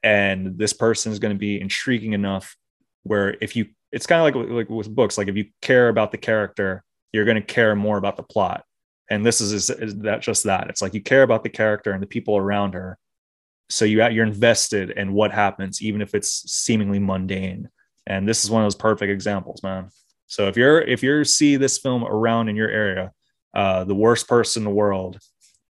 and 0.00 0.56
this 0.56 0.72
person 0.72 1.10
is 1.10 1.18
going 1.18 1.34
to 1.34 1.38
be 1.38 1.60
intriguing 1.60 2.12
enough 2.12 2.56
where 3.02 3.36
if 3.40 3.56
you 3.56 3.66
it's 3.90 4.06
kind 4.06 4.20
of 4.20 4.36
like 4.36 4.48
like 4.48 4.70
with 4.70 4.94
books 4.94 5.18
like 5.18 5.26
if 5.26 5.34
you 5.34 5.46
care 5.60 5.88
about 5.88 6.12
the 6.12 6.18
character 6.18 6.84
you're 7.12 7.24
going 7.24 7.34
to 7.34 7.42
care 7.42 7.74
more 7.74 7.96
about 7.96 8.16
the 8.16 8.22
plot 8.22 8.64
and 9.10 9.26
this 9.26 9.40
is, 9.40 9.52
is, 9.52 9.70
is 9.70 9.96
that 9.98 10.22
just 10.22 10.44
that 10.44 10.70
it's 10.70 10.80
like 10.80 10.94
you 10.94 11.02
care 11.02 11.24
about 11.24 11.42
the 11.42 11.48
character 11.48 11.90
and 11.90 12.02
the 12.02 12.06
people 12.06 12.36
around 12.36 12.74
her 12.74 12.96
so 13.68 13.84
you 13.84 14.06
you're 14.08 14.24
invested 14.24 14.90
in 14.90 15.12
what 15.12 15.32
happens 15.32 15.82
even 15.82 16.00
if 16.00 16.14
it's 16.14 16.48
seemingly 16.50 17.00
mundane 17.00 17.68
and 18.06 18.28
this 18.28 18.44
is 18.44 18.50
one 18.50 18.62
of 18.62 18.66
those 18.66 18.76
perfect 18.76 19.10
examples 19.10 19.62
man 19.64 19.88
so 20.28 20.46
if 20.46 20.56
you're 20.56 20.80
if 20.80 21.02
you 21.02 21.24
see 21.24 21.56
this 21.56 21.78
film 21.78 22.04
around 22.04 22.48
in 22.48 22.56
your 22.56 22.70
area 22.70 23.10
uh 23.54 23.84
the 23.84 23.94
worst 23.94 24.28
person 24.28 24.60
in 24.60 24.64
the 24.64 24.70
world 24.70 25.18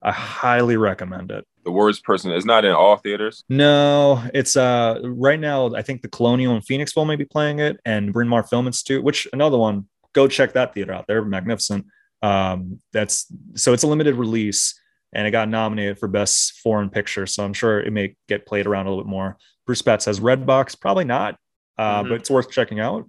i 0.02 0.12
highly 0.12 0.76
recommend 0.76 1.30
it 1.30 1.44
the 1.64 1.70
worst 1.70 2.04
person 2.04 2.30
is 2.30 2.44
not 2.44 2.64
in 2.64 2.72
all 2.72 2.96
theaters 2.96 3.44
no 3.48 4.22
it's 4.34 4.56
uh 4.56 5.00
right 5.04 5.40
now 5.40 5.74
i 5.74 5.82
think 5.82 6.02
the 6.02 6.08
colonial 6.08 6.54
and 6.54 6.64
phoenixville 6.64 7.06
may 7.06 7.16
be 7.16 7.24
playing 7.24 7.58
it 7.58 7.78
and 7.84 8.12
bryn 8.12 8.28
mawr 8.28 8.42
film 8.42 8.66
institute 8.66 9.02
which 9.02 9.26
another 9.32 9.58
one 9.58 9.86
go 10.12 10.28
check 10.28 10.52
that 10.52 10.74
theater 10.74 10.92
out 10.92 11.06
they're 11.06 11.24
magnificent 11.24 11.86
um, 12.24 12.80
that's 12.90 13.26
so 13.54 13.74
it's 13.74 13.82
a 13.82 13.86
limited 13.86 14.14
release 14.14 14.80
and 15.12 15.26
it 15.26 15.30
got 15.30 15.48
nominated 15.48 15.98
for 15.98 16.08
best 16.08 16.54
foreign 16.60 16.88
picture. 16.88 17.26
So 17.26 17.44
I'm 17.44 17.52
sure 17.52 17.80
it 17.80 17.92
may 17.92 18.16
get 18.28 18.46
played 18.46 18.66
around 18.66 18.86
a 18.86 18.88
little 18.88 19.04
bit 19.04 19.10
more. 19.10 19.36
Producer 19.66 19.84
Pat 19.84 20.04
has 20.04 20.20
Redbox, 20.20 20.80
probably 20.80 21.04
not, 21.04 21.36
uh, 21.78 22.00
mm-hmm. 22.00 22.08
but 22.08 22.14
it's 22.16 22.30
worth 22.30 22.50
checking 22.50 22.80
out. 22.80 23.08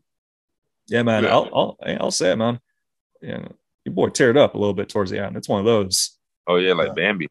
Yeah, 0.88 1.04
man. 1.04 1.24
Yeah. 1.24 1.30
I'll, 1.32 1.50
I'll, 1.54 1.98
I'll 2.00 2.12
say 2.12 2.32
it, 2.32 2.36
man. 2.36 2.60
Yeah, 3.22 3.48
your 3.86 3.94
boy 3.94 4.08
teared 4.08 4.38
up 4.38 4.56
a 4.56 4.58
little 4.58 4.74
bit 4.74 4.90
towards 4.90 5.12
the 5.12 5.24
end. 5.24 5.38
It's 5.38 5.50
one 5.50 5.60
of 5.60 5.66
those. 5.66 6.18
Oh 6.48 6.58
yeah, 6.58 6.74
like 6.74 6.90
uh, 6.90 6.94
Bambi. 6.94 7.28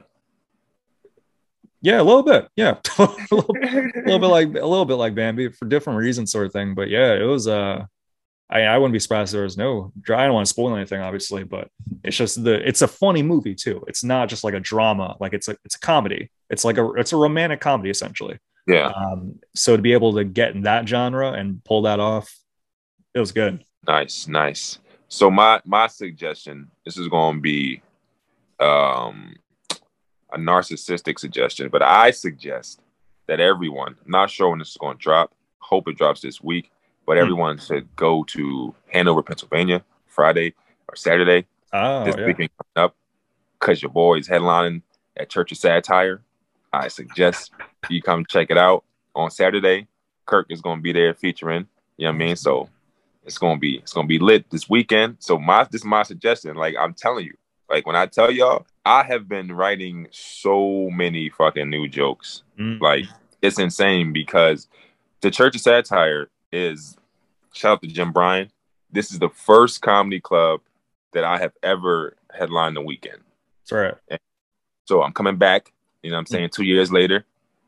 Yeah, 1.83 2.01
a 2.01 2.03
little 2.03 2.23
bit. 2.23 2.49
Yeah, 2.57 2.79
a, 2.99 3.03
little, 3.31 3.57
a 3.63 4.03
little 4.07 4.19
bit 4.19 4.27
like 4.29 4.49
a 4.49 4.67
little 4.67 4.87
bit 4.87 4.95
like 4.95 5.15
Bambi 5.15 5.51
for 5.51 5.67
different 5.67 5.99
reasons, 5.99 6.33
sort 6.33 6.47
of 6.47 6.53
thing. 6.53 6.75
But 6.75 6.89
yeah, 6.89 7.13
it 7.13 7.25
was 7.25 7.47
uh 7.47 7.85
I, 8.49 8.63
I 8.63 8.79
wouldn't 8.79 8.93
be 8.93 9.01
surprised 9.01 9.31
if 9.31 9.39
there 9.39 9.43
was 9.43 9.57
no 9.57 9.93
I 10.09 10.25
don't 10.25 10.35
want 10.35 10.47
to 10.47 10.51
spoil 10.51 10.75
anything, 10.77 11.01
obviously, 11.01 11.45
but 11.45 11.69
it's 12.03 12.17
just 12.17 12.43
the 12.43 12.67
it's 12.67 12.83
a 12.83 12.89
funny 12.89 13.23
movie 13.23 13.55
too. 13.55 13.85
It's 13.89 14.05
not 14.05 14.29
just 14.29 14.45
like 14.45 14.55
a 14.55 14.61
drama, 14.61 15.17
like 15.21 15.33
it's 15.33 15.49
a 15.49 15.57
it's 15.65 15.75
a 15.75 15.81
comedy. 15.81 16.31
It's 16.51 16.65
like 16.65 16.79
a 16.79 16.91
it's 16.93 17.13
a 17.13 17.17
romantic 17.17 17.61
comedy 17.61 17.91
essentially. 17.91 18.39
Yeah. 18.67 18.87
Um, 18.87 19.41
so 19.55 19.77
to 19.77 19.83
be 19.83 19.93
able 19.93 20.15
to 20.15 20.25
get 20.25 20.55
in 20.55 20.63
that 20.63 20.89
genre 20.89 21.33
and 21.33 21.63
pull 21.65 21.83
that 21.83 22.01
off, 22.01 22.35
it 23.15 23.21
was 23.21 23.33
good. 23.33 23.65
Nice, 23.87 24.27
nice. 24.27 24.79
So 25.09 25.31
my 25.31 25.61
my 25.65 25.87
suggestion, 25.87 26.71
this 26.85 26.99
is 26.99 27.09
going 27.09 27.37
to 27.37 27.41
be 27.41 27.83
um 28.61 29.37
a 30.33 30.39
narcissistic 30.39 31.19
suggestion, 31.19 31.69
but 31.69 31.83
I 31.83 32.11
suggest 32.11 32.81
that 33.27 33.41
everyone, 33.41 33.97
I'm 34.05 34.11
not 34.11 34.31
sure 34.31 34.51
when 34.51 34.59
this 34.59 34.71
is 34.71 34.77
going 34.77 34.97
to 34.97 35.03
drop, 35.03 35.33
hope 35.59 35.89
it 35.89 35.97
drops 35.97 36.21
this 36.21 36.43
week, 36.43 36.71
but 37.07 37.17
hmm. 37.17 37.23
everyone 37.23 37.59
should 37.59 37.95
go 37.97 38.25
to 38.25 38.75
Hanover, 38.93 39.23
Pennsylvania, 39.23 39.85
Friday 40.07 40.55
or 40.89 40.97
Saturday 40.97 41.47
oh, 41.73 42.05
this 42.05 42.17
yeah. 42.17 42.27
weekend 42.27 42.51
coming 42.57 42.87
up 42.87 42.97
because 43.59 43.83
your 43.83 43.91
boy 43.91 44.19
is 44.19 44.29
headlining 44.29 44.83
at 45.17 45.31
Church 45.31 45.53
of 45.53 45.59
Satire. 45.59 46.23
I 46.73 46.89
suggest 46.89 47.53
you 47.89 48.03
come 48.03 48.25
check 48.27 48.51
it 48.51 48.59
out 48.59 48.85
on 49.15 49.31
Saturday. 49.31 49.87
Kirk 50.27 50.47
is 50.51 50.61
going 50.61 50.79
to 50.79 50.83
be 50.83 50.93
there 50.93 51.15
featuring. 51.15 51.67
You 51.97 52.07
know 52.07 52.11
what 52.11 52.15
I 52.17 52.19
mean? 52.19 52.37
So 52.37 52.69
it's 53.25 53.39
to 53.39 53.57
be 53.57 53.77
it's 53.79 53.93
to 53.93 54.03
be 54.05 54.19
lit 54.19 54.51
this 54.51 54.69
weekend. 54.69 55.17
So 55.21 55.39
my 55.39 55.65
this 55.65 55.83
is 55.83 55.87
my 55.87 56.03
suggestion. 56.03 56.57
Like 56.57 56.75
I'm 56.79 56.95
telling 56.95 57.27
you, 57.27 57.35
like 57.69 57.87
when 57.87 57.97
I 57.97 58.07
tell 58.07 58.31
y'all, 58.31 58.67
I 58.85 59.03
have 59.03 59.29
been 59.29 59.53
writing 59.53 60.09
so 60.11 60.91
many 60.91 61.31
fucking 61.31 61.71
new 61.71 61.89
jokes. 61.89 62.43
Mm. 62.59 62.81
Like 62.81 63.05
it's 63.43 63.59
insane 63.59 64.13
because 64.13 64.69
the 65.21 65.31
Church 65.31 65.55
of 65.55 65.63
Satire 65.63 66.29
is 66.53 66.97
shout 67.53 67.73
out 67.73 67.83
to 67.83 67.89
Jim 67.89 68.13
Bryan. 68.13 68.51
This 68.93 69.11
is 69.11 69.19
the 69.19 69.31
first 69.31 69.81
comedy 69.81 70.21
club 70.21 70.61
that 71.13 71.25
I 71.25 71.39
have 71.39 71.53
ever 71.63 72.17
headlined 72.33 72.77
the 72.77 72.83
weekend. 72.83 73.21
That's 73.63 73.73
right. 73.73 73.95
And 74.09 74.21
so 74.85 75.03
I'm 75.03 75.13
coming 75.13 75.37
back, 75.37 75.73
you 76.03 76.11
know 76.11 76.19
I'm 76.19 76.27
saying, 76.27 76.51
two 76.51 76.65
years 76.65 76.93
later. 76.93 77.25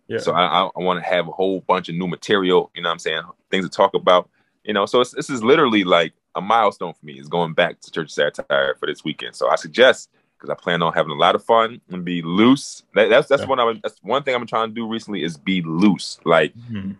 Yeah. 0.08 0.18
So 0.18 0.32
I, 0.32 0.66
I, 0.66 0.70
want 0.76 1.02
to 1.02 1.08
have 1.08 1.26
a 1.26 1.32
whole 1.32 1.62
bunch 1.62 1.88
of 1.88 1.96
new 1.96 2.06
material, 2.06 2.70
you 2.74 2.82
know 2.82 2.90
I'm 2.90 2.98
saying, 2.98 3.22
things 3.50 3.64
to 3.64 3.70
talk 3.70 3.94
about. 3.94 4.28
You 4.66 4.74
know, 4.74 4.87
so 4.87 4.98
this 4.98 5.31
is 5.31 5.42
literally 5.42 5.85
like 5.85 6.12
a 6.35 6.40
milestone 6.40 6.92
for 6.92 7.07
me 7.07 7.18
is 7.18 7.29
going 7.29 7.55
back 7.55 7.81
to 7.81 7.90
Church 7.90 8.11
Satire 8.11 8.74
for 8.79 8.87
this 8.87 9.05
weekend. 9.05 9.37
So 9.37 9.48
I 9.48 9.57
suggest 9.57 10.11
because 10.37 10.50
I 10.50 10.61
plan 10.61 10.83
on 10.83 10.92
having 10.92 11.12
a 11.12 11.16
lot 11.16 11.35
of 11.35 11.44
fun 11.44 11.81
and 11.88 12.05
be 12.05 12.20
loose. 12.20 12.83
That, 12.94 13.09
that's 13.09 13.29
that's 13.29 13.42
yeah. 13.42 13.48
one 13.48 13.61
I 13.61 13.81
that's 13.83 13.98
one 14.02 14.22
thing 14.22 14.35
I'm 14.35 14.46
trying 14.46 14.68
to 14.68 14.74
do 14.74 14.87
recently 14.87 15.22
is 15.22 15.37
be 15.37 15.62
loose. 15.62 16.18
Like 16.24 16.55
mm-hmm 16.55 16.92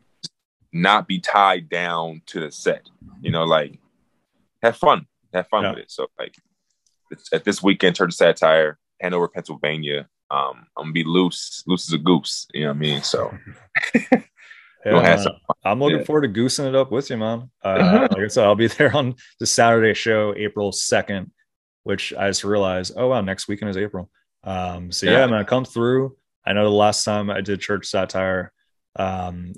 not 0.76 1.09
be 1.09 1.18
tied 1.18 1.68
down 1.68 2.22
to 2.26 2.40
the 2.40 2.52
set. 2.52 2.88
You 3.20 3.31
know, 3.31 3.44
like 3.44 3.79
have 4.62 4.76
fun, 4.76 5.07
have 5.33 5.48
fun 5.48 5.64
yeah. 5.64 5.70
with 5.70 5.79
it. 5.81 5.90
So 5.90 6.09
like 6.18 6.37
at 7.33 7.44
this 7.44 7.62
weekend, 7.62 7.96
Church 7.96 8.11
of 8.11 8.14
Satire, 8.14 8.79
Hanover, 9.00 9.29
Pennsylvania. 9.29 10.09
Um, 10.31 10.66
I'm 10.76 10.85
gonna 10.85 10.92
be 10.92 11.05
loose, 11.05 11.62
loose 11.66 11.88
as 11.88 11.92
a 11.94 11.98
goose. 11.98 12.46
You 12.52 12.62
know 12.62 12.68
what 12.68 12.76
I 12.76 12.79
mean? 12.79 13.02
So 13.02 13.33
yeah, 14.92 15.25
I'm 15.64 15.81
looking 15.81 15.99
yeah. 15.99 16.05
forward 16.05 16.22
to 16.22 16.29
goosing 16.29 16.66
it 16.66 16.75
up 16.75 16.92
with 16.92 17.11
you, 17.11 17.16
man. 17.16 17.51
Uh, 17.62 18.09
like 18.11 18.25
I 18.25 18.29
said, 18.29 18.44
I'll 18.44 18.55
be 18.55 18.66
there 18.68 18.96
on 18.96 19.14
the 19.40 19.46
Saturday 19.46 19.94
show, 19.94 20.35
April 20.37 20.70
2nd, 20.70 21.31
which 21.83 22.12
I 22.14 22.29
just 22.29 22.44
realized, 22.44 22.92
oh 22.96 23.09
wow, 23.09 23.20
next 23.20 23.49
weekend 23.49 23.70
is 23.70 23.77
April. 23.77 24.11
Um, 24.44 24.92
so 24.92 25.07
yeah, 25.07 25.20
yeah 25.20 25.27
man, 25.27 25.44
come 25.44 25.64
through. 25.64 26.16
I 26.44 26.53
know 26.53 26.64
the 26.64 26.70
last 26.70 27.05
time 27.05 27.31
I 27.31 27.40
did 27.40 27.61
church 27.61 27.87
satire, 27.87 28.53
um, 28.94 29.55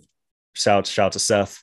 shout 0.55 0.87
shout 0.87 1.13
to 1.13 1.19
Seth. 1.19 1.63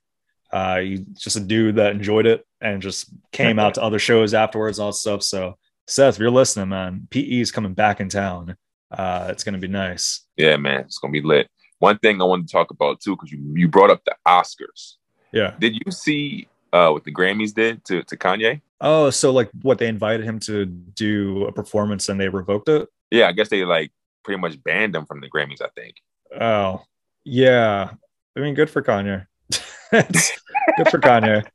Uh, 0.52 0.80
he's 0.80 1.02
just 1.18 1.36
a 1.36 1.42
dude 1.42 1.76
that 1.76 1.92
enjoyed 1.92 2.28
it 2.28 2.46
and 2.62 2.82
just 2.82 3.10
came 3.32 3.58
out 3.58 3.74
to 3.74 3.82
other 3.82 4.00
shows 4.00 4.34
afterwards, 4.34 4.80
all 4.80 4.92
that 4.92 4.98
stuff. 4.98 5.24
So 5.24 5.58
Seth, 5.88 6.16
if 6.16 6.20
you're 6.20 6.30
listening, 6.30 6.70
man, 6.70 7.08
PE 7.10 7.40
is 7.40 7.52
coming 7.52 7.74
back 7.74 8.00
in 8.00 8.10
town. 8.10 8.56
Uh, 8.92 9.28
it's 9.32 9.44
gonna 9.44 9.58
be 9.58 9.68
nice. 9.68 10.26
Yeah, 10.38 10.58
man, 10.58 10.82
it's 10.82 11.00
gonna 11.00 11.12
be 11.12 11.22
lit. 11.22 11.50
One 11.86 12.00
thing 12.00 12.20
I 12.20 12.26
wanted 12.26 12.48
to 12.48 12.52
talk 12.52 12.72
about 12.72 13.00
too, 13.00 13.16
because 13.16 13.32
you 13.32 13.40
you 13.54 13.68
brought 13.68 13.92
up 13.92 14.04
the 14.06 14.16
Oscars. 14.28 14.96
Yeah. 15.32 15.54
Did 15.60 15.76
you 15.76 15.92
see 15.92 16.48
uh, 16.74 16.90
what 16.90 17.04
the 17.04 17.14
Grammys 17.14 17.54
did 17.54 17.86
to 17.86 18.02
to 18.02 18.18
Kanye? 18.18 18.62
Oh, 18.82 19.12
so 19.12 19.32
like 19.32 19.52
what 19.62 19.78
they 19.78 19.88
invited 19.88 20.26
him 20.26 20.40
to 20.40 20.66
do 20.66 21.46
a 21.46 21.52
performance 21.52 22.10
and 22.10 22.20
they 22.20 22.28
revoked 22.28 22.70
it? 22.70 22.90
Yeah, 23.12 23.28
I 23.28 23.34
guess 23.34 23.50
they 23.50 23.64
like 23.66 23.92
pretty 24.24 24.42
much 24.42 24.64
banned 24.64 24.96
him 24.96 25.06
from 25.06 25.22
the 25.22 25.30
Grammys. 25.30 25.62
I 25.62 25.68
think. 25.76 25.98
Oh, 26.42 26.82
yeah. 27.24 27.92
I 28.36 28.40
mean, 28.40 28.56
good 28.56 28.72
for 28.72 28.82
Kanye. 28.82 29.28
good 29.92 30.90
for 30.90 31.00
Kanye. 31.00 31.46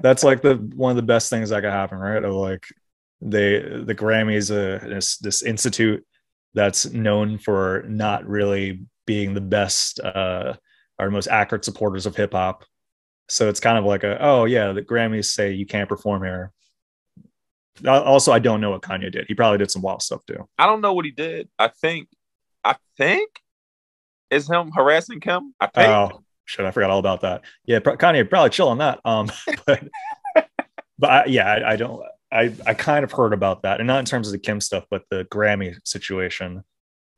That's 0.00 0.22
like 0.22 0.40
the 0.40 0.54
one 0.76 0.90
of 0.90 0.96
the 0.96 1.02
best 1.14 1.30
things 1.30 1.50
that 1.50 1.62
could 1.62 1.72
happen, 1.72 1.98
right? 1.98 2.22
Of 2.22 2.32
like 2.32 2.64
they 3.20 3.58
the 3.58 3.96
Grammys, 3.96 4.52
uh, 4.52 4.86
this 4.86 5.16
this 5.16 5.42
institute 5.42 6.06
that's 6.54 6.86
known 6.92 7.38
for 7.38 7.84
not 7.88 8.24
really 8.24 8.86
being 9.10 9.34
the 9.34 9.40
best 9.40 9.98
uh, 9.98 10.54
or 10.96 11.10
most 11.10 11.26
accurate 11.26 11.64
supporters 11.64 12.06
of 12.06 12.14
hip 12.14 12.32
hop. 12.32 12.64
So 13.28 13.48
it's 13.48 13.58
kind 13.58 13.76
of 13.76 13.84
like 13.84 14.04
a 14.04 14.16
oh 14.24 14.44
yeah, 14.44 14.70
the 14.70 14.82
Grammys 14.82 15.24
say 15.24 15.50
you 15.50 15.66
can't 15.66 15.88
perform 15.88 16.22
here. 16.22 16.52
Also, 17.84 18.30
I 18.30 18.38
don't 18.38 18.60
know 18.60 18.70
what 18.70 18.82
Kanye 18.82 19.10
did. 19.10 19.24
He 19.26 19.34
probably 19.34 19.58
did 19.58 19.68
some 19.68 19.82
wild 19.82 20.02
stuff 20.02 20.24
too. 20.26 20.48
I 20.56 20.66
don't 20.66 20.80
know 20.80 20.92
what 20.92 21.06
he 21.06 21.10
did. 21.10 21.48
I 21.58 21.68
think, 21.68 22.06
I 22.62 22.76
think, 22.98 23.28
is 24.30 24.48
him 24.48 24.70
harassing 24.70 25.18
Kim. 25.18 25.56
I 25.58 25.66
think. 25.66 25.88
Oh 25.88 26.22
shit, 26.44 26.64
I 26.64 26.70
forgot 26.70 26.90
all 26.90 27.00
about 27.00 27.22
that. 27.22 27.42
Yeah, 27.64 27.80
Kanye 27.80 28.30
probably 28.30 28.50
chill 28.50 28.68
on 28.68 28.78
that. 28.78 29.00
Um, 29.04 29.28
but 29.66 29.88
but 31.00 31.10
I, 31.10 31.24
yeah, 31.24 31.50
I, 31.50 31.72
I 31.72 31.76
don't. 31.76 32.00
I 32.30 32.54
I 32.64 32.74
kind 32.74 33.02
of 33.02 33.10
heard 33.10 33.32
about 33.32 33.62
that, 33.62 33.80
and 33.80 33.88
not 33.88 33.98
in 33.98 34.04
terms 34.04 34.28
of 34.28 34.32
the 34.32 34.38
Kim 34.38 34.60
stuff, 34.60 34.84
but 34.88 35.02
the 35.10 35.24
Grammy 35.24 35.74
situation. 35.82 36.62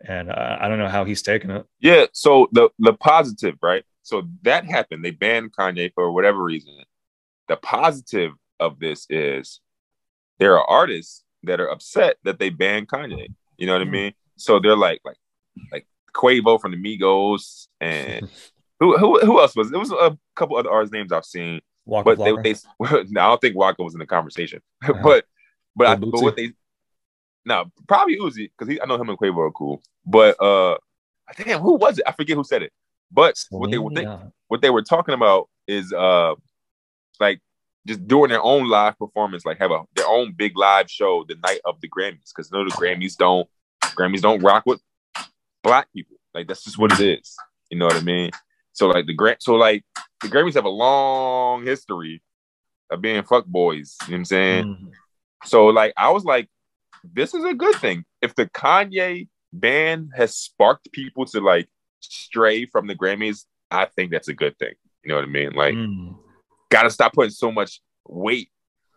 And 0.07 0.31
uh, 0.31 0.59
I 0.61 0.69
don't 0.69 0.79
know 0.79 0.89
how 0.89 1.05
he's 1.05 1.23
taking 1.23 1.51
it. 1.51 1.65
Yeah. 1.81 2.07
So 2.13 2.49
the 2.53 2.71
the 2.79 2.93
positive, 2.93 3.57
right? 3.63 3.85
So 4.03 4.29
that 4.43 4.65
happened. 4.65 5.05
They 5.05 5.13
banned 5.13 5.53
Kanye 5.53 5.93
for 5.95 6.11
whatever 6.11 6.43
reason. 6.43 6.75
The 7.49 7.57
positive 7.57 8.33
of 8.59 8.79
this 8.79 9.07
is 9.09 9.61
there 10.39 10.59
are 10.59 10.69
artists 10.69 11.25
that 11.45 11.61
are 11.61 11.71
upset 11.71 12.17
that 12.25 12.39
they 12.39 12.51
banned 12.51 12.89
Kanye. 12.89 13.29
You 13.57 13.67
know 13.67 13.75
what. 13.75 13.83
I 13.83 13.91
mean? 13.91 14.13
So 14.37 14.59
they're 14.59 14.77
like 14.77 15.01
like 15.05 15.19
like 15.71 15.87
Quavo 16.15 16.61
from 16.61 16.73
the 16.73 16.77
Migos 16.77 17.69
and 17.81 18.29
who 18.81 18.97
who 18.99 19.21
who 19.21 19.41
else 19.41 19.55
was 19.55 19.71
it 19.71 19.79
was 19.79 19.93
a 19.93 20.19
couple 20.35 20.57
other 20.57 20.71
artists 20.71 20.93
names 20.93 21.13
I've 21.13 21.25
seen. 21.25 21.61
Waka 21.85 22.17
but 22.17 22.43
they, 22.43 22.53
they 22.53 22.59
I 22.85 23.05
don't 23.05 23.41
think 23.41 23.57
Waka 23.57 23.83
was 23.83 23.95
in 23.95 24.01
the 24.01 24.07
conversation. 24.07 24.61
Uh-huh. 24.83 25.01
but 25.03 25.25
but, 25.77 25.87
I, 25.87 25.95
but 25.95 26.21
what 26.21 26.37
they 26.37 26.53
no 27.45 27.71
probably 27.89 28.19
Uzi 28.19 28.51
because 28.57 28.79
I 28.83 28.87
know 28.87 29.01
him 29.01 29.09
and 29.09 29.19
Quavo 29.19 29.39
are 29.39 29.51
cool. 29.51 29.83
But 30.07 30.41
uh 30.43 30.77
damn 31.37 31.61
who 31.61 31.75
was 31.75 31.99
it? 31.99 32.05
I 32.07 32.13
forget 32.13 32.37
who 32.37 32.45
said 32.45 32.63
it. 32.63 32.73
But 33.11 33.43
what 33.51 33.71
they, 33.71 33.79
what 33.79 33.95
they 33.95 34.07
what 34.49 34.63
they 34.63 34.71
were 34.71 34.83
talking 34.83 35.15
about 35.15 35.49
is 35.67 35.93
uh 35.93 36.35
like 37.21 37.41
just 37.87 38.07
doing 38.07 38.31
their 38.31 38.43
own 38.43 38.69
live 38.69 38.99
performance, 38.99 39.45
like 39.45 39.59
have 39.59 39.71
a 39.71 39.83
their 39.95 40.07
own 40.07 40.33
big 40.33 40.57
live 40.57 40.91
show 40.91 41.25
the 41.29 41.37
night 41.43 41.61
of 41.65 41.81
the 41.81 41.89
Grammys. 41.89 42.31
Because 42.35 42.51
you 42.51 42.59
know 42.59 42.65
the 42.65 42.71
Grammys 42.71 43.17
don't 43.17 43.49
Grammys 43.83 44.21
don't 44.21 44.43
rock 44.43 44.65
with 44.67 44.81
black 45.63 45.93
people. 45.93 46.17
Like 46.35 46.49
that's 46.49 46.65
just 46.65 46.79
what 46.79 46.93
it 46.93 47.01
is. 47.01 47.37
You 47.71 47.79
know 47.79 47.87
what 47.87 47.97
I 47.97 48.01
mean? 48.01 48.31
So 48.73 48.89
like 48.89 49.07
the 49.07 49.15
grant 49.15 49.43
so 49.43 49.55
like 49.55 49.85
the 50.23 50.29
Grammys 50.29 50.55
have 50.55 50.65
a 50.65 50.71
long 50.71 51.65
history 51.65 52.23
of 52.91 53.01
being 53.01 53.23
fuck 53.23 53.47
boys. 53.47 53.97
You 54.03 54.13
know 54.13 54.13
what 54.13 54.19
I'm 54.19 54.25
saying? 54.25 54.65
Mm-hmm. 54.65 54.89
So 55.45 55.67
like 55.67 55.93
I 55.97 56.11
was 56.11 56.25
like, 56.25 56.49
this 57.05 57.35
is 57.35 57.45
a 57.45 57.55
good 57.55 57.77
thing. 57.77 58.05
If 58.21 58.35
the 58.35 58.47
Kanye 58.47 59.29
ban 59.53 60.11
has 60.17 60.37
sparked 60.37 60.91
people 60.93 61.27
to 61.27 61.41
like 61.41 61.69
stray 62.01 62.67
from 62.67 62.87
the 62.87 62.95
Grammys, 62.95 63.45
I 63.71 63.87
think 63.87 64.11
that's 64.11 64.29
a 64.29 64.35
good 64.35 64.59
thing. 64.59 64.75
You 65.05 65.11
know 65.11 65.17
what 65.17 65.25
I 65.25 65.29
mean? 65.29 65.53
Like, 65.53 65.75
mm. 65.75 66.17
gotta 66.71 66.91
stop 66.91 67.13
putting 67.13 67.31
so 67.31 67.51
much 67.51 67.81
weight 68.07 68.51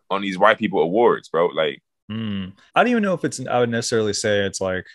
on 0.10 0.22
these 0.22 0.38
white 0.38 0.58
people 0.58 0.82
awards, 0.82 1.30
bro. 1.30 1.48
Like, 1.48 1.82
mm. 2.12 2.54
I 2.74 2.84
don't 2.84 2.92
even 2.92 3.04
know 3.04 3.14
if 3.14 3.26
it's. 3.26 3.46
I 3.46 3.60
would 3.60 3.70
necessarily 3.70 4.14
say 4.14 4.46
it's 4.46 4.62
like, 4.62 4.86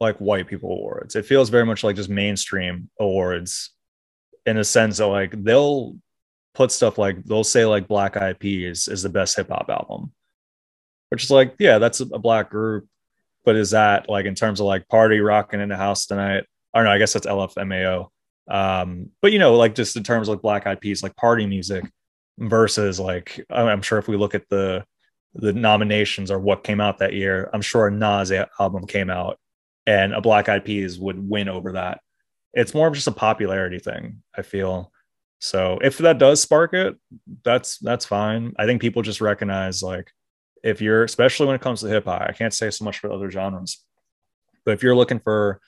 like 0.00 0.18
white 0.18 0.46
people 0.46 0.70
awards. 0.70 1.16
It 1.16 1.26
feels 1.26 1.48
very 1.48 1.66
much 1.66 1.82
like 1.82 1.96
just 1.96 2.08
mainstream 2.08 2.90
awards, 3.00 3.70
in 4.46 4.56
a 4.56 4.64
sense 4.64 4.98
that 4.98 5.06
like 5.06 5.42
they'll 5.42 5.96
put 6.54 6.72
stuff 6.72 6.98
like 6.98 7.22
they'll 7.24 7.44
say 7.44 7.64
like 7.64 7.88
Black 7.88 8.16
Eyed 8.16 8.38
Peas 8.38 8.88
is 8.88 9.02
the 9.02 9.08
best 9.08 9.36
hip 9.36 9.48
hop 9.48 9.68
album, 9.68 10.12
which 11.10 11.24
is 11.24 11.30
like, 11.30 11.54
yeah, 11.58 11.78
that's 11.78 12.00
a 12.00 12.18
black 12.18 12.50
group, 12.50 12.86
but 13.44 13.56
is 13.56 13.70
that 13.70 14.08
like 14.08 14.26
in 14.26 14.34
terms 14.34 14.60
of 14.60 14.66
like 14.66 14.88
party 14.88 15.20
rocking 15.20 15.60
in 15.60 15.68
the 15.68 15.76
house 15.76 16.06
tonight? 16.06 16.44
or 16.74 16.84
no, 16.84 16.90
I 16.90 16.98
guess 16.98 17.12
that's 17.12 17.26
LMFAO. 17.26 18.08
Um, 18.48 19.10
but 19.20 19.32
you 19.32 19.38
know, 19.38 19.56
like 19.56 19.74
just 19.74 19.96
in 19.96 20.02
terms 20.02 20.28
of 20.28 20.34
like 20.34 20.42
Black 20.42 20.66
Eyed 20.66 20.80
Peas, 20.80 21.02
like 21.02 21.16
party 21.16 21.46
music 21.46 21.84
versus 22.38 22.98
like 22.98 23.44
I'm 23.50 23.82
sure 23.82 23.98
if 23.98 24.08
we 24.08 24.16
look 24.16 24.34
at 24.34 24.48
the 24.48 24.84
the 25.34 25.52
nominations 25.52 26.30
or 26.30 26.38
what 26.38 26.64
came 26.64 26.80
out 26.80 26.98
that 26.98 27.12
year, 27.12 27.50
I'm 27.52 27.60
sure 27.60 27.86
a 27.86 27.90
Nas 27.90 28.32
album 28.58 28.86
came 28.86 29.10
out 29.10 29.38
and 29.86 30.14
a 30.14 30.20
Black 30.20 30.48
Eyed 30.48 30.64
Peas 30.64 30.98
would 30.98 31.28
win 31.28 31.48
over 31.48 31.72
that. 31.72 32.00
It's 32.54 32.74
more 32.74 32.88
of 32.88 32.94
just 32.94 33.06
a 33.06 33.12
popularity 33.12 33.78
thing, 33.78 34.22
I 34.36 34.42
feel. 34.42 34.90
So 35.40 35.78
if 35.82 35.98
that 35.98 36.18
does 36.18 36.40
spark 36.40 36.72
it, 36.74 36.96
that's 37.44 37.78
that's 37.78 38.06
fine. 38.06 38.54
I 38.58 38.66
think 38.66 38.80
people 38.80 39.02
just 39.02 39.20
recognize 39.20 39.82
like 39.82 40.10
if 40.62 40.80
you're 40.80 41.04
especially 41.04 41.46
when 41.46 41.56
it 41.56 41.62
comes 41.62 41.80
to 41.80 41.88
hip 41.88 42.04
hop, 42.04 42.22
I 42.22 42.32
can't 42.32 42.54
say 42.54 42.70
so 42.70 42.84
much 42.84 42.98
for 42.98 43.12
other 43.12 43.30
genres, 43.30 43.84
but 44.64 44.72
if 44.72 44.82
you're 44.82 44.96
looking 44.96 45.20
for 45.20 45.60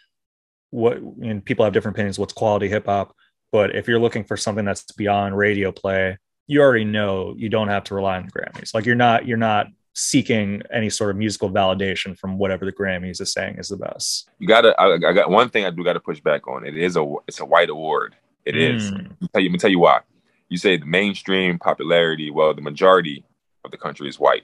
what 0.70 0.98
and 0.98 1.44
people 1.44 1.64
have 1.64 1.74
different 1.74 1.96
opinions 1.96 2.16
what's 2.16 2.32
quality 2.32 2.68
hip 2.68 2.86
hop 2.86 3.12
but 3.50 3.74
if 3.74 3.88
you're 3.88 3.98
looking 3.98 4.22
for 4.22 4.36
something 4.36 4.64
that's 4.64 4.84
beyond 4.92 5.36
radio 5.36 5.72
play 5.72 6.16
you 6.50 6.60
already 6.60 6.84
know 6.84 7.32
you 7.38 7.48
don't 7.48 7.68
have 7.68 7.84
to 7.84 7.94
rely 7.94 8.16
on 8.16 8.26
the 8.26 8.32
grammys. 8.32 8.74
Like 8.74 8.84
you're 8.84 8.96
not 8.96 9.24
you're 9.24 9.36
not 9.36 9.68
seeking 9.94 10.62
any 10.72 10.90
sort 10.90 11.10
of 11.10 11.16
musical 11.16 11.48
validation 11.48 12.18
from 12.18 12.38
whatever 12.38 12.64
the 12.64 12.72
grammys 12.72 13.20
is 13.20 13.32
saying 13.32 13.58
is 13.58 13.68
the 13.68 13.76
best. 13.76 14.28
You 14.40 14.48
gotta 14.48 14.74
i, 14.80 14.94
I 14.94 15.12
got 15.12 15.30
one 15.30 15.48
thing 15.48 15.64
i 15.64 15.70
do 15.70 15.84
gotta 15.84 16.00
push 16.00 16.20
back 16.20 16.48
on 16.48 16.66
it 16.66 16.76
is 16.76 16.96
a 16.96 17.14
it's 17.28 17.38
a 17.38 17.44
white 17.44 17.70
award. 17.70 18.16
It 18.44 18.56
mm. 18.56 18.74
is. 18.74 18.90
Let 18.90 19.00
me, 19.00 19.28
tell 19.32 19.42
you, 19.42 19.48
let 19.48 19.52
me 19.52 19.58
tell 19.58 19.70
you 19.70 19.78
why. 19.78 20.00
You 20.48 20.56
say 20.56 20.76
the 20.76 20.86
mainstream 20.86 21.56
popularity 21.60 22.32
well 22.32 22.52
the 22.52 22.62
majority 22.62 23.24
of 23.64 23.70
the 23.70 23.78
country 23.78 24.08
is 24.08 24.18
white 24.18 24.42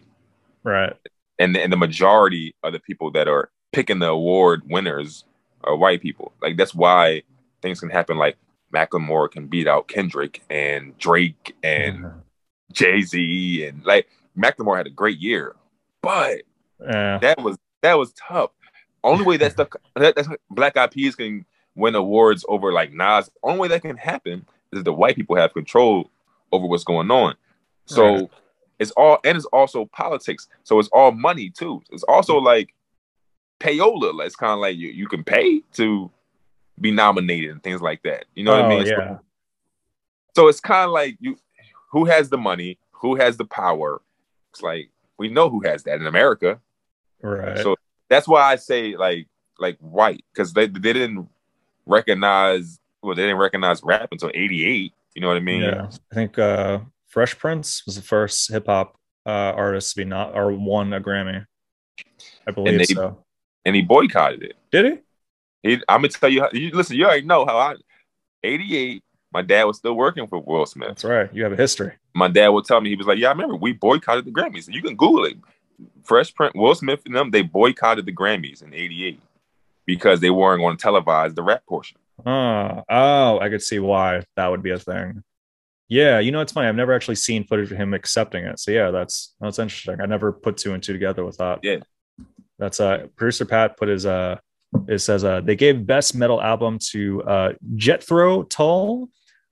right 0.66 0.96
and, 1.38 1.56
and 1.56 1.72
the 1.72 1.76
majority 1.76 2.54
of 2.62 2.72
the 2.72 2.80
people 2.80 3.10
that 3.12 3.28
are 3.28 3.50
picking 3.72 3.98
the 3.98 4.08
award 4.08 4.62
winners 4.66 5.24
are 5.64 5.76
white 5.76 6.00
people. 6.00 6.32
Like 6.40 6.56
that's 6.56 6.74
why 6.74 7.22
things 7.62 7.80
can 7.80 7.90
happen. 7.90 8.16
Like 8.16 8.36
Macklemore 8.74 9.30
can 9.30 9.46
beat 9.46 9.66
out 9.66 9.88
Kendrick 9.88 10.42
and 10.50 10.96
Drake 10.98 11.56
and 11.62 12.04
mm-hmm. 12.04 12.18
Jay 12.72 13.02
Z 13.02 13.64
and 13.66 13.84
like 13.84 14.08
Macklemore 14.36 14.76
had 14.76 14.86
a 14.86 14.90
great 14.90 15.18
year, 15.18 15.56
but 16.02 16.42
yeah. 16.80 17.18
that 17.18 17.40
was 17.40 17.56
that 17.82 17.94
was 17.94 18.12
tough. 18.12 18.50
Only 19.04 19.24
way 19.24 19.36
that's 19.36 19.54
the 19.54 19.66
that, 19.94 20.14
that's 20.16 20.28
Black 20.50 20.76
Eyed 20.76 20.90
Peas 20.90 21.14
can 21.14 21.44
win 21.74 21.94
awards 21.94 22.44
over 22.48 22.72
like 22.72 22.92
Nas. 22.92 23.30
Only 23.42 23.60
way 23.60 23.68
that 23.68 23.82
can 23.82 23.96
happen 23.96 24.46
is 24.72 24.82
the 24.82 24.92
white 24.92 25.16
people 25.16 25.36
have 25.36 25.54
control 25.54 26.10
over 26.52 26.66
what's 26.66 26.84
going 26.84 27.10
on. 27.10 27.34
So 27.86 28.14
right. 28.14 28.30
It's 28.78 28.90
all 28.92 29.18
and 29.24 29.36
it's 29.36 29.46
also 29.46 29.86
politics. 29.86 30.48
So 30.64 30.78
it's 30.78 30.88
all 30.92 31.12
money 31.12 31.50
too. 31.50 31.82
It's 31.90 32.02
also 32.04 32.38
like 32.38 32.74
payola. 33.60 34.24
It's 34.26 34.36
kind 34.36 34.52
of 34.52 34.58
like 34.58 34.76
you 34.76 34.88
you 34.88 35.06
can 35.08 35.24
pay 35.24 35.60
to 35.74 36.10
be 36.80 36.90
nominated 36.90 37.50
and 37.50 37.62
things 37.62 37.80
like 37.80 38.02
that. 38.02 38.26
You 38.34 38.44
know 38.44 38.52
oh, 38.52 38.62
what 38.62 38.64
I 38.64 38.74
oh, 38.74 38.78
mean? 38.78 38.86
Yeah. 38.86 38.94
So, 38.94 39.20
so 40.34 40.48
it's 40.48 40.60
kind 40.60 40.84
of 40.84 40.90
like 40.90 41.16
you 41.20 41.36
who 41.90 42.04
has 42.04 42.28
the 42.28 42.38
money, 42.38 42.78
who 42.92 43.16
has 43.16 43.36
the 43.36 43.46
power. 43.46 44.02
It's 44.50 44.62
like 44.62 44.90
we 45.18 45.28
know 45.28 45.48
who 45.48 45.60
has 45.60 45.84
that 45.84 46.00
in 46.00 46.06
America. 46.06 46.60
Right. 47.22 47.58
So 47.58 47.76
that's 48.08 48.28
why 48.28 48.42
I 48.42 48.56
say 48.56 48.96
like 48.96 49.26
like 49.58 49.78
white 49.78 50.24
because 50.32 50.52
they 50.52 50.66
they 50.66 50.92
didn't 50.92 51.28
recognize 51.86 52.78
well 53.02 53.14
they 53.14 53.22
didn't 53.22 53.38
recognize 53.38 53.82
rap 53.82 54.08
until 54.12 54.30
88 54.34 54.92
you 55.14 55.22
know 55.22 55.28
what 55.28 55.36
i 55.36 55.40
mean 55.40 55.62
yeah 55.62 55.88
i 56.10 56.14
think 56.14 56.38
uh 56.38 56.80
fresh 57.16 57.38
prince 57.38 57.82
was 57.86 57.96
the 57.96 58.02
first 58.02 58.50
hip-hop 58.50 58.96
uh 59.24 59.52
artist 59.56 59.94
to 59.94 59.96
be 59.96 60.04
not 60.04 60.36
or 60.36 60.52
won 60.52 60.92
a 60.92 61.00
grammy 61.00 61.46
i 62.46 62.50
believe 62.50 62.78
they, 62.78 62.84
so 62.84 63.16
and 63.66 63.74
he 63.74 63.82
boycotted 63.82 64.42
it. 64.44 64.56
Did 64.70 64.84
he? 64.84 65.70
he 65.70 65.82
I'm 65.88 66.00
gonna 66.00 66.08
tell 66.08 66.30
you. 66.30 66.42
How, 66.42 66.50
you 66.52 66.70
listen. 66.70 66.96
You 66.96 67.04
already 67.04 67.26
know 67.26 67.44
how 67.44 67.58
I. 67.58 67.74
'88. 68.44 69.02
My 69.32 69.42
dad 69.42 69.64
was 69.64 69.78
still 69.78 69.94
working 69.94 70.26
for 70.28 70.38
Will 70.38 70.64
Smith. 70.64 70.88
That's 70.88 71.04
right. 71.04 71.28
You 71.34 71.42
have 71.42 71.52
a 71.52 71.56
history. 71.56 71.92
My 72.14 72.28
dad 72.28 72.48
would 72.48 72.64
tell 72.64 72.80
me 72.80 72.88
he 72.88 72.96
was 72.96 73.08
like, 73.08 73.18
"Yeah, 73.18 73.28
I 73.28 73.32
remember 73.32 73.56
we 73.56 73.72
boycotted 73.72 74.24
the 74.24 74.30
Grammys. 74.30 74.72
You 74.72 74.80
can 74.80 74.94
Google 74.94 75.24
it. 75.24 75.36
Fresh 76.04 76.34
Prince, 76.34 76.54
Will 76.54 76.74
Smith 76.74 77.02
and 77.04 77.14
them, 77.14 77.30
they 77.30 77.42
boycotted 77.42 78.06
the 78.06 78.12
Grammys 78.12 78.62
in 78.62 78.72
'88 78.72 79.20
because 79.84 80.20
they 80.20 80.30
weren't 80.30 80.62
going 80.62 80.76
to 80.76 80.86
televise 80.86 81.34
the 81.34 81.42
rap 81.42 81.66
portion. 81.68 81.98
Oh, 82.24 82.84
oh, 82.88 83.40
I 83.40 83.48
could 83.50 83.62
see 83.62 83.80
why 83.80 84.22
that 84.36 84.46
would 84.46 84.62
be 84.62 84.70
a 84.70 84.78
thing. 84.78 85.22
Yeah, 85.88 86.18
you 86.18 86.32
know 86.32 86.40
it's 86.40 86.52
funny. 86.52 86.68
I've 86.68 86.76
never 86.76 86.92
actually 86.92 87.14
seen 87.14 87.44
footage 87.44 87.70
of 87.70 87.78
him 87.78 87.94
accepting 87.94 88.44
it. 88.44 88.58
So 88.58 88.70
yeah, 88.70 88.90
that's 88.90 89.34
that's 89.40 89.58
interesting. 89.58 90.00
I 90.00 90.06
never 90.06 90.32
put 90.32 90.56
two 90.56 90.74
and 90.74 90.82
two 90.82 90.92
together 90.92 91.24
with 91.24 91.38
that. 91.38 91.60
Yeah, 91.62 91.78
that's 92.58 92.80
uh 92.80 93.06
producer 93.16 93.44
Pat 93.44 93.76
put 93.76 93.88
his 93.88 94.04
uh 94.04 94.38
it 94.88 94.98
says 94.98 95.24
uh 95.24 95.40
they 95.40 95.54
gave 95.54 95.86
best 95.86 96.14
metal 96.14 96.42
album 96.42 96.78
to 96.90 97.22
uh 97.22 97.52
Jethro 97.76 98.42
Tull. 98.44 99.08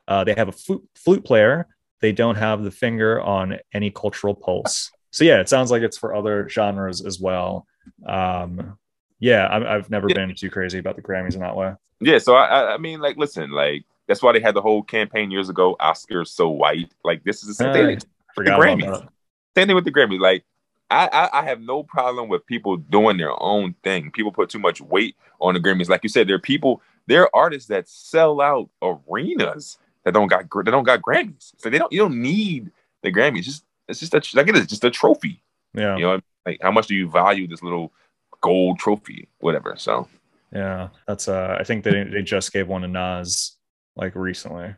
Uh 0.08 0.24
they 0.24 0.34
have 0.34 0.48
a 0.48 0.52
flute, 0.52 0.86
flute 0.96 1.24
player. 1.24 1.68
They 2.00 2.12
don't 2.12 2.36
have 2.36 2.64
the 2.64 2.70
finger 2.70 3.20
on 3.20 3.58
any 3.72 3.90
cultural 3.90 4.34
pulse. 4.34 4.90
So 5.12 5.24
yeah, 5.24 5.40
it 5.40 5.48
sounds 5.48 5.70
like 5.70 5.82
it's 5.82 5.96
for 5.96 6.14
other 6.14 6.48
genres 6.48 7.04
as 7.04 7.20
well. 7.20 7.66
Um 8.06 8.76
yeah, 9.20 9.48
I, 9.50 9.74
have 9.74 9.88
never 9.88 10.08
yeah. 10.08 10.16
been 10.16 10.34
too 10.34 10.50
crazy 10.50 10.78
about 10.78 10.96
the 10.96 11.02
Grammys 11.02 11.34
in 11.34 11.40
that 11.40 11.56
way. 11.56 11.72
Yeah, 12.00 12.18
so 12.18 12.34
I, 12.34 12.74
I 12.74 12.76
mean, 12.76 13.00
like, 13.00 13.16
listen, 13.16 13.50
like 13.50 13.84
that's 14.06 14.22
why 14.22 14.32
they 14.32 14.40
had 14.40 14.54
the 14.54 14.62
whole 14.62 14.82
campaign 14.82 15.30
years 15.30 15.48
ago. 15.48 15.76
Oscars 15.80 16.28
so 16.28 16.48
white. 16.48 16.92
Like 17.04 17.24
this 17.24 17.42
is 17.42 17.48
the 17.48 17.54
same 17.54 17.72
thing. 17.72 17.98
The 18.36 18.42
Grammys. 18.42 19.08
Same 19.56 19.68
thing 19.68 19.74
with 19.74 19.84
the 19.84 19.92
Grammys. 19.92 20.20
Like 20.20 20.44
I, 20.90 21.08
I, 21.12 21.40
I 21.40 21.42
have 21.44 21.60
no 21.60 21.82
problem 21.82 22.28
with 22.28 22.46
people 22.46 22.76
doing 22.76 23.16
their 23.16 23.40
own 23.42 23.74
thing. 23.82 24.10
People 24.10 24.32
put 24.32 24.50
too 24.50 24.58
much 24.58 24.80
weight 24.80 25.16
on 25.40 25.54
the 25.54 25.60
Grammys. 25.60 25.88
Like 25.88 26.02
you 26.02 26.08
said, 26.08 26.28
there 26.28 26.36
are 26.36 26.40
people, 26.40 26.82
there 27.06 27.22
are 27.22 27.30
artists 27.34 27.68
that 27.68 27.88
sell 27.88 28.40
out 28.40 28.70
arenas 28.82 29.78
that 30.04 30.12
don't 30.12 30.28
got 30.28 30.44
they 30.64 30.70
don't 30.70 30.84
got 30.84 31.02
Grammys. 31.02 31.52
So 31.56 31.70
they 31.70 31.78
don't 31.78 31.92
you 31.92 32.00
don't 32.00 32.20
need 32.20 32.70
the 33.02 33.10
Grammys. 33.10 33.38
It's 33.38 33.46
just 33.46 33.64
it's 33.88 34.00
just 34.00 34.14
a 34.14 34.22
like 34.36 34.48
it 34.48 34.56
is 34.56 34.66
just 34.66 34.84
a 34.84 34.90
trophy. 34.90 35.42
Yeah. 35.74 35.96
You 35.96 36.02
know, 36.02 36.20
like 36.46 36.58
how 36.62 36.70
much 36.70 36.86
do 36.86 36.94
you 36.94 37.08
value 37.08 37.46
this 37.46 37.62
little 37.62 37.92
gold 38.40 38.78
trophy, 38.78 39.28
whatever. 39.38 39.74
So 39.76 40.08
Yeah. 40.52 40.88
That's 41.08 41.28
uh 41.28 41.56
I 41.58 41.64
think 41.64 41.84
they 41.84 42.04
they 42.04 42.22
just 42.22 42.52
gave 42.52 42.68
one 42.68 42.82
to 42.82 42.88
Nas 42.88 43.53
like 43.96 44.14
recently. 44.14 44.74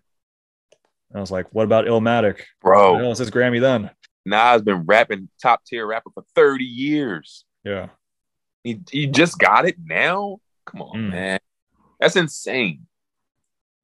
I 1.14 1.20
was 1.20 1.30
like, 1.30 1.46
what 1.54 1.64
about 1.64 1.86
Illmatic? 1.86 2.40
bro, 2.60 3.00
Oh, 3.00 3.14
says 3.14 3.30
Grammy 3.30 3.60
then. 3.60 3.90
Nas 4.24 4.62
been 4.62 4.82
rapping 4.86 5.28
top 5.40 5.64
tier 5.64 5.86
rapper 5.86 6.10
for 6.12 6.24
30 6.34 6.64
years. 6.64 7.44
Yeah. 7.64 7.88
He, 8.64 8.80
he 8.90 9.06
just 9.06 9.38
got 9.38 9.66
it 9.66 9.76
now? 9.82 10.38
Come 10.66 10.82
on, 10.82 10.96
Mm. 10.96 11.10
man. 11.10 11.38
That's 12.00 12.16
insane. 12.16 12.86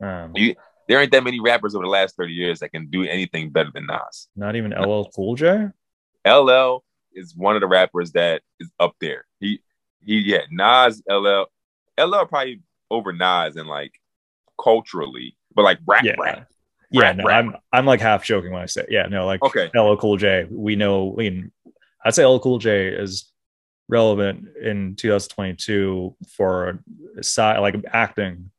Um, 0.00 0.32
You- 0.34 0.56
There 0.88 1.00
ain't 1.00 1.12
that 1.12 1.22
many 1.22 1.38
rappers 1.40 1.74
over 1.76 1.84
the 1.84 1.90
last 1.90 2.16
30 2.16 2.32
years 2.34 2.58
that 2.58 2.70
can 2.70 2.88
do 2.90 3.04
anything 3.04 3.50
better 3.50 3.70
than 3.72 3.86
Nas. 3.86 4.28
not 4.34 4.56
even 4.56 4.72
LL 4.72 5.08
Cool 5.14 5.36
J. 5.36 5.68
LL 6.26 6.84
is 7.14 7.34
one 7.36 7.54
of 7.54 7.60
the 7.60 7.68
rappers 7.68 8.12
that 8.12 8.42
is 8.58 8.70
up 8.80 8.94
there. 9.00 9.24
He 9.38 9.62
he 10.04 10.18
yeah, 10.18 10.40
Nas, 10.50 11.00
LL, 11.08 11.46
LL 11.96 12.26
probably 12.26 12.62
over 12.90 13.12
Nas 13.12 13.54
and 13.56 13.68
like 13.68 13.92
culturally, 14.60 15.36
but 15.54 15.62
like 15.62 15.78
rap 15.86 16.04
Yeah. 16.04 16.14
rap. 16.18 16.48
Yeah, 16.90 17.00
Rap, 17.02 17.16
no, 17.16 17.24
rap. 17.24 17.44
I'm 17.44 17.56
I'm 17.72 17.86
like 17.86 18.00
half 18.00 18.22
joking 18.24 18.52
when 18.52 18.60
I 18.62 18.66
say 18.66 18.84
yeah, 18.90 19.06
no, 19.06 19.24
like 19.26 19.42
Okay. 19.42 19.70
LL 19.74 19.96
Cool 19.96 20.16
J. 20.18 20.46
We 20.50 20.76
know. 20.76 21.12
I 21.14 21.16
mean, 21.16 21.52
I'd 22.04 22.14
say 22.14 22.24
LL 22.26 22.38
Cool 22.38 22.58
J 22.58 22.88
is 22.88 23.32
relevant 23.88 24.46
in 24.62 24.94
2022 24.96 26.16
for 26.36 26.80
side 27.22 27.58
like 27.60 27.76
acting 27.92 28.50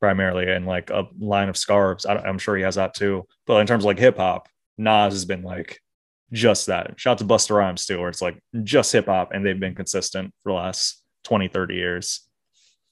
primarily 0.00 0.48
and 0.50 0.66
like 0.66 0.90
a 0.90 1.08
line 1.18 1.48
of 1.48 1.56
scarves. 1.56 2.06
I, 2.06 2.16
I'm 2.16 2.38
sure 2.38 2.56
he 2.56 2.62
has 2.62 2.76
that 2.76 2.94
too. 2.94 3.26
But 3.46 3.58
in 3.60 3.66
terms 3.66 3.82
of 3.82 3.86
like 3.86 3.98
hip 3.98 4.16
hop, 4.18 4.48
Nas 4.78 5.12
has 5.12 5.24
been 5.24 5.42
like 5.42 5.80
just 6.32 6.66
that. 6.66 6.94
Shout 7.00 7.12
out 7.12 7.18
to 7.18 7.24
Busta 7.24 7.50
Rhymes 7.56 7.84
too, 7.86 7.98
where 7.98 8.08
it's 8.08 8.22
like 8.22 8.38
just 8.62 8.92
hip 8.92 9.06
hop, 9.06 9.32
and 9.32 9.44
they've 9.44 9.58
been 9.58 9.74
consistent 9.74 10.32
for 10.42 10.50
the 10.52 10.56
last 10.56 11.02
20, 11.24 11.48
30 11.48 11.74
years. 11.74 12.20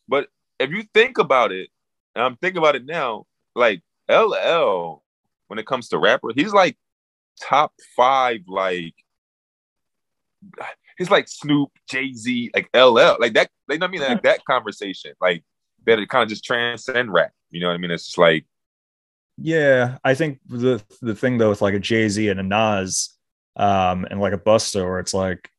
But 0.09 0.29
if 0.59 0.71
you 0.71 0.83
think 0.95 1.19
about 1.19 1.53
it, 1.53 1.69
and 2.15 2.25
I'm 2.25 2.37
thinking 2.37 2.59
about 2.59 2.77
it 2.77 2.85
now, 2.85 3.27
like 3.55 3.83
LL, 4.09 5.03
when 5.49 5.59
it 5.59 5.67
comes 5.67 5.89
to 5.89 5.99
rapper, 5.99 6.29
he's 6.35 6.53
like 6.53 6.77
top 7.41 7.73
five, 7.97 8.41
like 8.47 8.95
he's 10.99 11.11
like 11.11 11.29
Snoop, 11.29 11.71
Jay 11.89 12.13
Z, 12.13 12.51
like 12.55 12.69
LL, 12.75 13.17
like 13.19 13.35
that. 13.35 13.51
Like 13.69 13.83
I 13.83 13.87
mean, 13.87 14.01
like 14.01 14.23
that 14.23 14.45
conversation, 14.49 15.13
like 15.21 15.45
that, 15.87 15.99
it 15.99 16.09
kind 16.09 16.23
of 16.23 16.29
just 16.29 16.45
transcend 16.45 17.13
rap. 17.13 17.33
You 17.51 17.61
know 17.61 17.69
what 17.69 17.75
I 17.75 17.79
mean? 17.79 17.91
It's 17.91 18.07
just 18.07 18.19
like 18.19 18.47
Yeah, 19.39 19.99
I 20.05 20.15
think 20.15 20.41
the 20.49 20.83
the 21.01 21.15
thing 21.15 21.39
though 21.39 21.51
with 21.51 21.63
like 21.63 21.75
a 21.75 21.81
Jay 21.81 22.09
Z 22.09 22.29
and 22.29 22.41
a 22.41 22.43
Nas, 22.43 23.15
um, 23.57 24.07
and 24.11 24.21
like 24.21 24.33
a 24.33 24.39
Busta, 24.39 24.85
where 24.85 25.01
it's 25.01 25.15
like 25.15 25.51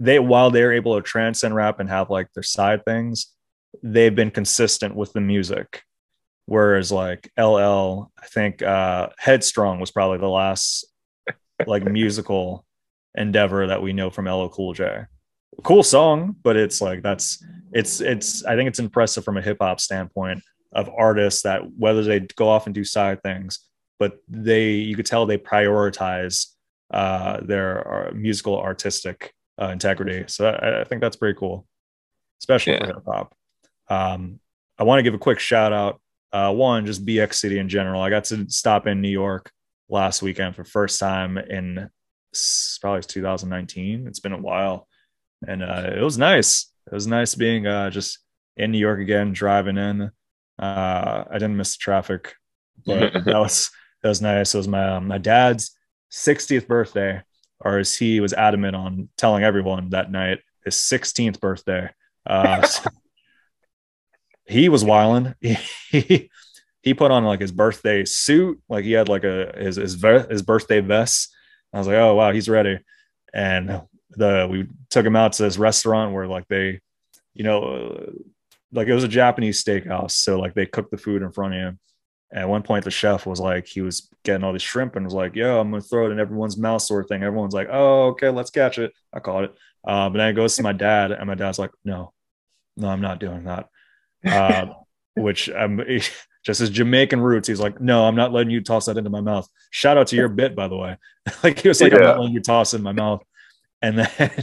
they 0.00 0.18
while 0.18 0.50
they're 0.50 0.72
able 0.72 0.96
to 0.96 1.02
transcend 1.02 1.54
rap 1.54 1.80
and 1.80 1.88
have 1.88 2.10
like 2.10 2.32
their 2.32 2.42
side 2.42 2.84
things, 2.84 3.32
they've 3.82 4.14
been 4.14 4.30
consistent 4.30 4.94
with 4.94 5.12
the 5.12 5.20
music. 5.20 5.82
Whereas 6.46 6.92
like 6.92 7.30
LL, 7.38 8.10
I 8.18 8.26
think 8.26 8.62
uh, 8.62 9.08
Headsprung 9.22 9.80
was 9.80 9.90
probably 9.90 10.18
the 10.18 10.28
last 10.28 10.84
like 11.66 11.84
musical 11.84 12.64
endeavor 13.14 13.66
that 13.68 13.82
we 13.82 13.92
know 13.92 14.10
from 14.10 14.26
LL 14.26 14.48
Cool 14.48 14.74
J. 14.74 15.04
Cool 15.62 15.82
song, 15.82 16.36
but 16.42 16.56
it's 16.56 16.80
like 16.80 17.02
that's 17.02 17.42
it's 17.72 18.00
it's 18.00 18.44
I 18.44 18.56
think 18.56 18.68
it's 18.68 18.78
impressive 18.78 19.24
from 19.24 19.36
a 19.36 19.42
hip 19.42 19.58
hop 19.60 19.80
standpoint 19.80 20.42
of 20.72 20.90
artists 20.96 21.42
that 21.42 21.62
whether 21.78 22.02
they 22.02 22.20
go 22.20 22.48
off 22.48 22.66
and 22.66 22.74
do 22.74 22.84
side 22.84 23.22
things, 23.22 23.60
but 23.98 24.18
they 24.28 24.72
you 24.72 24.96
could 24.96 25.06
tell 25.06 25.24
they 25.24 25.38
prioritize 25.38 26.48
uh, 26.92 27.40
their 27.42 28.08
uh, 28.08 28.12
musical 28.12 28.60
artistic 28.60 29.32
uh, 29.60 29.68
integrity. 29.68 30.24
So 30.26 30.48
I, 30.48 30.80
I 30.80 30.84
think 30.84 31.00
that's 31.00 31.16
pretty 31.16 31.38
cool, 31.38 31.66
especially 32.40 32.78
for 32.78 32.86
hip 32.86 33.04
hop. 33.06 33.34
Um, 33.88 34.40
I 34.78 34.84
want 34.84 34.98
to 34.98 35.02
give 35.02 35.14
a 35.14 35.18
quick 35.18 35.38
shout 35.38 35.72
out. 35.72 36.00
Uh, 36.32 36.52
one, 36.52 36.86
just 36.86 37.06
BX 37.06 37.34
City 37.34 37.58
in 37.58 37.68
general. 37.68 38.02
I 38.02 38.10
got 38.10 38.24
to 38.24 38.48
stop 38.50 38.86
in 38.86 39.00
New 39.00 39.08
York 39.08 39.52
last 39.88 40.22
weekend 40.22 40.56
for 40.56 40.64
first 40.64 40.98
time 40.98 41.38
in 41.38 41.88
probably 42.80 43.02
2019. 43.02 44.06
It's 44.08 44.20
been 44.20 44.32
a 44.32 44.38
while, 44.38 44.88
and 45.46 45.62
uh, 45.62 45.90
it 45.96 46.02
was 46.02 46.18
nice. 46.18 46.70
It 46.90 46.94
was 46.94 47.06
nice 47.06 47.34
being 47.34 47.66
uh, 47.66 47.90
just 47.90 48.18
in 48.56 48.72
New 48.72 48.78
York 48.78 49.00
again, 49.00 49.32
driving 49.32 49.78
in. 49.78 50.10
Uh, 50.58 51.24
I 51.30 51.34
didn't 51.34 51.56
miss 51.56 51.76
the 51.76 51.80
traffic, 51.80 52.34
but 52.84 53.12
that 53.24 53.38
was 53.38 53.70
that 54.02 54.08
was 54.08 54.20
nice. 54.22 54.54
It 54.54 54.58
was 54.58 54.68
my 54.68 54.96
um, 54.96 55.08
my 55.08 55.18
dad's 55.18 55.76
60th 56.12 56.66
birthday, 56.66 57.22
or 57.60 57.78
as 57.78 57.96
he 57.96 58.20
was 58.20 58.32
adamant 58.32 58.76
on 58.76 59.08
telling 59.16 59.44
everyone 59.44 59.90
that 59.90 60.10
night, 60.10 60.40
his 60.64 60.74
16th 60.74 61.40
birthday. 61.40 61.90
Uh, 62.26 62.62
so 62.66 62.90
he 64.46 64.68
was 64.68 64.84
wilding. 64.84 65.34
He, 65.90 66.28
he 66.82 66.92
put 66.92 67.12
on 67.12 67.24
like 67.24 67.40
his 67.40 67.52
birthday 67.52 68.04
suit, 68.04 68.60
like 68.68 68.84
he 68.84 68.92
had 68.92 69.08
like 69.08 69.24
a 69.24 69.54
his 69.56 69.76
his, 69.76 70.02
his 70.02 70.42
birthday 70.42 70.80
vest. 70.80 71.34
I 71.72 71.78
was 71.78 71.86
like, 71.86 71.96
oh 71.96 72.14
wow, 72.14 72.32
he's 72.32 72.48
ready. 72.48 72.78
And 73.32 73.82
the 74.10 74.46
we 74.50 74.66
took 74.90 75.06
him 75.06 75.16
out 75.16 75.32
to 75.34 75.44
this 75.44 75.56
restaurant 75.56 76.12
where 76.12 76.26
like 76.26 76.46
they, 76.48 76.80
you 77.32 77.44
know, 77.44 77.62
uh, 77.62 78.10
like 78.72 78.88
it 78.88 78.94
was 78.94 79.04
a 79.04 79.08
Japanese 79.08 79.62
steakhouse, 79.64 80.10
so 80.10 80.38
like 80.38 80.54
they 80.54 80.66
cooked 80.66 80.90
the 80.90 80.98
food 80.98 81.22
in 81.22 81.32
front 81.32 81.54
of 81.54 81.60
him. 81.60 81.78
At 82.32 82.48
one 82.48 82.62
point, 82.62 82.84
the 82.84 82.90
chef 82.90 83.24
was 83.24 83.40
like, 83.40 83.66
he 83.66 83.80
was 83.80 84.10
getting 84.24 84.44
all 84.44 84.52
this 84.52 84.62
shrimp 84.62 84.96
and 84.96 85.06
was 85.06 85.14
like, 85.14 85.36
"Yo, 85.36 85.60
I'm 85.60 85.70
gonna 85.70 85.80
throw 85.80 86.06
it 86.06 86.12
in 86.12 86.20
everyone's 86.20 86.58
mouth," 86.58 86.82
sort 86.82 87.04
of 87.04 87.08
thing. 87.08 87.22
Everyone's 87.22 87.54
like, 87.54 87.68
"Oh, 87.70 88.08
okay, 88.08 88.28
let's 88.30 88.50
catch 88.50 88.78
it." 88.78 88.92
I 89.12 89.20
caught 89.20 89.44
it. 89.44 89.54
Uh, 89.86 90.10
but 90.10 90.18
then 90.18 90.28
it 90.28 90.34
goes 90.34 90.56
to 90.56 90.62
my 90.62 90.72
dad, 90.72 91.12
and 91.12 91.26
my 91.26 91.34
dad's 91.34 91.58
like, 91.58 91.70
"No, 91.84 92.12
no, 92.76 92.88
I'm 92.88 93.00
not 93.00 93.20
doing 93.20 93.44
that." 93.44 93.68
Uh, 94.24 94.66
which 95.16 95.48
um, 95.50 95.80
just 96.44 96.60
his 96.60 96.70
Jamaican 96.70 97.20
roots. 97.20 97.48
He's 97.48 97.60
like, 97.60 97.80
"No, 97.80 98.04
I'm 98.04 98.16
not 98.16 98.32
letting 98.32 98.50
you 98.50 98.60
toss 98.62 98.86
that 98.86 98.96
into 98.96 99.10
my 99.10 99.20
mouth." 99.20 99.48
Shout 99.70 99.96
out 99.98 100.08
to 100.08 100.16
your 100.16 100.28
bit, 100.28 100.54
by 100.56 100.68
the 100.68 100.76
way. 100.76 100.96
like 101.42 101.60
he 101.60 101.68
was 101.68 101.80
like, 101.80 101.92
"I'm 101.92 102.00
Yeah. 102.00 102.06
not 102.08 102.18
letting 102.20 102.34
you 102.34 102.40
toss 102.40 102.74
in 102.74 102.82
my 102.82 102.92
mouth." 102.92 103.22
And 103.82 103.98
then, 103.98 104.08
and 104.18 104.40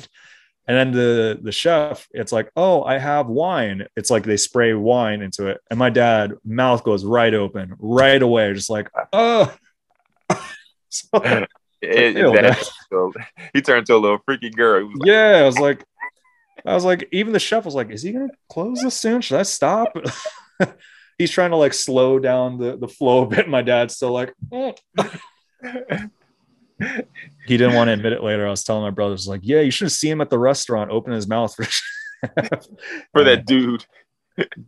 then 0.68 0.92
the 0.92 1.40
the 1.42 1.52
chef, 1.52 2.08
it's 2.12 2.32
like, 2.32 2.52
"Oh, 2.56 2.84
I 2.84 2.98
have 3.00 3.28
wine." 3.28 3.86
It's 3.96 4.10
like 4.10 4.24
they 4.24 4.38
spray 4.38 4.74
wine 4.74 5.22
into 5.22 5.48
it, 5.48 5.60
and 5.70 5.78
my 5.80 5.90
dad 5.90 6.34
mouth 6.46 6.84
goes 6.84 7.04
right 7.06 7.34
open 7.34 7.76
right 7.80 8.22
away, 8.22 8.54
just 8.54 8.70
like, 8.70 8.90
"Oh." 9.14 9.54
So- 10.90 11.20
It- 11.84 12.16
it- 12.16 12.68
he 13.54 13.62
turned 13.62 13.88
to 13.88 13.96
a 13.96 13.98
little 13.98 14.20
freaky 14.26 14.52
girl. 14.52 14.84
Like, 14.86 14.96
yeah, 15.06 15.40
I 15.42 15.46
was 15.46 15.58
like, 15.58 15.84
I 16.66 16.74
was 16.74 16.86
like, 16.86 17.08
even 17.12 17.34
the 17.34 17.40
chef 17.40 17.66
was 17.66 17.76
like, 17.76 17.90
is 17.92 18.04
he 18.04 18.12
gonna 18.12 18.30
close 18.50 18.82
this 18.82 18.98
soon? 18.98 19.22
Should 19.22 19.40
I 19.40 19.44
stop? 19.44 19.96
He's 21.18 21.32
trying 21.32 21.52
to 21.52 21.58
like 21.58 21.74
slow 21.74 22.20
down 22.20 22.58
the, 22.58 22.78
the 22.78 22.88
flow 22.88 23.24
a 23.24 23.28
bit. 23.28 23.48
My 23.48 23.62
dad's 23.62 23.96
still 23.96 24.12
like, 24.12 24.34
"Mm." 24.52 24.76
he 27.46 27.58
didn't 27.58 27.76
want 27.76 27.90
to 27.90 27.94
admit 27.94 28.14
it 28.14 28.24
later. 28.24 28.48
I 28.48 28.50
was 28.50 28.64
telling 28.64 28.84
my 28.84 28.90
brothers, 28.90 29.28
like, 29.28 29.42
yeah, 29.44 29.62
you 29.62 29.72
should 29.72 29.86
have 29.86 29.92
seen 29.92 30.14
him 30.14 30.22
at 30.22 30.30
the 30.30 30.40
restaurant 30.40 30.90
open 30.92 31.14
his 31.14 31.28
mouth 31.28 31.54
for, 31.56 31.66
for 33.14 33.24
that 33.24 33.46
dude. 33.46 33.86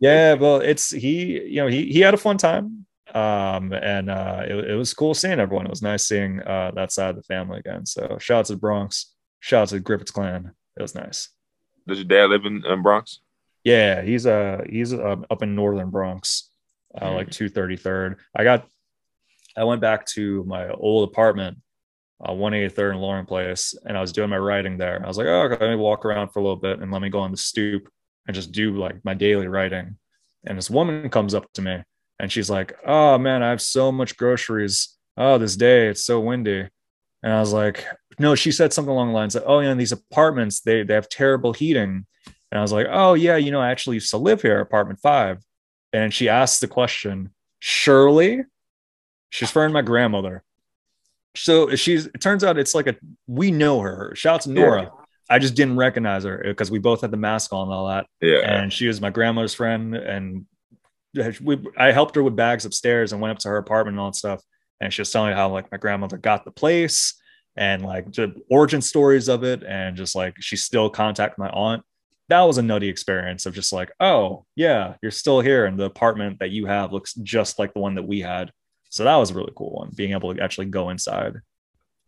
yeah, 0.00 0.34
well, 0.34 0.60
it's 0.60 0.90
he, 0.90 1.42
you 1.42 1.56
know, 1.56 1.66
he 1.66 1.86
he 1.86 2.00
had 2.00 2.14
a 2.14 2.18
fun 2.18 2.38
time. 2.38 2.86
Um, 3.12 3.72
and 3.72 4.10
uh 4.10 4.42
it, 4.44 4.70
it 4.70 4.74
was 4.74 4.92
cool 4.92 5.14
seeing 5.14 5.38
everyone. 5.38 5.66
It 5.66 5.70
was 5.70 5.82
nice 5.82 6.04
seeing 6.04 6.40
uh 6.40 6.72
that 6.74 6.92
side 6.92 7.10
of 7.10 7.16
the 7.16 7.22
family 7.22 7.58
again. 7.58 7.86
So 7.86 8.18
shout 8.20 8.40
out 8.40 8.44
to 8.46 8.54
the 8.54 8.58
Bronx, 8.58 9.14
shout 9.40 9.62
out 9.62 9.68
to 9.68 9.74
the 9.76 9.80
Griffiths 9.80 10.10
clan. 10.10 10.52
It 10.76 10.82
was 10.82 10.94
nice. 10.94 11.30
Does 11.86 11.98
your 11.98 12.06
dad 12.06 12.30
live 12.30 12.44
in 12.44 12.64
um, 12.66 12.82
Bronx? 12.82 13.20
Yeah, 13.62 14.02
he's 14.02 14.26
uh 14.26 14.62
he's 14.68 14.92
uh, 14.92 15.16
up 15.30 15.42
in 15.42 15.54
northern 15.54 15.90
Bronx, 15.90 16.50
uh, 17.00 17.12
like 17.12 17.30
two 17.30 17.48
thirty 17.48 17.76
third. 17.76 18.18
I 18.36 18.44
got, 18.44 18.66
I 19.56 19.64
went 19.64 19.80
back 19.80 20.04
to 20.06 20.44
my 20.44 20.68
old 20.70 21.08
apartment, 21.08 21.58
uh, 22.26 22.32
one 22.32 22.52
eighty 22.54 22.68
third 22.68 22.92
and 22.92 23.00
Loring 23.00 23.26
Place, 23.26 23.74
and 23.86 23.96
I 23.96 24.00
was 24.00 24.12
doing 24.12 24.30
my 24.30 24.38
writing 24.38 24.76
there. 24.76 25.02
I 25.02 25.08
was 25.08 25.16
like, 25.16 25.26
oh, 25.26 25.42
okay, 25.42 25.64
let 25.64 25.70
me 25.70 25.76
walk 25.76 26.04
around 26.04 26.28
for 26.28 26.40
a 26.40 26.42
little 26.42 26.56
bit 26.56 26.80
and 26.80 26.92
let 26.92 27.02
me 27.02 27.08
go 27.08 27.20
on 27.20 27.30
the 27.30 27.36
stoop 27.36 27.88
and 28.26 28.34
just 28.34 28.52
do 28.52 28.76
like 28.76 29.04
my 29.04 29.14
daily 29.14 29.48
writing. 29.48 29.96
And 30.46 30.58
this 30.58 30.70
woman 30.70 31.08
comes 31.08 31.34
up 31.34 31.50
to 31.54 31.62
me 31.62 31.82
and 32.18 32.30
she's 32.30 32.50
like, 32.50 32.74
oh 32.86 33.16
man, 33.18 33.42
I 33.42 33.48
have 33.48 33.62
so 33.62 33.90
much 33.90 34.16
groceries. 34.16 34.96
Oh, 35.16 35.38
this 35.38 35.56
day 35.56 35.88
it's 35.88 36.04
so 36.04 36.20
windy. 36.20 36.68
And 37.22 37.32
I 37.32 37.40
was 37.40 37.52
like, 37.52 37.86
no, 38.18 38.34
she 38.34 38.52
said 38.52 38.72
something 38.72 38.92
along 38.92 39.08
the 39.08 39.14
lines 39.14 39.34
of, 39.34 39.44
oh 39.46 39.60
yeah, 39.60 39.74
these 39.74 39.92
apartments 39.92 40.60
they 40.60 40.82
they 40.82 40.94
have 40.94 41.08
terrible 41.08 41.52
heating. 41.52 42.06
And 42.50 42.58
I 42.60 42.62
was 42.62 42.72
like, 42.72 42.86
oh, 42.88 43.14
yeah, 43.14 43.34
you 43.34 43.50
know, 43.50 43.60
I 43.60 43.72
actually 43.72 43.96
used 43.96 44.10
to 44.10 44.16
live 44.16 44.40
here, 44.40 44.60
apartment 44.60 45.00
five. 45.00 45.42
And 45.92 46.14
she 46.14 46.28
asked 46.28 46.60
the 46.60 46.68
question, 46.68 47.30
Shirley? 47.58 48.44
She's 49.30 49.48
referring 49.48 49.70
to 49.70 49.74
my 49.74 49.82
grandmother. 49.82 50.44
So 51.34 51.74
she's, 51.74 52.06
it 52.06 52.20
turns 52.20 52.44
out 52.44 52.56
it's 52.56 52.72
like 52.72 52.86
a, 52.86 52.94
we 53.26 53.50
know 53.50 53.80
her. 53.80 54.12
Shout 54.14 54.34
out 54.34 54.40
to 54.42 54.50
Nora. 54.52 54.82
Yeah. 54.82 54.88
I 55.28 55.40
just 55.40 55.56
didn't 55.56 55.78
recognize 55.78 56.22
her 56.22 56.44
because 56.46 56.70
we 56.70 56.78
both 56.78 57.00
had 57.00 57.10
the 57.10 57.16
mask 57.16 57.52
on 57.52 57.66
and 57.66 57.74
all 57.74 57.88
that. 57.88 58.06
Yeah. 58.20 58.42
And 58.42 58.72
she 58.72 58.86
was 58.86 59.00
my 59.00 59.10
grandmother's 59.10 59.54
friend. 59.54 59.96
And 59.96 60.46
we, 61.42 61.58
I 61.76 61.90
helped 61.90 62.14
her 62.14 62.22
with 62.22 62.36
bags 62.36 62.64
upstairs 62.64 63.12
and 63.12 63.20
went 63.20 63.32
up 63.32 63.38
to 63.38 63.48
her 63.48 63.56
apartment 63.56 63.94
and 63.94 64.00
all 64.00 64.10
that 64.10 64.16
stuff. 64.16 64.44
And 64.80 64.92
she 64.92 65.00
was 65.00 65.10
telling 65.10 65.30
me 65.30 65.36
how 65.36 65.48
like 65.48 65.72
my 65.72 65.78
grandmother 65.78 66.18
got 66.18 66.44
the 66.44 66.52
place 66.52 67.20
and 67.56 67.82
like 67.82 68.12
the 68.12 68.34
origin 68.50 68.80
stories 68.80 69.28
of 69.28 69.44
it, 69.44 69.62
and 69.62 69.96
just 69.96 70.14
like 70.14 70.36
she 70.40 70.56
still 70.56 70.90
contact 70.90 71.38
my 71.38 71.48
aunt. 71.50 71.82
That 72.28 72.42
was 72.42 72.58
a 72.58 72.62
nutty 72.62 72.88
experience 72.88 73.44
of 73.46 73.54
just 73.54 73.72
like, 73.72 73.92
oh 74.00 74.46
yeah, 74.56 74.94
you're 75.02 75.10
still 75.10 75.40
here, 75.40 75.66
and 75.66 75.78
the 75.78 75.84
apartment 75.84 76.38
that 76.40 76.50
you 76.50 76.66
have 76.66 76.92
looks 76.92 77.14
just 77.14 77.58
like 77.58 77.74
the 77.74 77.80
one 77.80 77.94
that 77.96 78.06
we 78.06 78.20
had. 78.20 78.50
So 78.90 79.04
that 79.04 79.16
was 79.16 79.30
a 79.30 79.34
really 79.34 79.52
cool 79.56 79.70
one, 79.70 79.90
being 79.94 80.12
able 80.12 80.34
to 80.34 80.42
actually 80.42 80.66
go 80.66 80.90
inside. 80.90 81.40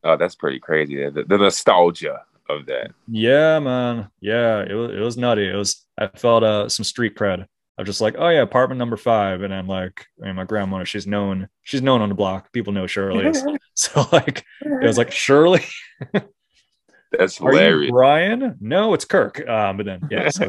Oh, 0.04 0.16
that's 0.16 0.36
pretty 0.36 0.60
crazy. 0.60 1.08
The, 1.10 1.24
the 1.24 1.36
nostalgia 1.36 2.22
of 2.48 2.66
that. 2.66 2.92
Yeah, 3.08 3.58
man. 3.58 4.08
Yeah, 4.20 4.60
it 4.60 4.74
was 4.74 4.90
it 4.92 5.00
was 5.00 5.16
nutty. 5.16 5.48
It 5.48 5.56
was 5.56 5.84
I 5.98 6.06
felt 6.06 6.44
uh 6.44 6.68
some 6.68 6.84
street 6.84 7.16
cred. 7.16 7.46
I'm 7.78 7.84
just 7.84 8.00
like, 8.00 8.14
oh 8.18 8.28
yeah, 8.28 8.40
apartment 8.40 8.78
number 8.78 8.96
five, 8.96 9.42
and 9.42 9.52
I'm 9.52 9.68
like, 9.68 10.06
I 10.22 10.26
mean, 10.26 10.36
my 10.36 10.44
grandmother, 10.44 10.86
she's 10.86 11.06
known, 11.06 11.48
she's 11.62 11.82
known 11.82 12.00
on 12.00 12.08
the 12.08 12.14
block. 12.14 12.52
People 12.52 12.72
know 12.72 12.86
Shirley, 12.86 13.32
so 13.74 14.06
like, 14.12 14.44
it 14.62 14.86
was 14.86 14.98
like 14.98 15.12
Shirley. 15.12 15.64
That's 17.12 17.36
hilarious. 17.36 17.90
Brian? 17.90 18.56
No, 18.60 18.94
it's 18.94 19.04
Kirk. 19.04 19.46
Um, 19.48 19.76
but 19.76 19.86
then 19.86 20.08
yeah, 20.10 20.28
so 20.28 20.48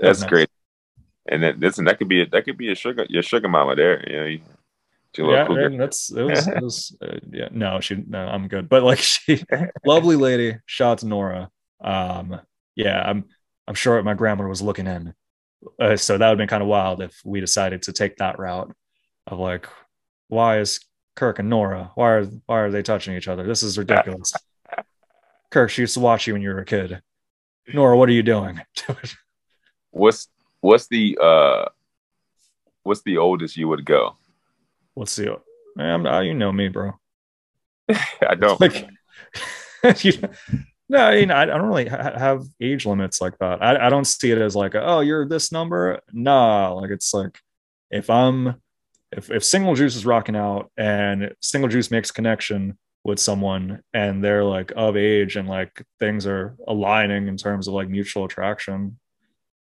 that's 0.00 0.24
great. 0.24 0.48
And 1.28 1.42
then 1.42 1.60
listen, 1.60 1.84
that 1.86 1.98
could 1.98 2.08
be 2.08 2.22
a, 2.22 2.26
that 2.28 2.44
could 2.44 2.56
be 2.56 2.70
a 2.70 2.74
sugar 2.74 3.04
your 3.08 3.22
sugar 3.22 3.48
mama 3.48 3.74
there. 3.74 4.08
You 4.08 4.16
know, 4.16 4.26
you, 4.26 4.40
yeah, 5.18 5.46
and 5.46 5.80
that's 5.80 6.10
it 6.10 6.22
was, 6.22 6.46
it 6.46 6.62
was 6.62 6.96
uh, 7.02 7.18
yeah. 7.30 7.48
No, 7.50 7.80
she 7.80 7.96
no, 8.06 8.20
I'm 8.20 8.48
good. 8.48 8.68
But 8.68 8.82
like 8.82 8.98
she, 8.98 9.42
lovely 9.84 10.16
lady. 10.16 10.58
Shout 10.66 10.98
to 10.98 11.06
Nora. 11.06 11.50
Um, 11.82 12.40
yeah, 12.76 13.02
I'm 13.02 13.24
I'm 13.66 13.74
sure 13.74 14.02
my 14.02 14.14
grandmother 14.14 14.48
was 14.48 14.62
looking 14.62 14.86
in. 14.86 15.12
Uh, 15.80 15.96
so 15.96 16.18
that 16.18 16.26
would 16.26 16.32
have 16.32 16.38
been 16.38 16.48
kind 16.48 16.62
of 16.62 16.68
wild 16.68 17.02
if 17.02 17.20
we 17.24 17.40
decided 17.40 17.82
to 17.82 17.92
take 17.92 18.16
that 18.16 18.38
route 18.38 18.74
of 19.26 19.38
like, 19.38 19.66
why 20.28 20.58
is 20.58 20.80
Kirk 21.14 21.38
and 21.38 21.50
Nora? 21.50 21.90
Why 21.94 22.10
are 22.10 22.24
why 22.46 22.60
are 22.60 22.70
they 22.70 22.82
touching 22.82 23.14
each 23.14 23.28
other? 23.28 23.46
This 23.46 23.62
is 23.62 23.78
ridiculous. 23.78 24.32
Kirk, 25.50 25.70
she 25.70 25.82
used 25.82 25.94
to 25.94 26.00
watch 26.00 26.26
you 26.26 26.32
when 26.32 26.42
you 26.42 26.50
were 26.50 26.60
a 26.60 26.64
kid. 26.64 27.02
Nora, 27.72 27.96
what 27.96 28.08
are 28.08 28.12
you 28.12 28.22
doing? 28.22 28.60
what's 29.90 30.28
what's 30.60 30.88
the 30.88 31.18
uh 31.20 31.66
what's 32.82 33.02
the 33.02 33.18
oldest 33.18 33.56
you 33.56 33.68
would 33.68 33.84
go? 33.84 34.16
What's 34.94 35.16
the 35.16 35.40
man? 35.76 36.06
Uh, 36.06 36.20
you 36.20 36.34
know 36.34 36.52
me, 36.52 36.68
bro. 36.68 36.98
I 37.88 38.34
don't. 38.34 38.60
Like, 38.60 38.86
you, 40.04 40.12
no, 40.92 40.98
I 40.98 41.14
mean, 41.14 41.30
I, 41.30 41.46
don't 41.46 41.68
really 41.68 41.86
ha- 41.86 42.18
have 42.18 42.44
age 42.60 42.84
limits 42.84 43.22
like 43.22 43.38
that. 43.38 43.62
I, 43.62 43.86
I 43.86 43.88
don't 43.88 44.04
see 44.04 44.30
it 44.30 44.36
as 44.36 44.54
like, 44.54 44.74
oh, 44.74 45.00
you're 45.00 45.26
this 45.26 45.50
number. 45.50 46.00
Nah, 46.12 46.70
like 46.74 46.90
it's 46.90 47.14
like 47.14 47.38
if 47.90 48.10
I'm 48.10 48.60
if 49.10 49.30
if 49.30 49.42
single 49.42 49.74
juice 49.74 49.96
is 49.96 50.04
rocking 50.04 50.36
out 50.36 50.70
and 50.76 51.34
single 51.40 51.70
juice 51.70 51.90
makes 51.90 52.10
connection 52.10 52.76
with 53.04 53.18
someone 53.18 53.80
and 53.94 54.22
they're 54.22 54.44
like 54.44 54.70
of 54.76 54.98
age 54.98 55.36
and 55.36 55.48
like 55.48 55.82
things 55.98 56.26
are 56.26 56.56
aligning 56.68 57.26
in 57.26 57.38
terms 57.38 57.68
of 57.68 57.72
like 57.72 57.88
mutual 57.88 58.26
attraction, 58.26 58.98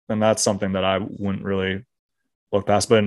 then 0.08 0.20
that's 0.20 0.42
something 0.42 0.74
that 0.74 0.84
I 0.84 0.98
wouldn't 0.98 1.46
really 1.46 1.86
look 2.52 2.66
past. 2.66 2.90
But 2.90 3.04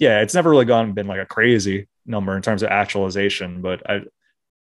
yeah, 0.00 0.22
it's 0.22 0.34
never 0.34 0.50
really 0.50 0.64
gone 0.64 0.92
been 0.92 1.06
like 1.06 1.20
a 1.20 1.26
crazy 1.26 1.86
number 2.04 2.34
in 2.34 2.42
terms 2.42 2.64
of 2.64 2.70
actualization. 2.70 3.62
But 3.62 3.88
I, 3.88 4.00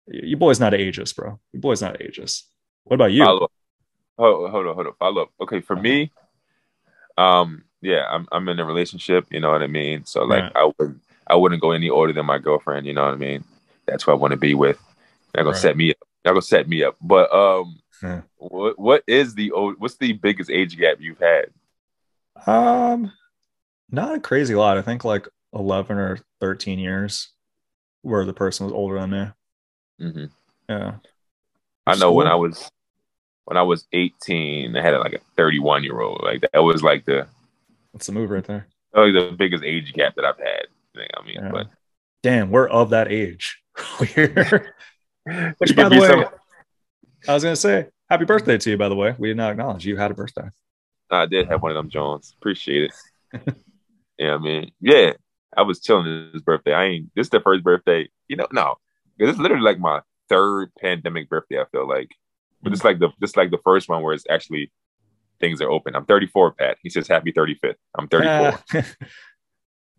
your 0.08 0.38
boy's 0.38 0.60
not 0.60 0.74
ageist, 0.74 1.16
bro. 1.16 1.40
Your 1.54 1.60
boy's 1.62 1.80
not 1.80 2.00
ageist. 2.00 2.42
What 2.86 2.94
about 2.94 3.12
you? 3.12 3.24
Follow 3.24 3.48
Hold, 4.18 4.50
hold 4.50 4.66
on, 4.66 4.74
hold 4.74 4.86
on. 4.86 4.92
Follow 4.98 5.22
up. 5.22 5.30
Okay, 5.42 5.60
for 5.60 5.76
me, 5.76 6.10
um, 7.18 7.64
yeah, 7.82 8.06
I'm 8.08 8.26
I'm 8.32 8.48
in 8.48 8.58
a 8.58 8.64
relationship. 8.64 9.26
You 9.30 9.40
know 9.40 9.50
what 9.50 9.62
I 9.62 9.66
mean. 9.66 10.04
So 10.06 10.24
like, 10.24 10.44
right. 10.44 10.52
I 10.54 10.72
would 10.78 11.00
I 11.26 11.34
wouldn't 11.34 11.60
go 11.60 11.72
any 11.72 11.90
older 11.90 12.12
than 12.12 12.24
my 12.24 12.38
girlfriend. 12.38 12.86
You 12.86 12.94
know 12.94 13.04
what 13.04 13.14
I 13.14 13.18
mean. 13.18 13.44
That's 13.86 14.04
who 14.04 14.12
I 14.12 14.14
want 14.14 14.30
to 14.30 14.38
be 14.38 14.54
with. 14.54 14.78
They're 15.32 15.44
gonna 15.44 15.52
right. 15.52 15.60
set 15.60 15.76
me 15.76 15.90
up. 15.90 15.98
They're 16.24 16.32
gonna 16.32 16.42
set 16.42 16.68
me 16.68 16.82
up. 16.82 16.96
But 17.00 17.30
um, 17.32 17.78
hmm. 18.00 18.18
what 18.36 18.78
what 18.78 19.02
is 19.06 19.34
the 19.34 19.52
old? 19.52 19.74
What's 19.78 19.96
the 19.96 20.12
biggest 20.12 20.50
age 20.50 20.78
gap 20.78 20.96
you've 21.00 21.20
had? 21.20 21.46
Um, 22.46 23.12
not 23.90 24.14
a 24.14 24.20
crazy 24.20 24.54
lot. 24.54 24.78
I 24.78 24.82
think 24.82 25.04
like 25.04 25.28
11 25.52 25.98
or 25.98 26.18
13 26.40 26.78
years 26.78 27.30
where 28.02 28.24
the 28.24 28.32
person 28.32 28.64
was 28.64 28.72
older 28.72 28.98
than 28.98 29.10
me. 29.10 29.26
Mm-hmm. 30.00 30.24
Yeah. 30.68 30.94
I 31.86 31.96
know 31.96 32.12
when 32.12 32.26
I 32.26 32.34
was 32.34 32.70
when 33.46 33.56
I 33.56 33.62
was 33.62 33.86
18, 33.92 34.76
I 34.76 34.82
had 34.82 34.94
like 34.98 35.14
a 35.14 35.20
31 35.36 35.84
year 35.84 36.00
old. 36.00 36.20
Like 36.22 36.42
that 36.52 36.62
was 36.62 36.82
like 36.82 37.06
the 37.06 37.26
that's 37.92 38.06
the 38.06 38.12
move 38.12 38.30
right 38.30 38.44
there. 38.44 38.66
Like 38.92 39.14
the 39.14 39.34
biggest 39.36 39.64
age 39.64 39.92
gap 39.92 40.14
that 40.16 40.24
I've 40.24 40.38
had. 40.38 40.66
I 40.96 41.24
mean, 41.24 41.36
yeah. 41.36 41.50
but 41.50 41.66
damn, 42.22 42.50
we're 42.50 42.68
of 42.68 42.90
that 42.90 43.10
age. 43.10 43.62
Which, 43.98 45.74
by 45.74 45.88
the 45.88 45.98
way, 46.00 46.08
some... 46.08 46.24
I 47.28 47.34
was 47.34 47.42
gonna 47.42 47.56
say, 47.56 47.86
happy 48.08 48.24
birthday 48.24 48.58
to 48.58 48.70
you. 48.70 48.76
By 48.76 48.88
the 48.88 48.94
way, 48.94 49.14
we 49.18 49.28
did 49.28 49.36
not 49.36 49.52
acknowledge 49.52 49.84
you 49.84 49.96
had 49.96 50.10
a 50.10 50.14
birthday. 50.14 50.48
I 51.10 51.26
did 51.26 51.48
have 51.48 51.62
one 51.62 51.70
of 51.70 51.76
them 51.76 51.90
Jones. 51.90 52.34
Appreciate 52.38 52.90
it. 53.32 53.54
Yeah, 54.18 54.34
I 54.34 54.38
mean, 54.38 54.70
yeah, 54.80 55.12
I 55.54 55.60
was 55.60 55.80
chilling 55.80 56.30
his 56.32 56.40
birthday. 56.40 56.72
I 56.72 56.84
ain't. 56.84 57.10
This 57.14 57.26
is 57.26 57.30
the 57.30 57.40
first 57.40 57.62
birthday. 57.62 58.08
You 58.28 58.36
know, 58.36 58.46
no, 58.50 58.76
this 59.18 59.30
is 59.30 59.38
literally 59.38 59.62
like 59.62 59.78
my 59.78 60.00
third 60.30 60.72
pandemic 60.80 61.28
birthday. 61.28 61.60
I 61.60 61.66
feel 61.70 61.86
like, 61.86 62.08
but 62.66 62.72
it's 62.72 62.82
like 62.82 62.98
the 62.98 63.10
this 63.20 63.36
like 63.36 63.52
the 63.52 63.60
first 63.62 63.88
one 63.88 64.02
where 64.02 64.12
it's 64.12 64.24
actually 64.28 64.72
things 65.38 65.60
are 65.60 65.70
open. 65.70 65.94
I'm 65.94 66.04
34, 66.04 66.50
Pat. 66.54 66.78
He 66.82 66.90
says 66.90 67.06
happy 67.06 67.32
35th. 67.32 67.76
I'm 67.96 68.08
34. 68.08 68.82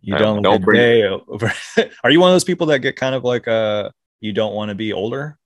you 0.01 0.17
don't 0.17 0.41
don't 0.41 0.61
bring 0.61 0.77
day 0.77 1.03
over. 1.03 1.53
Are 2.03 2.11
you 2.11 2.19
one 2.19 2.29
of 2.29 2.33
those 2.33 2.43
people 2.43 2.67
that 2.67 2.79
get 2.79 2.97
kind 2.97 3.15
of 3.15 3.23
like 3.23 3.47
uh 3.47 3.89
you 4.19 4.33
don't 4.33 4.53
want 4.53 4.67
to 4.67 4.75
be 4.75 4.91
older? 4.91 5.37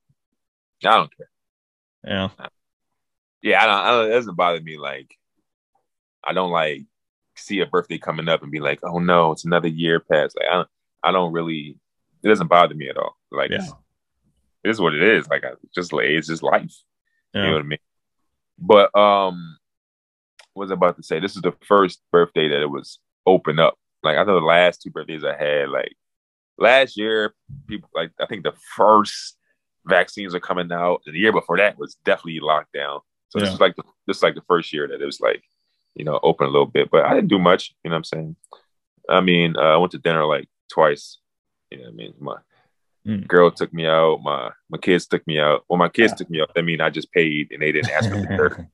I 0.83 0.95
don't 0.95 1.15
care. 1.15 1.29
Yeah. 2.03 2.29
Yeah, 3.43 3.61
I 3.61 3.65
don't, 3.67 3.85
I 3.85 3.91
don't. 3.91 4.11
It 4.11 4.13
doesn't 4.15 4.35
bother 4.35 4.61
me. 4.61 4.79
Like, 4.79 5.15
I 6.23 6.33
don't 6.33 6.49
like 6.49 6.85
see 7.35 7.59
a 7.59 7.67
birthday 7.67 7.99
coming 7.99 8.29
up 8.29 8.41
and 8.41 8.51
be 8.51 8.61
like, 8.61 8.79
oh 8.81 8.97
no, 8.97 9.31
it's 9.31 9.45
another 9.45 9.67
year 9.67 9.99
past. 9.99 10.35
Like 10.39 10.49
I 10.49 10.55
don't, 10.55 10.69
I 11.03 11.11
don't 11.11 11.33
really. 11.33 11.77
It 12.23 12.27
doesn't 12.27 12.47
bother 12.47 12.73
me 12.73 12.89
at 12.89 12.97
all. 12.97 13.15
Like 13.31 13.51
yeah. 13.51 13.67
it 14.63 14.71
is 14.71 14.81
what 14.81 14.95
it 14.95 15.03
is. 15.03 15.29
Like 15.29 15.43
I 15.43 15.51
just 15.75 15.93
like 15.93 16.05
it's 16.05 16.27
just 16.27 16.41
life. 16.41 16.73
Yeah. 17.33 17.41
You 17.41 17.47
know 17.47 17.53
what 17.53 17.61
I 17.61 17.67
mean? 17.67 17.79
But 18.59 18.95
um, 18.97 19.57
what 20.53 20.65
was 20.65 20.71
I 20.71 20.75
about 20.75 20.97
to 20.97 21.03
say? 21.03 21.19
This 21.19 21.35
is 21.35 21.41
the 21.41 21.53
first 21.67 22.01
birthday 22.11 22.47
that 22.49 22.61
it 22.61 22.69
was 22.69 22.99
open 23.25 23.59
up. 23.59 23.75
Like 24.03 24.17
I 24.17 24.23
know 24.23 24.39
the 24.39 24.45
last 24.45 24.81
two 24.81 24.89
birthdays 24.89 25.23
I 25.23 25.35
had, 25.35 25.69
like 25.69 25.95
last 26.57 26.97
year, 26.97 27.33
people 27.67 27.89
like 27.93 28.11
I 28.19 28.25
think 28.25 28.43
the 28.43 28.53
first 28.75 29.37
vaccines 29.85 30.35
are 30.35 30.39
coming 30.39 30.71
out. 30.71 31.01
The 31.05 31.11
year 31.13 31.31
before 31.31 31.57
that 31.57 31.77
was 31.77 31.95
definitely 32.03 32.39
locked 32.39 32.73
down. 32.73 32.99
So 33.29 33.39
yeah. 33.39 33.45
this 33.45 33.53
is 33.53 33.59
like 33.59 33.75
the 33.75 33.83
this 34.07 34.17
is 34.17 34.23
like 34.23 34.35
the 34.35 34.43
first 34.47 34.73
year 34.73 34.87
that 34.87 35.01
it 35.01 35.05
was 35.05 35.21
like 35.21 35.43
you 35.95 36.05
know, 36.05 36.19
open 36.23 36.47
a 36.47 36.49
little 36.49 36.65
bit. 36.65 36.89
But 36.91 37.05
I 37.05 37.13
didn't 37.13 37.29
do 37.29 37.39
much, 37.39 37.73
you 37.83 37.89
know 37.89 37.95
what 37.95 37.97
I'm 37.97 38.03
saying? 38.03 38.35
I 39.09 39.21
mean, 39.21 39.55
uh, 39.57 39.61
I 39.61 39.77
went 39.77 39.91
to 39.91 39.97
dinner 39.97 40.25
like 40.25 40.47
twice. 40.71 41.17
You 41.69 41.79
know 41.79 41.85
what 41.85 41.93
I 41.93 41.95
mean? 41.95 42.13
My 42.19 42.35
mm. 43.05 43.27
girl 43.27 43.51
took 43.51 43.73
me 43.73 43.85
out, 43.87 44.21
my 44.23 44.51
my 44.69 44.77
kids 44.77 45.07
took 45.07 45.25
me 45.27 45.39
out. 45.39 45.63
Well, 45.69 45.77
my 45.77 45.89
kids 45.89 46.11
yeah. 46.13 46.15
took 46.17 46.29
me 46.29 46.41
out. 46.41 46.51
I 46.55 46.61
mean, 46.61 46.81
I 46.81 46.89
just 46.89 47.11
paid 47.11 47.51
and 47.51 47.61
they 47.61 47.71
didn't 47.71 47.91
ask 47.91 48.11
me 48.11 48.23
for 48.23 48.27
dessert. 48.27 48.67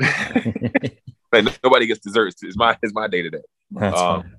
like 1.32 1.58
nobody 1.62 1.86
gets 1.86 2.00
desserts. 2.00 2.42
It's 2.42 2.56
my 2.56 2.76
it's 2.82 2.94
my 2.94 3.08
day 3.08 3.22
today. 3.22 3.42
Um, 3.80 4.32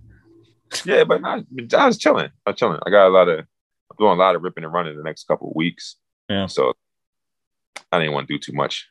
yeah, 0.84 1.04
but 1.04 1.24
I, 1.24 1.44
I 1.78 1.86
was 1.86 1.98
chilling. 1.98 2.30
I 2.46 2.50
was 2.50 2.60
chilling. 2.60 2.80
I 2.86 2.90
got 2.90 3.08
a 3.08 3.10
lot 3.10 3.30
of 3.30 3.40
I'm 3.40 3.98
doing 3.98 4.12
a 4.12 4.22
lot 4.22 4.36
of 4.36 4.42
ripping 4.42 4.64
and 4.64 4.74
running 4.74 4.98
the 4.98 5.04
next 5.04 5.26
couple 5.26 5.50
of 5.50 5.56
weeks. 5.56 5.96
Yeah. 6.30 6.48
So 6.48 6.74
I 7.92 8.00
didn't 8.00 8.14
want 8.14 8.28
to 8.28 8.34
do 8.34 8.40
too 8.40 8.54
much. 8.54 8.90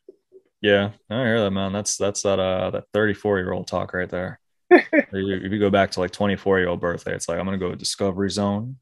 Yeah, 0.60 0.92
I 1.10 1.24
hear 1.24 1.40
that, 1.42 1.50
man. 1.50 1.72
That's 1.72 1.96
that's 1.96 2.22
that 2.22 2.38
uh 2.38 2.70
that 2.70 2.84
34 2.94 3.38
year 3.38 3.52
old 3.52 3.66
talk 3.66 3.92
right 3.92 4.08
there. 4.08 4.40
if 4.70 5.12
you 5.12 5.58
go 5.58 5.70
back 5.70 5.90
to 5.92 6.00
like 6.00 6.10
24 6.10 6.58
year 6.58 6.68
old 6.68 6.80
birthday, 6.80 7.14
it's 7.14 7.28
like 7.28 7.38
I'm 7.38 7.44
gonna 7.44 7.58
go 7.58 7.70
to 7.70 7.76
Discovery 7.76 8.30
Zone, 8.30 8.76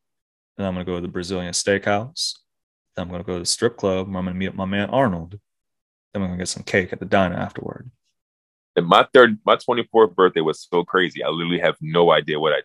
and 0.59 0.67
I'm 0.67 0.75
gonna 0.75 0.85
go 0.85 0.97
to 0.97 1.01
the 1.01 1.09
Brazilian 1.09 1.53
Steakhouse. 1.53 2.39
Then 2.95 3.05
I'm 3.05 3.11
gonna 3.11 3.25
go 3.25 3.35
to 3.35 3.41
the 3.41 3.47
strip 3.47 3.77
club 3.77 4.09
where 4.09 4.19
I'm 4.19 4.25
gonna 4.25 4.35
meet 4.35 4.49
up 4.49 4.55
my 4.55 4.65
man 4.65 4.91
Arnold. 4.91 5.39
Then 6.13 6.23
I'm 6.23 6.29
gonna 6.29 6.39
get 6.39 6.49
some 6.49 6.63
cake 6.63 6.93
at 6.93 7.01
the 7.01 7.07
diner 7.07 7.37
afterward. 7.37 7.91
And 8.77 8.87
my 8.87 9.07
third, 9.13 9.39
my 9.45 9.57
24th 9.57 10.15
birthday 10.15 10.41
was 10.41 10.67
so 10.71 10.85
crazy. 10.85 11.23
I 11.23 11.29
literally 11.29 11.61
have 11.61 11.77
no 11.81 12.11
idea 12.11 12.41
what 12.41 12.53
I 12.53 12.57
did. 12.57 12.65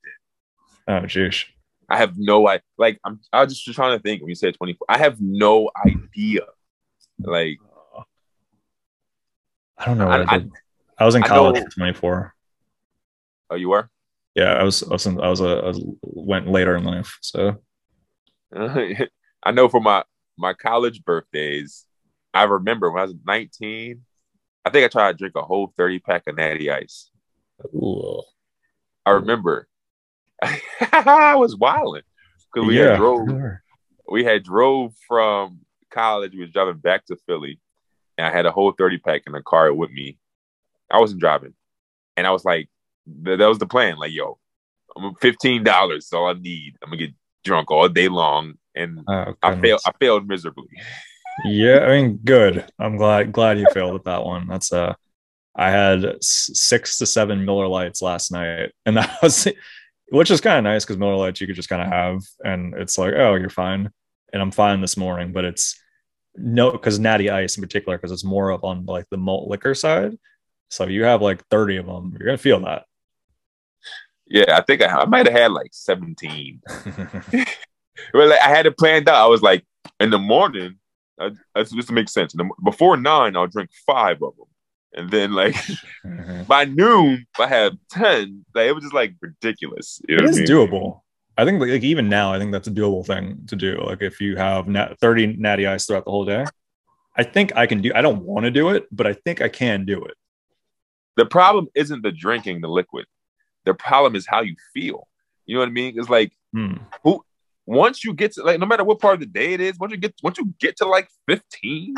Oh, 0.87 1.05
jeez. 1.05 1.45
I 1.89 1.97
have 1.97 2.13
no 2.17 2.47
idea. 2.47 2.63
Like 2.77 2.99
I'm, 3.03 3.19
I 3.31 3.43
was 3.43 3.61
just 3.61 3.75
trying 3.75 3.97
to 3.97 4.01
think 4.01 4.21
when 4.21 4.29
you 4.29 4.35
said 4.35 4.55
24. 4.55 4.85
I 4.89 4.97
have 4.97 5.19
no 5.19 5.69
idea. 5.85 6.41
Like 7.19 7.57
I 9.77 9.85
don't 9.85 9.97
know. 9.97 10.07
I, 10.07 10.23
I, 10.23 10.45
I, 10.97 11.05
was 11.05 11.15
in 11.15 11.23
college 11.23 11.63
for 11.63 11.69
24. 11.69 12.33
Oh, 13.49 13.55
you 13.55 13.69
were? 13.69 13.89
Yeah, 14.35 14.53
I 14.53 14.63
was. 14.63 14.83
I 14.83 14.89
was. 14.89 15.05
In, 15.05 15.21
I 15.21 15.29
was. 15.29 15.41
A, 15.41 15.47
I 15.47 15.67
was 15.67 15.83
went 16.01 16.47
later 16.47 16.75
in 16.75 16.83
life. 16.83 17.17
So 17.21 17.61
I 18.55 19.51
know 19.51 19.69
for 19.69 19.81
my 19.81 20.03
my 20.37 20.53
college 20.53 21.03
birthdays, 21.03 21.85
I 22.33 22.43
remember 22.43 22.91
when 22.91 23.01
I 23.01 23.05
was 23.05 23.15
19. 23.25 24.01
I 24.65 24.69
think 24.69 24.85
I 24.85 24.87
tried 24.89 25.13
to 25.13 25.17
drink 25.17 25.35
a 25.35 25.41
whole 25.41 25.73
30 25.77 25.99
pack 25.99 26.27
of 26.27 26.35
Natty 26.35 26.69
Ice. 26.69 27.09
Ooh. 27.73 28.21
I 29.05 29.11
remember 29.11 29.67
I 30.91 31.35
was 31.35 31.55
wilding 31.55 32.03
because 32.53 32.67
we 32.67 32.77
yeah. 32.77 32.91
had 32.91 32.97
drove 32.97 33.29
we 34.09 34.23
had 34.23 34.43
drove 34.43 34.93
from 35.07 35.61
college. 35.89 36.33
We 36.33 36.41
was 36.41 36.51
driving 36.51 36.77
back 36.77 37.05
to 37.05 37.17
Philly, 37.25 37.59
and 38.17 38.27
I 38.27 38.31
had 38.31 38.45
a 38.45 38.51
whole 38.51 38.71
thirty 38.71 38.97
pack 38.97 39.23
in 39.25 39.33
the 39.33 39.41
car 39.41 39.73
with 39.73 39.91
me. 39.91 40.17
I 40.91 40.99
wasn't 40.99 41.21
driving, 41.21 41.53
and 42.15 42.27
I 42.27 42.31
was 42.31 42.45
like, 42.45 42.69
th- 43.25 43.39
that 43.39 43.47
was 43.47 43.59
the 43.59 43.65
plan. 43.65 43.97
Like, 43.97 44.11
yo, 44.11 44.37
I'm 44.95 45.15
fifteen 45.15 45.63
dollars, 45.63 46.11
all 46.13 46.27
I 46.27 46.33
need. 46.33 46.75
I'm 46.83 46.89
gonna 46.89 46.97
get 46.97 47.13
drunk 47.47 47.71
all 47.71 47.89
day 47.89 48.07
long, 48.09 48.53
and 48.75 48.99
Oh, 49.07 49.33
I 49.41 49.55
failed. 49.59 49.81
I 49.87 49.91
failed 49.99 50.27
miserably. 50.27 50.69
Yeah, 51.45 51.79
I 51.79 51.89
mean, 51.89 52.19
good. 52.23 52.65
I'm 52.79 52.97
glad 52.97 53.31
glad 53.31 53.59
you 53.59 53.67
failed 53.73 53.95
at 53.95 54.05
that 54.05 54.23
one. 54.23 54.47
That's 54.47 54.71
uh 54.71 54.93
I 55.55 55.71
had 55.71 56.23
six 56.23 56.99
to 56.99 57.05
seven 57.07 57.45
Miller 57.45 57.67
Lights 57.67 58.01
last 58.01 58.31
night, 58.31 58.71
and 58.85 58.97
that 58.97 59.17
was 59.23 59.47
which 60.09 60.31
is 60.31 60.41
kind 60.41 60.57
of 60.59 60.63
nice 60.63 60.85
because 60.85 60.97
Miller 60.97 61.15
Lights 61.15 61.41
you 61.41 61.47
could 61.47 61.55
just 61.55 61.69
kind 61.69 61.81
of 61.81 61.89
have, 61.89 62.21
and 62.43 62.73
it's 62.75 62.97
like, 62.97 63.13
oh, 63.15 63.35
you're 63.35 63.49
fine, 63.49 63.89
and 64.33 64.41
I'm 64.41 64.51
fine 64.51 64.81
this 64.81 64.97
morning. 64.97 65.31
But 65.33 65.45
it's 65.45 65.79
no 66.35 66.71
because 66.71 66.99
Natty 66.99 67.29
Ice 67.29 67.57
in 67.57 67.63
particular 67.63 67.97
because 67.97 68.11
it's 68.11 68.23
more 68.23 68.51
of 68.51 68.63
on 68.63 68.85
like 68.85 69.05
the 69.09 69.17
malt 69.17 69.49
liquor 69.49 69.73
side. 69.73 70.17
So 70.69 70.85
you 70.87 71.03
have 71.03 71.21
like 71.21 71.45
30 71.47 71.77
of 71.77 71.85
them, 71.85 72.13
you're 72.17 72.27
gonna 72.27 72.37
feel 72.37 72.59
that. 72.61 72.83
Yeah, 74.29 74.57
I 74.57 74.61
think 74.61 74.81
I, 74.81 74.87
I 74.87 75.05
might 75.05 75.25
have 75.25 75.35
had 75.35 75.51
like 75.51 75.71
seventeen. 75.73 76.61
Well, 78.13 78.29
like, 78.29 78.39
I 78.41 78.49
had 78.49 78.67
it 78.67 78.77
planned 78.77 79.09
out. 79.09 79.15
I 79.15 79.25
was 79.25 79.41
like, 79.41 79.65
in 79.99 80.11
the 80.11 80.19
morning, 80.19 80.75
I, 81.19 81.31
that's 81.55 81.71
just 81.71 81.87
to 81.87 81.95
make 81.95 82.09
sense. 82.09 82.31
The, 82.33 82.47
before 82.63 82.95
nine, 82.95 83.35
I'll 83.35 83.47
drink 83.47 83.71
five 83.87 84.21
of 84.21 84.35
them, 84.37 84.45
and 84.93 85.09
then 85.09 85.31
like 85.33 85.55
Mhm. 86.05 86.45
by 86.47 86.65
noon, 86.65 87.25
I 87.39 87.47
had 87.47 87.77
ten. 87.89 88.45
Like 88.53 88.67
it 88.67 88.73
was 88.73 88.83
just 88.83 88.93
like 88.93 89.15
ridiculous. 89.19 89.99
You 90.07 90.17
know 90.17 90.23
It 90.25 90.29
is 90.29 90.37
I 90.37 90.39
mean? 90.41 90.47
doable. 90.47 91.01
I 91.39 91.45
think 91.45 91.59
like 91.59 91.81
even 91.83 92.07
now, 92.07 92.31
I 92.33 92.37
think 92.39 92.51
that's 92.51 92.67
a 92.67 92.71
doable 92.71 93.03
thing 93.05 93.39
to 93.47 93.55
do. 93.55 93.81
Like 93.83 94.01
if 94.03 94.21
you 94.21 94.35
have 94.37 94.67
nat- 94.67 94.99
30 95.01 95.37
natty 95.37 95.65
ice 95.65 95.85
throughout 95.87 96.05
the 96.05 96.11
whole 96.11 96.25
day, 96.25 96.45
I 97.15 97.23
think 97.23 97.55
I 97.55 97.65
can 97.65 97.81
do. 97.81 97.91
I 97.95 98.01
don't 98.01 98.23
want 98.23 98.43
to 98.45 98.51
do 98.51 98.69
it, 98.69 98.85
but 98.91 99.07
I 99.07 99.13
think 99.13 99.41
I 99.41 99.49
can 99.49 99.85
do 99.85 100.03
it. 100.05 100.13
The 101.15 101.25
problem 101.25 101.67
isn't 101.73 102.03
the 102.03 102.11
drinking 102.11 102.61
the 102.61 102.67
liquid. 102.69 103.05
The 103.67 103.73
problem 103.73 104.15
is 104.15 104.25
how 104.25 104.41
you 104.41 104.55
feel. 104.73 105.07
You 105.45 105.55
know 105.55 105.59
what 105.59 105.69
I 105.69 105.71
mean? 105.71 105.99
It's 105.99 106.09
like 106.09 106.31
Hmm. 106.53 106.77
once 107.65 108.03
you 108.05 108.13
get 108.13 108.31
to 108.33 108.43
like 108.43 108.59
no 108.59 108.65
matter 108.65 108.85
what 108.85 108.99
part 108.99 109.15
of 109.15 109.19
the 109.19 109.25
day 109.25 109.53
it 109.53 109.59
is, 109.59 109.77
once 109.77 109.91
you 109.91 109.97
get 109.97 110.15
once 110.23 110.37
you 110.37 110.53
get 110.59 110.77
to 110.77 110.85
like 110.85 111.09
15, 111.27 111.95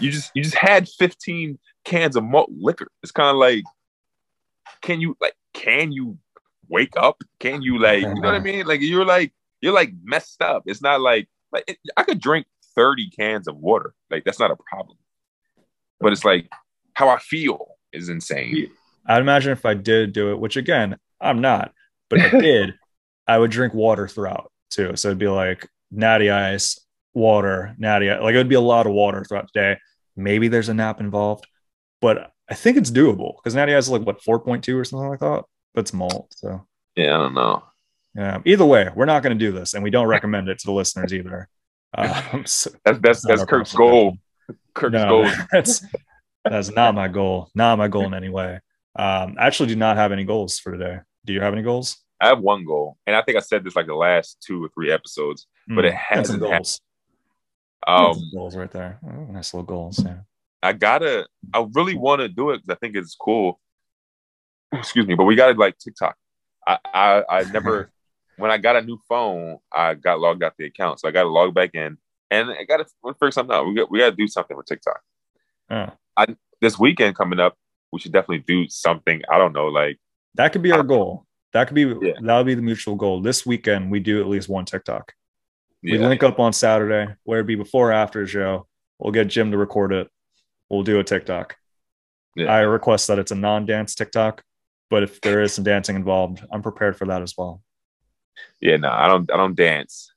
you 0.00 0.10
just 0.10 0.30
you 0.34 0.42
just 0.42 0.56
had 0.56 0.88
15 0.88 1.58
cans 1.84 2.16
of 2.16 2.24
malt 2.24 2.50
liquor. 2.50 2.88
It's 3.02 3.12
kind 3.12 3.28
of 3.28 3.36
like 3.36 3.64
can 4.80 5.00
you 5.00 5.16
like 5.20 5.34
can 5.52 5.92
you 5.92 6.18
wake 6.68 6.94
up? 6.96 7.22
Can 7.38 7.60
you 7.60 7.78
like 7.78 8.00
you 8.00 8.08
know 8.22 8.30
what 8.30 8.34
I 8.34 8.38
mean? 8.50 8.66
Like 8.66 8.80
you're 8.80 9.04
like 9.04 9.32
you're 9.60 9.74
like 9.74 9.92
messed 10.02 10.40
up. 10.42 10.62
It's 10.66 10.82
not 10.82 11.02
like 11.02 11.28
like 11.52 11.64
it, 11.68 11.78
I 11.98 12.02
could 12.02 12.20
drink 12.20 12.46
30 12.74 13.10
cans 13.10 13.46
of 13.46 13.56
water. 13.56 13.94
Like 14.10 14.24
that's 14.24 14.40
not 14.40 14.50
a 14.50 14.56
problem. 14.56 14.96
But 16.00 16.12
it's 16.12 16.24
like 16.24 16.50
how 16.94 17.10
I 17.10 17.18
feel 17.18 17.76
is 17.92 18.08
insane. 18.08 18.54
I'd 19.06 19.20
imagine 19.20 19.52
if 19.52 19.64
I 19.66 19.74
did 19.74 20.12
do 20.12 20.32
it, 20.32 20.38
which 20.38 20.56
again, 20.56 20.96
I'm 21.20 21.40
not, 21.40 21.72
but 22.10 22.20
if 22.20 22.34
I 22.34 22.40
did, 22.40 22.74
I 23.26 23.38
would 23.38 23.50
drink 23.50 23.74
water 23.74 24.08
throughout 24.08 24.50
too. 24.70 24.96
So 24.96 25.08
it'd 25.08 25.18
be 25.18 25.28
like 25.28 25.68
natty 25.90 26.30
ice, 26.30 26.80
water, 27.14 27.74
natty 27.78 28.10
ice. 28.10 28.20
Like 28.22 28.34
it 28.34 28.38
would 28.38 28.48
be 28.48 28.54
a 28.54 28.60
lot 28.60 28.86
of 28.86 28.92
water 28.92 29.24
throughout 29.24 29.48
the 29.52 29.60
day. 29.60 29.78
Maybe 30.16 30.48
there's 30.48 30.68
a 30.68 30.74
nap 30.74 31.00
involved, 31.00 31.46
but 32.00 32.30
I 32.48 32.54
think 32.54 32.76
it's 32.76 32.90
doable 32.90 33.36
because 33.36 33.54
natty 33.54 33.74
ice 33.74 33.84
is 33.84 33.90
like 33.90 34.02
what 34.02 34.22
4.2 34.22 34.74
or 34.78 34.84
something 34.84 35.08
like 35.08 35.20
that. 35.20 35.44
That's 35.74 35.92
malt. 35.92 36.32
So 36.36 36.66
Yeah, 36.96 37.16
I 37.16 37.18
don't 37.22 37.34
know. 37.34 37.64
yeah. 38.14 38.38
Either 38.44 38.64
way, 38.64 38.88
we're 38.94 39.06
not 39.06 39.22
going 39.22 39.36
to 39.36 39.44
do 39.44 39.50
this, 39.52 39.74
and 39.74 39.82
we 39.82 39.90
don't 39.90 40.06
recommend 40.06 40.48
it 40.48 40.58
to 40.60 40.66
the 40.66 40.72
listeners 40.72 41.12
either. 41.12 41.48
Um, 41.96 42.44
so- 42.44 42.70
That's 42.84 42.98
that's 42.98 43.24
that's 43.24 43.44
Kirk's 43.44 43.72
goal. 43.72 44.18
Kirk's 44.74 44.94
no, 44.94 45.08
goal. 45.08 45.30
that's 45.52 45.84
that's 46.44 46.70
not 46.72 46.92
my 46.96 47.06
goal. 47.06 47.50
Not 47.54 47.78
my 47.78 47.86
goal 47.86 48.04
in 48.06 48.14
any 48.14 48.28
way. 48.28 48.58
Um, 48.96 49.36
I 49.38 49.46
actually 49.46 49.68
do 49.68 49.76
not 49.76 49.96
have 49.96 50.12
any 50.12 50.24
goals 50.24 50.58
for 50.58 50.72
today. 50.72 51.00
Do 51.24 51.32
you 51.32 51.40
have 51.40 51.52
any 51.52 51.62
goals? 51.62 51.98
I 52.20 52.28
have 52.28 52.40
one 52.40 52.64
goal, 52.64 52.96
and 53.06 53.16
I 53.16 53.22
think 53.22 53.36
I 53.36 53.40
said 53.40 53.64
this 53.64 53.76
like 53.76 53.86
the 53.86 53.94
last 53.94 54.42
two 54.46 54.64
or 54.64 54.68
three 54.68 54.90
episodes. 54.92 55.46
But 55.68 55.84
it 55.84 55.94
Hmm, 55.94 55.96
some 55.96 56.18
hasn't 56.18 56.40
goals. 56.40 56.80
Um, 57.86 58.30
goals 58.32 58.56
right 58.56 58.70
there. 58.70 58.98
Oh, 59.04 59.32
nice 59.32 59.52
little 59.52 59.66
goals. 59.66 60.02
Yeah. 60.04 60.18
I 60.62 60.72
gotta, 60.72 61.26
I 61.52 61.66
really 61.74 61.96
want 61.96 62.20
to 62.20 62.28
do 62.28 62.50
it 62.50 62.62
because 62.62 62.76
I 62.76 62.78
think 62.78 62.96
it's 62.96 63.14
cool. 63.14 63.60
Excuse 64.72 65.06
me, 65.06 65.14
but 65.14 65.24
we 65.24 65.36
gotta 65.36 65.58
like 65.58 65.76
TikTok. 65.78 66.16
I, 66.66 66.78
I, 66.84 67.24
I 67.28 67.44
never, 67.44 67.90
when 68.36 68.50
I 68.50 68.58
got 68.58 68.76
a 68.76 68.82
new 68.82 68.98
phone, 69.08 69.58
I 69.72 69.94
got 69.94 70.20
logged 70.20 70.42
out 70.42 70.54
the 70.58 70.64
account, 70.66 71.00
so 71.00 71.08
I 71.08 71.10
got 71.10 71.24
to 71.24 71.28
log 71.28 71.54
back 71.54 71.74
in, 71.74 71.98
and 72.30 72.50
I 72.50 72.64
got 72.64 72.78
to 72.78 72.86
figure 73.14 73.30
something 73.30 73.54
out. 73.54 73.66
We 73.66 73.74
got, 73.74 73.90
we 73.90 73.98
got 73.98 74.10
to 74.10 74.16
do 74.16 74.26
something 74.26 74.56
with 74.56 74.66
TikTok 74.66 75.00
Oh, 75.70 76.26
this 76.60 76.78
weekend 76.78 77.16
coming 77.16 77.40
up. 77.40 77.56
We 77.94 78.00
should 78.00 78.12
definitely 78.12 78.44
do 78.46 78.68
something. 78.68 79.22
I 79.30 79.38
don't 79.38 79.52
know, 79.54 79.68
like 79.68 79.98
that 80.34 80.52
could 80.52 80.62
be 80.62 80.72
our 80.72 80.82
goal. 80.82 81.26
That 81.52 81.68
could 81.68 81.74
be 81.76 81.82
Yeah. 82.02 82.14
that 82.20 82.36
would 82.36 82.46
be 82.46 82.54
the 82.54 82.62
mutual 82.62 82.96
goal. 82.96 83.20
This 83.22 83.46
weekend 83.46 83.90
we 83.90 84.00
do 84.00 84.20
at 84.20 84.26
least 84.26 84.48
one 84.48 84.64
TikTok. 84.64 85.12
We 85.82 85.98
yeah, 85.98 86.08
link 86.08 86.22
up 86.22 86.38
on 86.40 86.52
Saturday, 86.52 87.14
where 87.24 87.40
it 87.40 87.46
be 87.46 87.54
before 87.56 87.90
or 87.90 87.92
after 87.92 88.20
the 88.22 88.26
show. 88.26 88.66
We'll 88.98 89.12
get 89.12 89.28
Jim 89.28 89.50
to 89.52 89.56
record 89.58 89.92
it. 89.92 90.08
We'll 90.68 90.82
do 90.82 90.98
a 90.98 91.04
TikTok. 91.04 91.56
Yeah. 92.36 92.46
I 92.46 92.60
request 92.60 93.06
that 93.08 93.18
it's 93.18 93.30
a 93.30 93.34
non-dance 93.36 93.94
TikTok, 93.94 94.42
but 94.90 95.02
if 95.04 95.20
there 95.20 95.40
is 95.42 95.52
some 95.52 95.62
dancing 95.64 95.94
involved, 95.94 96.44
I'm 96.50 96.62
prepared 96.62 96.96
for 96.96 97.06
that 97.06 97.22
as 97.22 97.34
well. 97.38 97.62
yeah. 98.60 98.76
No, 98.78 98.88
I 98.90 99.06
don't, 99.08 99.30
I 99.30 99.36
don't 99.36 99.54
dance. 99.54 100.12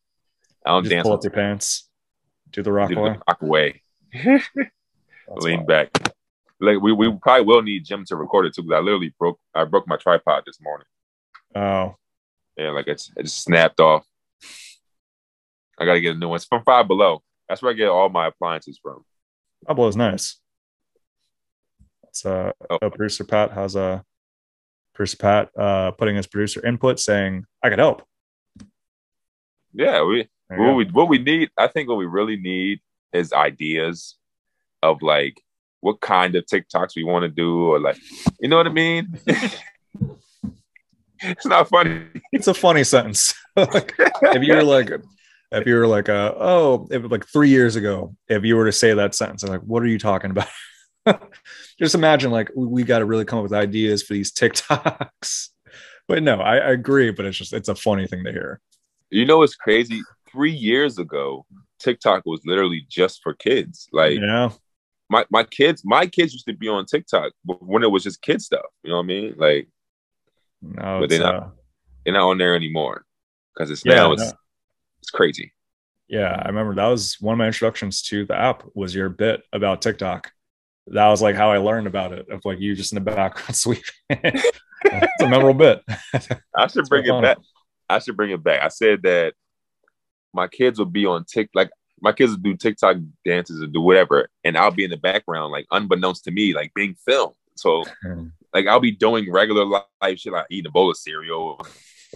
I 0.66 0.72
don't 0.72 0.84
Just 0.84 0.92
dance. 0.94 1.04
pull 1.04 1.14
up 1.14 1.24
your 1.24 1.32
pants, 1.32 1.88
do 2.52 2.64
the 2.64 2.72
rock 2.72 2.90
do 2.90 2.96
the 2.96 3.02
rock 3.28 3.42
away. 3.42 3.84
Lean 5.30 5.58
wild. 5.58 5.68
back. 5.68 5.90
Like 6.60 6.82
we, 6.82 6.92
we 6.92 7.12
probably 7.22 7.46
will 7.46 7.62
need 7.62 7.86
Jim 7.86 8.04
to 8.06 8.16
record 8.16 8.46
it 8.48 8.56
too 8.56 8.64
because 8.64 8.78
I 8.78 8.80
literally 8.80 9.14
broke 9.20 9.40
I 9.54 9.64
broke 9.66 9.88
my 9.88 9.98
tripod 9.98 10.44
this 10.46 10.60
morning. 10.62 10.88
Oh, 11.56 11.96
Yeah, 12.58 12.72
like 12.72 12.88
it's 12.88 13.12
it 13.16 13.24
just 13.24 13.44
snapped 13.44 13.80
off. 13.80 14.06
I 15.80 15.86
gotta 15.86 16.02
get 16.02 16.16
a 16.16 16.20
new 16.20 16.30
one. 16.30 16.38
It's 16.38 16.46
from 16.46 16.64
Five 16.64 16.88
Below. 16.88 17.22
That's 17.48 17.62
where 17.62 17.72
I 17.72 17.76
get 17.76 17.90
all 17.90 18.10
my 18.10 18.28
appliances 18.28 18.80
from. 18.82 19.06
Pablo 19.68 19.88
is 19.88 19.96
nice. 19.96 20.38
It's 22.10 22.26
uh, 22.26 22.52
Oh. 22.70 22.78
uh, 22.82 22.90
producer 22.90 23.24
Pat 23.24 23.52
has 23.52 23.76
a 23.76 24.04
producer 24.94 25.18
Pat 25.18 25.50
uh, 25.58 25.92
putting 25.92 26.16
his 26.16 26.26
producer 26.28 26.66
input 26.66 27.00
saying, 27.00 27.46
"I 27.64 27.70
could 27.70 27.80
help." 27.80 28.02
Yeah, 29.74 30.04
we 30.04 30.28
what 30.48 30.58
go. 30.58 30.74
we 30.76 30.86
what 30.86 31.10
we 31.10 31.20
need. 31.20 31.52
I 31.58 31.68
think 31.68 31.88
what 31.90 31.98
we 31.98 32.06
really 32.08 32.38
need 32.38 32.80
is 33.14 33.32
ideas 33.34 34.16
of 34.82 35.02
like 35.02 35.42
what 35.82 36.02
kind 36.02 36.36
of 36.36 36.46
TikToks 36.46 36.96
we 36.96 37.04
want 37.04 37.24
to 37.24 37.30
do, 37.30 37.72
or 37.72 37.80
like 37.80 37.98
you 38.40 38.50
know 38.50 38.58
what 38.58 38.68
I 38.68 38.72
mean. 38.72 39.20
it's 41.22 41.46
not 41.46 41.70
funny. 41.70 42.06
It's 42.32 42.48
a 42.48 42.54
funny 42.54 42.84
sentence. 42.84 43.34
like, 43.56 43.94
if 43.98 44.44
you 44.44 44.56
were 44.56 44.64
like, 44.64 44.92
if 45.52 45.66
you 45.66 45.76
were 45.76 45.88
like, 45.88 46.10
uh, 46.10 46.34
oh, 46.38 46.88
if 46.92 47.10
like 47.10 47.26
three 47.28 47.50
years 47.50 47.76
ago, 47.76 48.16
if 48.28 48.44
you 48.44 48.56
were 48.56 48.66
to 48.66 48.72
say 48.72 48.94
that 48.94 49.16
sentence, 49.16 49.44
I'm 49.44 49.50
like, 49.50 49.62
what 49.62 49.84
are 49.84 49.88
you 49.88 50.00
talking 50.00 50.32
about? 50.32 50.48
Just 51.80 51.96
imagine 51.96 52.32
like 52.32 52.52
we, 52.56 52.68
we 52.68 52.84
got 52.84 53.00
to 53.00 53.06
really 53.06 53.26
come 53.26 53.40
up 53.40 53.44
with 53.44 53.54
ideas 53.54 54.04
for 54.04 54.14
these 54.14 54.32
TikToks. 54.32 55.50
But 56.08 56.24
no, 56.24 56.40
I, 56.40 56.58
I 56.58 56.72
agree. 56.72 57.12
But 57.12 57.26
it's 57.26 57.38
just 57.38 57.54
it's 57.54 57.70
a 57.70 57.76
funny 57.76 58.08
thing 58.08 58.24
to 58.24 58.32
hear. 58.32 58.60
You 59.10 59.26
know 59.26 59.40
what's 59.40 59.56
crazy? 59.56 60.02
Three 60.30 60.52
years 60.52 61.00
ago, 61.00 61.46
TikTok 61.80 62.26
was 62.26 62.42
literally 62.46 62.86
just 62.90 63.22
for 63.24 63.34
kids. 63.34 63.88
Like 63.92 64.20
Yeah, 64.20 64.52
my 65.10 65.26
my 65.32 65.44
kids, 65.44 65.84
my 65.86 66.06
kids 66.08 66.34
used 66.34 66.46
to 66.48 66.54
be 66.54 66.68
on 66.68 66.86
TikTok 66.86 67.32
but 67.46 67.66
when 67.66 67.84
it 67.84 67.92
was 67.92 68.04
just 68.04 68.22
kid 68.22 68.42
stuff. 68.42 68.66
You 68.84 68.90
know 68.92 68.98
what 68.98 69.04
I 69.04 69.08
mean? 69.08 69.36
Like 69.38 69.70
no, 70.62 71.00
But 71.02 71.10
they're 71.10 71.20
not- 71.20 71.36
uh, 71.36 71.48
they're 72.06 72.14
not 72.14 72.30
on 72.30 72.38
there 72.38 72.56
anymore 72.56 73.04
because 73.54 73.70
it's 73.72 73.84
Yeah, 73.86 73.96
now 73.96 74.12
it's 74.14 74.24
no. 74.24 74.32
it's 75.00 75.10
crazy. 75.10 75.54
Yeah, 76.08 76.42
I 76.42 76.48
remember 76.48 76.74
that 76.76 76.88
was 76.88 77.18
one 77.20 77.34
of 77.34 77.38
my 77.38 77.48
introductions 77.48 78.02
to 78.04 78.26
the 78.26 78.36
app 78.36 78.64
was 78.74 78.96
your 78.96 79.10
bit 79.10 79.44
about 79.52 79.82
TikTok. 79.82 80.32
That 80.88 81.08
was 81.10 81.22
like 81.22 81.36
how 81.36 81.52
I 81.52 81.58
learned 81.58 81.86
about 81.88 82.14
it. 82.14 82.30
Of 82.30 82.46
like 82.46 82.60
you 82.62 82.76
just 82.76 82.94
in 82.94 82.96
the 83.04 83.12
background 83.12 83.56
sweeping. 83.58 83.84
it's 84.10 85.22
a 85.22 85.28
memorable 85.28 85.54
bit. 85.54 85.84
I 86.56 86.68
should 86.68 86.88
bring 86.88 87.06
it 87.06 87.22
back. 87.22 87.38
I 87.90 88.00
should 88.00 88.16
bring 88.16 88.32
it 88.32 88.42
back. 88.42 88.62
I 88.64 88.70
said 88.70 89.02
that 89.04 89.34
my 90.34 90.48
kids 90.48 90.80
will 90.80 90.86
be 90.86 91.06
on 91.06 91.26
Tik 91.26 91.50
like 91.54 91.70
my 92.02 92.12
kids 92.12 92.32
will 92.32 92.40
do 92.40 92.56
TikTok 92.56 92.98
dances 93.26 93.62
or 93.62 93.68
do 93.68 93.82
whatever, 93.82 94.30
and 94.44 94.58
I'll 94.58 94.72
be 94.72 94.84
in 94.84 94.92
the 94.92 94.98
background, 94.98 95.52
like 95.52 95.66
unbeknownst 95.72 96.24
to 96.26 96.32
me, 96.32 96.54
like 96.54 96.74
being 96.74 96.96
filmed. 97.06 97.36
So 97.56 97.84
like 98.54 98.68
I'll 98.68 98.80
be 98.80 98.92
doing 98.92 99.32
regular 99.32 99.66
life 99.66 100.20
shit, 100.20 100.34
like 100.34 100.46
eating 100.50 100.68
a 100.68 100.72
bowl 100.72 100.92
of 100.92 100.98
cereal, 100.98 101.60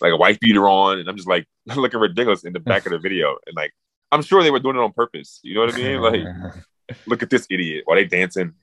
like 0.02 0.14
a 0.14 0.18
white 0.18 0.40
beater 0.40 0.68
on, 0.68 1.00
and 1.00 1.10
I'm 1.10 1.16
just 1.16 1.30
like 1.30 1.46
looking 1.76 2.00
ridiculous 2.00 2.44
in 2.44 2.54
the 2.54 2.60
back 2.60 2.86
of 2.86 2.92
the 2.92 3.00
video. 3.00 3.38
And 3.48 3.56
like 3.56 3.74
I'm 4.12 4.22
sure 4.22 4.44
they 4.44 4.52
were 4.52 4.60
doing 4.60 4.76
it 4.76 4.82
on 4.82 4.94
purpose. 4.94 5.40
You 5.44 5.56
know 5.56 5.62
what 5.62 5.76
I 5.76 5.78
mean? 5.78 6.02
Like, 6.90 6.98
look 7.08 7.24
at 7.24 7.30
this 7.30 7.48
idiot 7.50 7.84
while 7.86 7.96
they 7.96 8.04
dancing. 8.04 8.54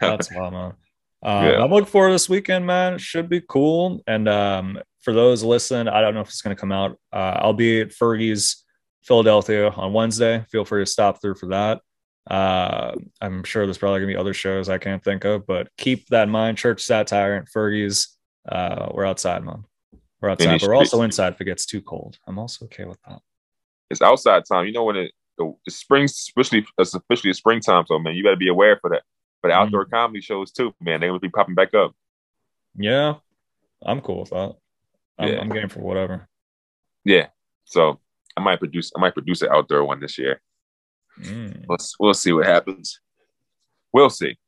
That's 0.00 0.30
wild, 0.30 0.52
man. 0.52 0.72
Uh, 1.22 1.50
yeah. 1.52 1.64
I'm 1.64 1.70
looking 1.70 1.86
forward 1.86 2.08
to 2.08 2.14
this 2.14 2.28
weekend, 2.28 2.66
man. 2.66 2.94
It 2.94 3.00
should 3.00 3.28
be 3.28 3.40
cool. 3.40 4.02
And 4.06 4.28
um, 4.28 4.78
for 5.00 5.14
those 5.14 5.42
listening, 5.42 5.88
I 5.88 6.00
don't 6.00 6.14
know 6.14 6.20
if 6.20 6.28
it's 6.28 6.42
going 6.42 6.54
to 6.54 6.60
come 6.60 6.72
out. 6.72 6.98
Uh, 7.12 7.38
I'll 7.40 7.52
be 7.52 7.80
at 7.80 7.88
Fergie's 7.88 8.64
Philadelphia 9.02 9.70
on 9.70 9.92
Wednesday. 9.92 10.44
Feel 10.50 10.64
free 10.64 10.82
to 10.82 10.90
stop 10.90 11.20
through 11.20 11.34
for 11.34 11.46
that. 11.46 11.80
Uh, 12.30 12.94
I'm 13.20 13.44
sure 13.44 13.66
there's 13.66 13.78
probably 13.78 14.00
gonna 14.00 14.12
be 14.12 14.16
other 14.16 14.34
shows 14.34 14.68
I 14.68 14.78
can't 14.78 15.02
think 15.02 15.24
of, 15.24 15.46
but 15.46 15.68
keep 15.76 16.08
that 16.08 16.24
in 16.24 16.30
mind. 16.30 16.58
Church 16.58 16.82
satire 16.82 17.34
and 17.34 17.48
Fergie's. 17.48 18.16
Uh, 18.48 18.88
we're 18.92 19.06
outside, 19.06 19.44
man. 19.44 19.64
We're 20.20 20.30
outside, 20.30 20.60
but 20.60 20.68
we're 20.68 20.74
also 20.74 21.02
inside 21.02 21.32
if 21.32 21.40
it 21.40 21.46
gets 21.46 21.66
too 21.66 21.80
cold. 21.80 22.18
I'm 22.26 22.38
also 22.38 22.66
okay 22.66 22.84
with 22.84 22.98
that. 23.08 23.20
It's 23.90 24.02
outside 24.02 24.44
time. 24.50 24.66
You 24.66 24.72
know 24.72 24.84
when 24.84 24.96
it 24.96 25.12
the 25.38 25.70
spring, 25.70 26.04
especially 26.04 26.66
it's 26.78 26.94
officially 26.94 27.32
springtime. 27.32 27.84
So 27.86 27.98
man, 27.98 28.14
you 28.14 28.22
better 28.22 28.36
be 28.36 28.48
aware 28.48 28.78
for 28.80 28.90
that. 28.90 29.02
But 29.42 29.50
outdoor 29.50 29.84
mm-hmm. 29.86 29.94
comedy 29.94 30.20
shows 30.20 30.52
too, 30.52 30.74
man, 30.80 31.00
they're 31.00 31.08
gonna 31.08 31.20
be 31.20 31.30
popping 31.30 31.54
back 31.54 31.74
up. 31.74 31.94
Yeah, 32.76 33.14
I'm 33.82 34.00
cool 34.00 34.20
with 34.20 34.30
that. 34.30 34.56
I'm, 35.18 35.28
yeah. 35.28 35.40
I'm 35.40 35.48
game 35.48 35.68
for 35.68 35.80
whatever. 35.80 36.28
Yeah. 37.04 37.28
So 37.64 37.98
I 38.40 38.42
might 38.42 38.58
produce 38.58 38.90
I 38.96 39.00
might 39.00 39.14
produce 39.14 39.42
an 39.42 39.50
outdoor 39.52 39.84
one 39.84 40.00
this 40.00 40.16
year. 40.18 40.40
Mm. 41.20 41.64
We'll, 41.68 41.78
we'll 41.98 42.14
see 42.14 42.32
what 42.32 42.46
happens. 42.46 43.00
We'll 43.92 44.10
see. 44.10 44.38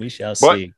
We 0.00 0.08
shall 0.08 0.34
but, 0.40 0.56
see. 0.56 0.72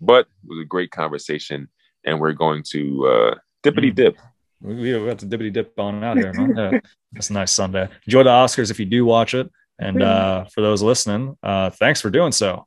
But 0.00 0.26
it 0.26 0.48
was 0.48 0.58
a 0.60 0.66
great 0.66 0.90
conversation, 0.90 1.68
and 2.04 2.20
we're 2.20 2.32
going 2.32 2.64
to 2.70 3.06
uh, 3.06 3.34
dippity 3.62 3.92
mm. 3.92 3.94
dip. 3.94 4.18
We, 4.60 4.98
we 4.98 5.06
got 5.06 5.18
to 5.20 5.26
dippity 5.26 5.52
dip 5.52 5.78
on 5.78 6.04
out 6.04 6.18
here, 6.18 6.32
man. 6.32 6.82
That's 7.12 7.30
a 7.30 7.32
nice 7.32 7.52
Sunday. 7.52 7.88
Enjoy 8.06 8.24
the 8.24 8.30
Oscars 8.30 8.70
if 8.70 8.78
you 8.78 8.86
do 8.86 9.04
watch 9.04 9.34
it. 9.34 9.50
And 9.78 10.02
uh, 10.02 10.44
for 10.44 10.60
those 10.60 10.82
listening, 10.82 11.36
uh, 11.42 11.70
thanks 11.70 12.00
for 12.00 12.10
doing 12.10 12.32
so. 12.32 12.66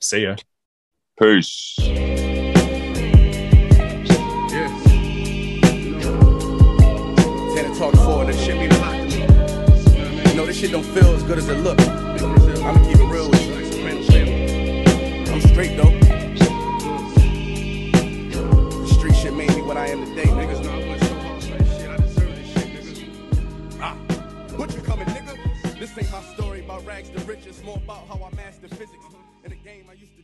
See 0.00 0.24
ya. 0.24 0.36
Peace. 1.18 2.27
Shit 10.58 10.72
don't 10.72 10.82
feel 10.82 11.14
as 11.14 11.22
good 11.22 11.38
as 11.38 11.48
it 11.48 11.58
look. 11.58 11.80
I'ma 11.80 12.84
keep 12.84 12.96
it 12.98 13.04
real 13.04 13.30
with 13.30 13.46
you. 13.46 13.54
I'm 15.32 15.40
straight 15.40 15.76
though. 15.76 15.92
The 18.80 18.88
street 18.92 19.14
shit 19.14 19.34
made 19.34 19.54
me 19.54 19.62
what 19.62 19.76
I 19.76 19.86
am 19.86 20.04
today, 20.04 20.24
niggas. 20.24 20.64
Know. 20.64 20.96
Ah, 23.80 23.94
what 24.56 24.74
you 24.74 24.82
coming, 24.82 25.06
nigga? 25.06 25.78
This 25.78 25.96
ain't 25.96 26.10
my 26.10 26.22
story 26.34 26.58
about 26.64 26.84
rags 26.84 27.10
to 27.10 27.20
riches. 27.20 27.62
More 27.62 27.76
about 27.76 28.08
how 28.08 28.20
I 28.20 28.34
mastered 28.34 28.70
physics. 28.70 29.04
In 29.44 29.52
a 29.52 29.54
game 29.54 29.84
I 29.88 29.92
used 29.92 30.16
to. 30.16 30.17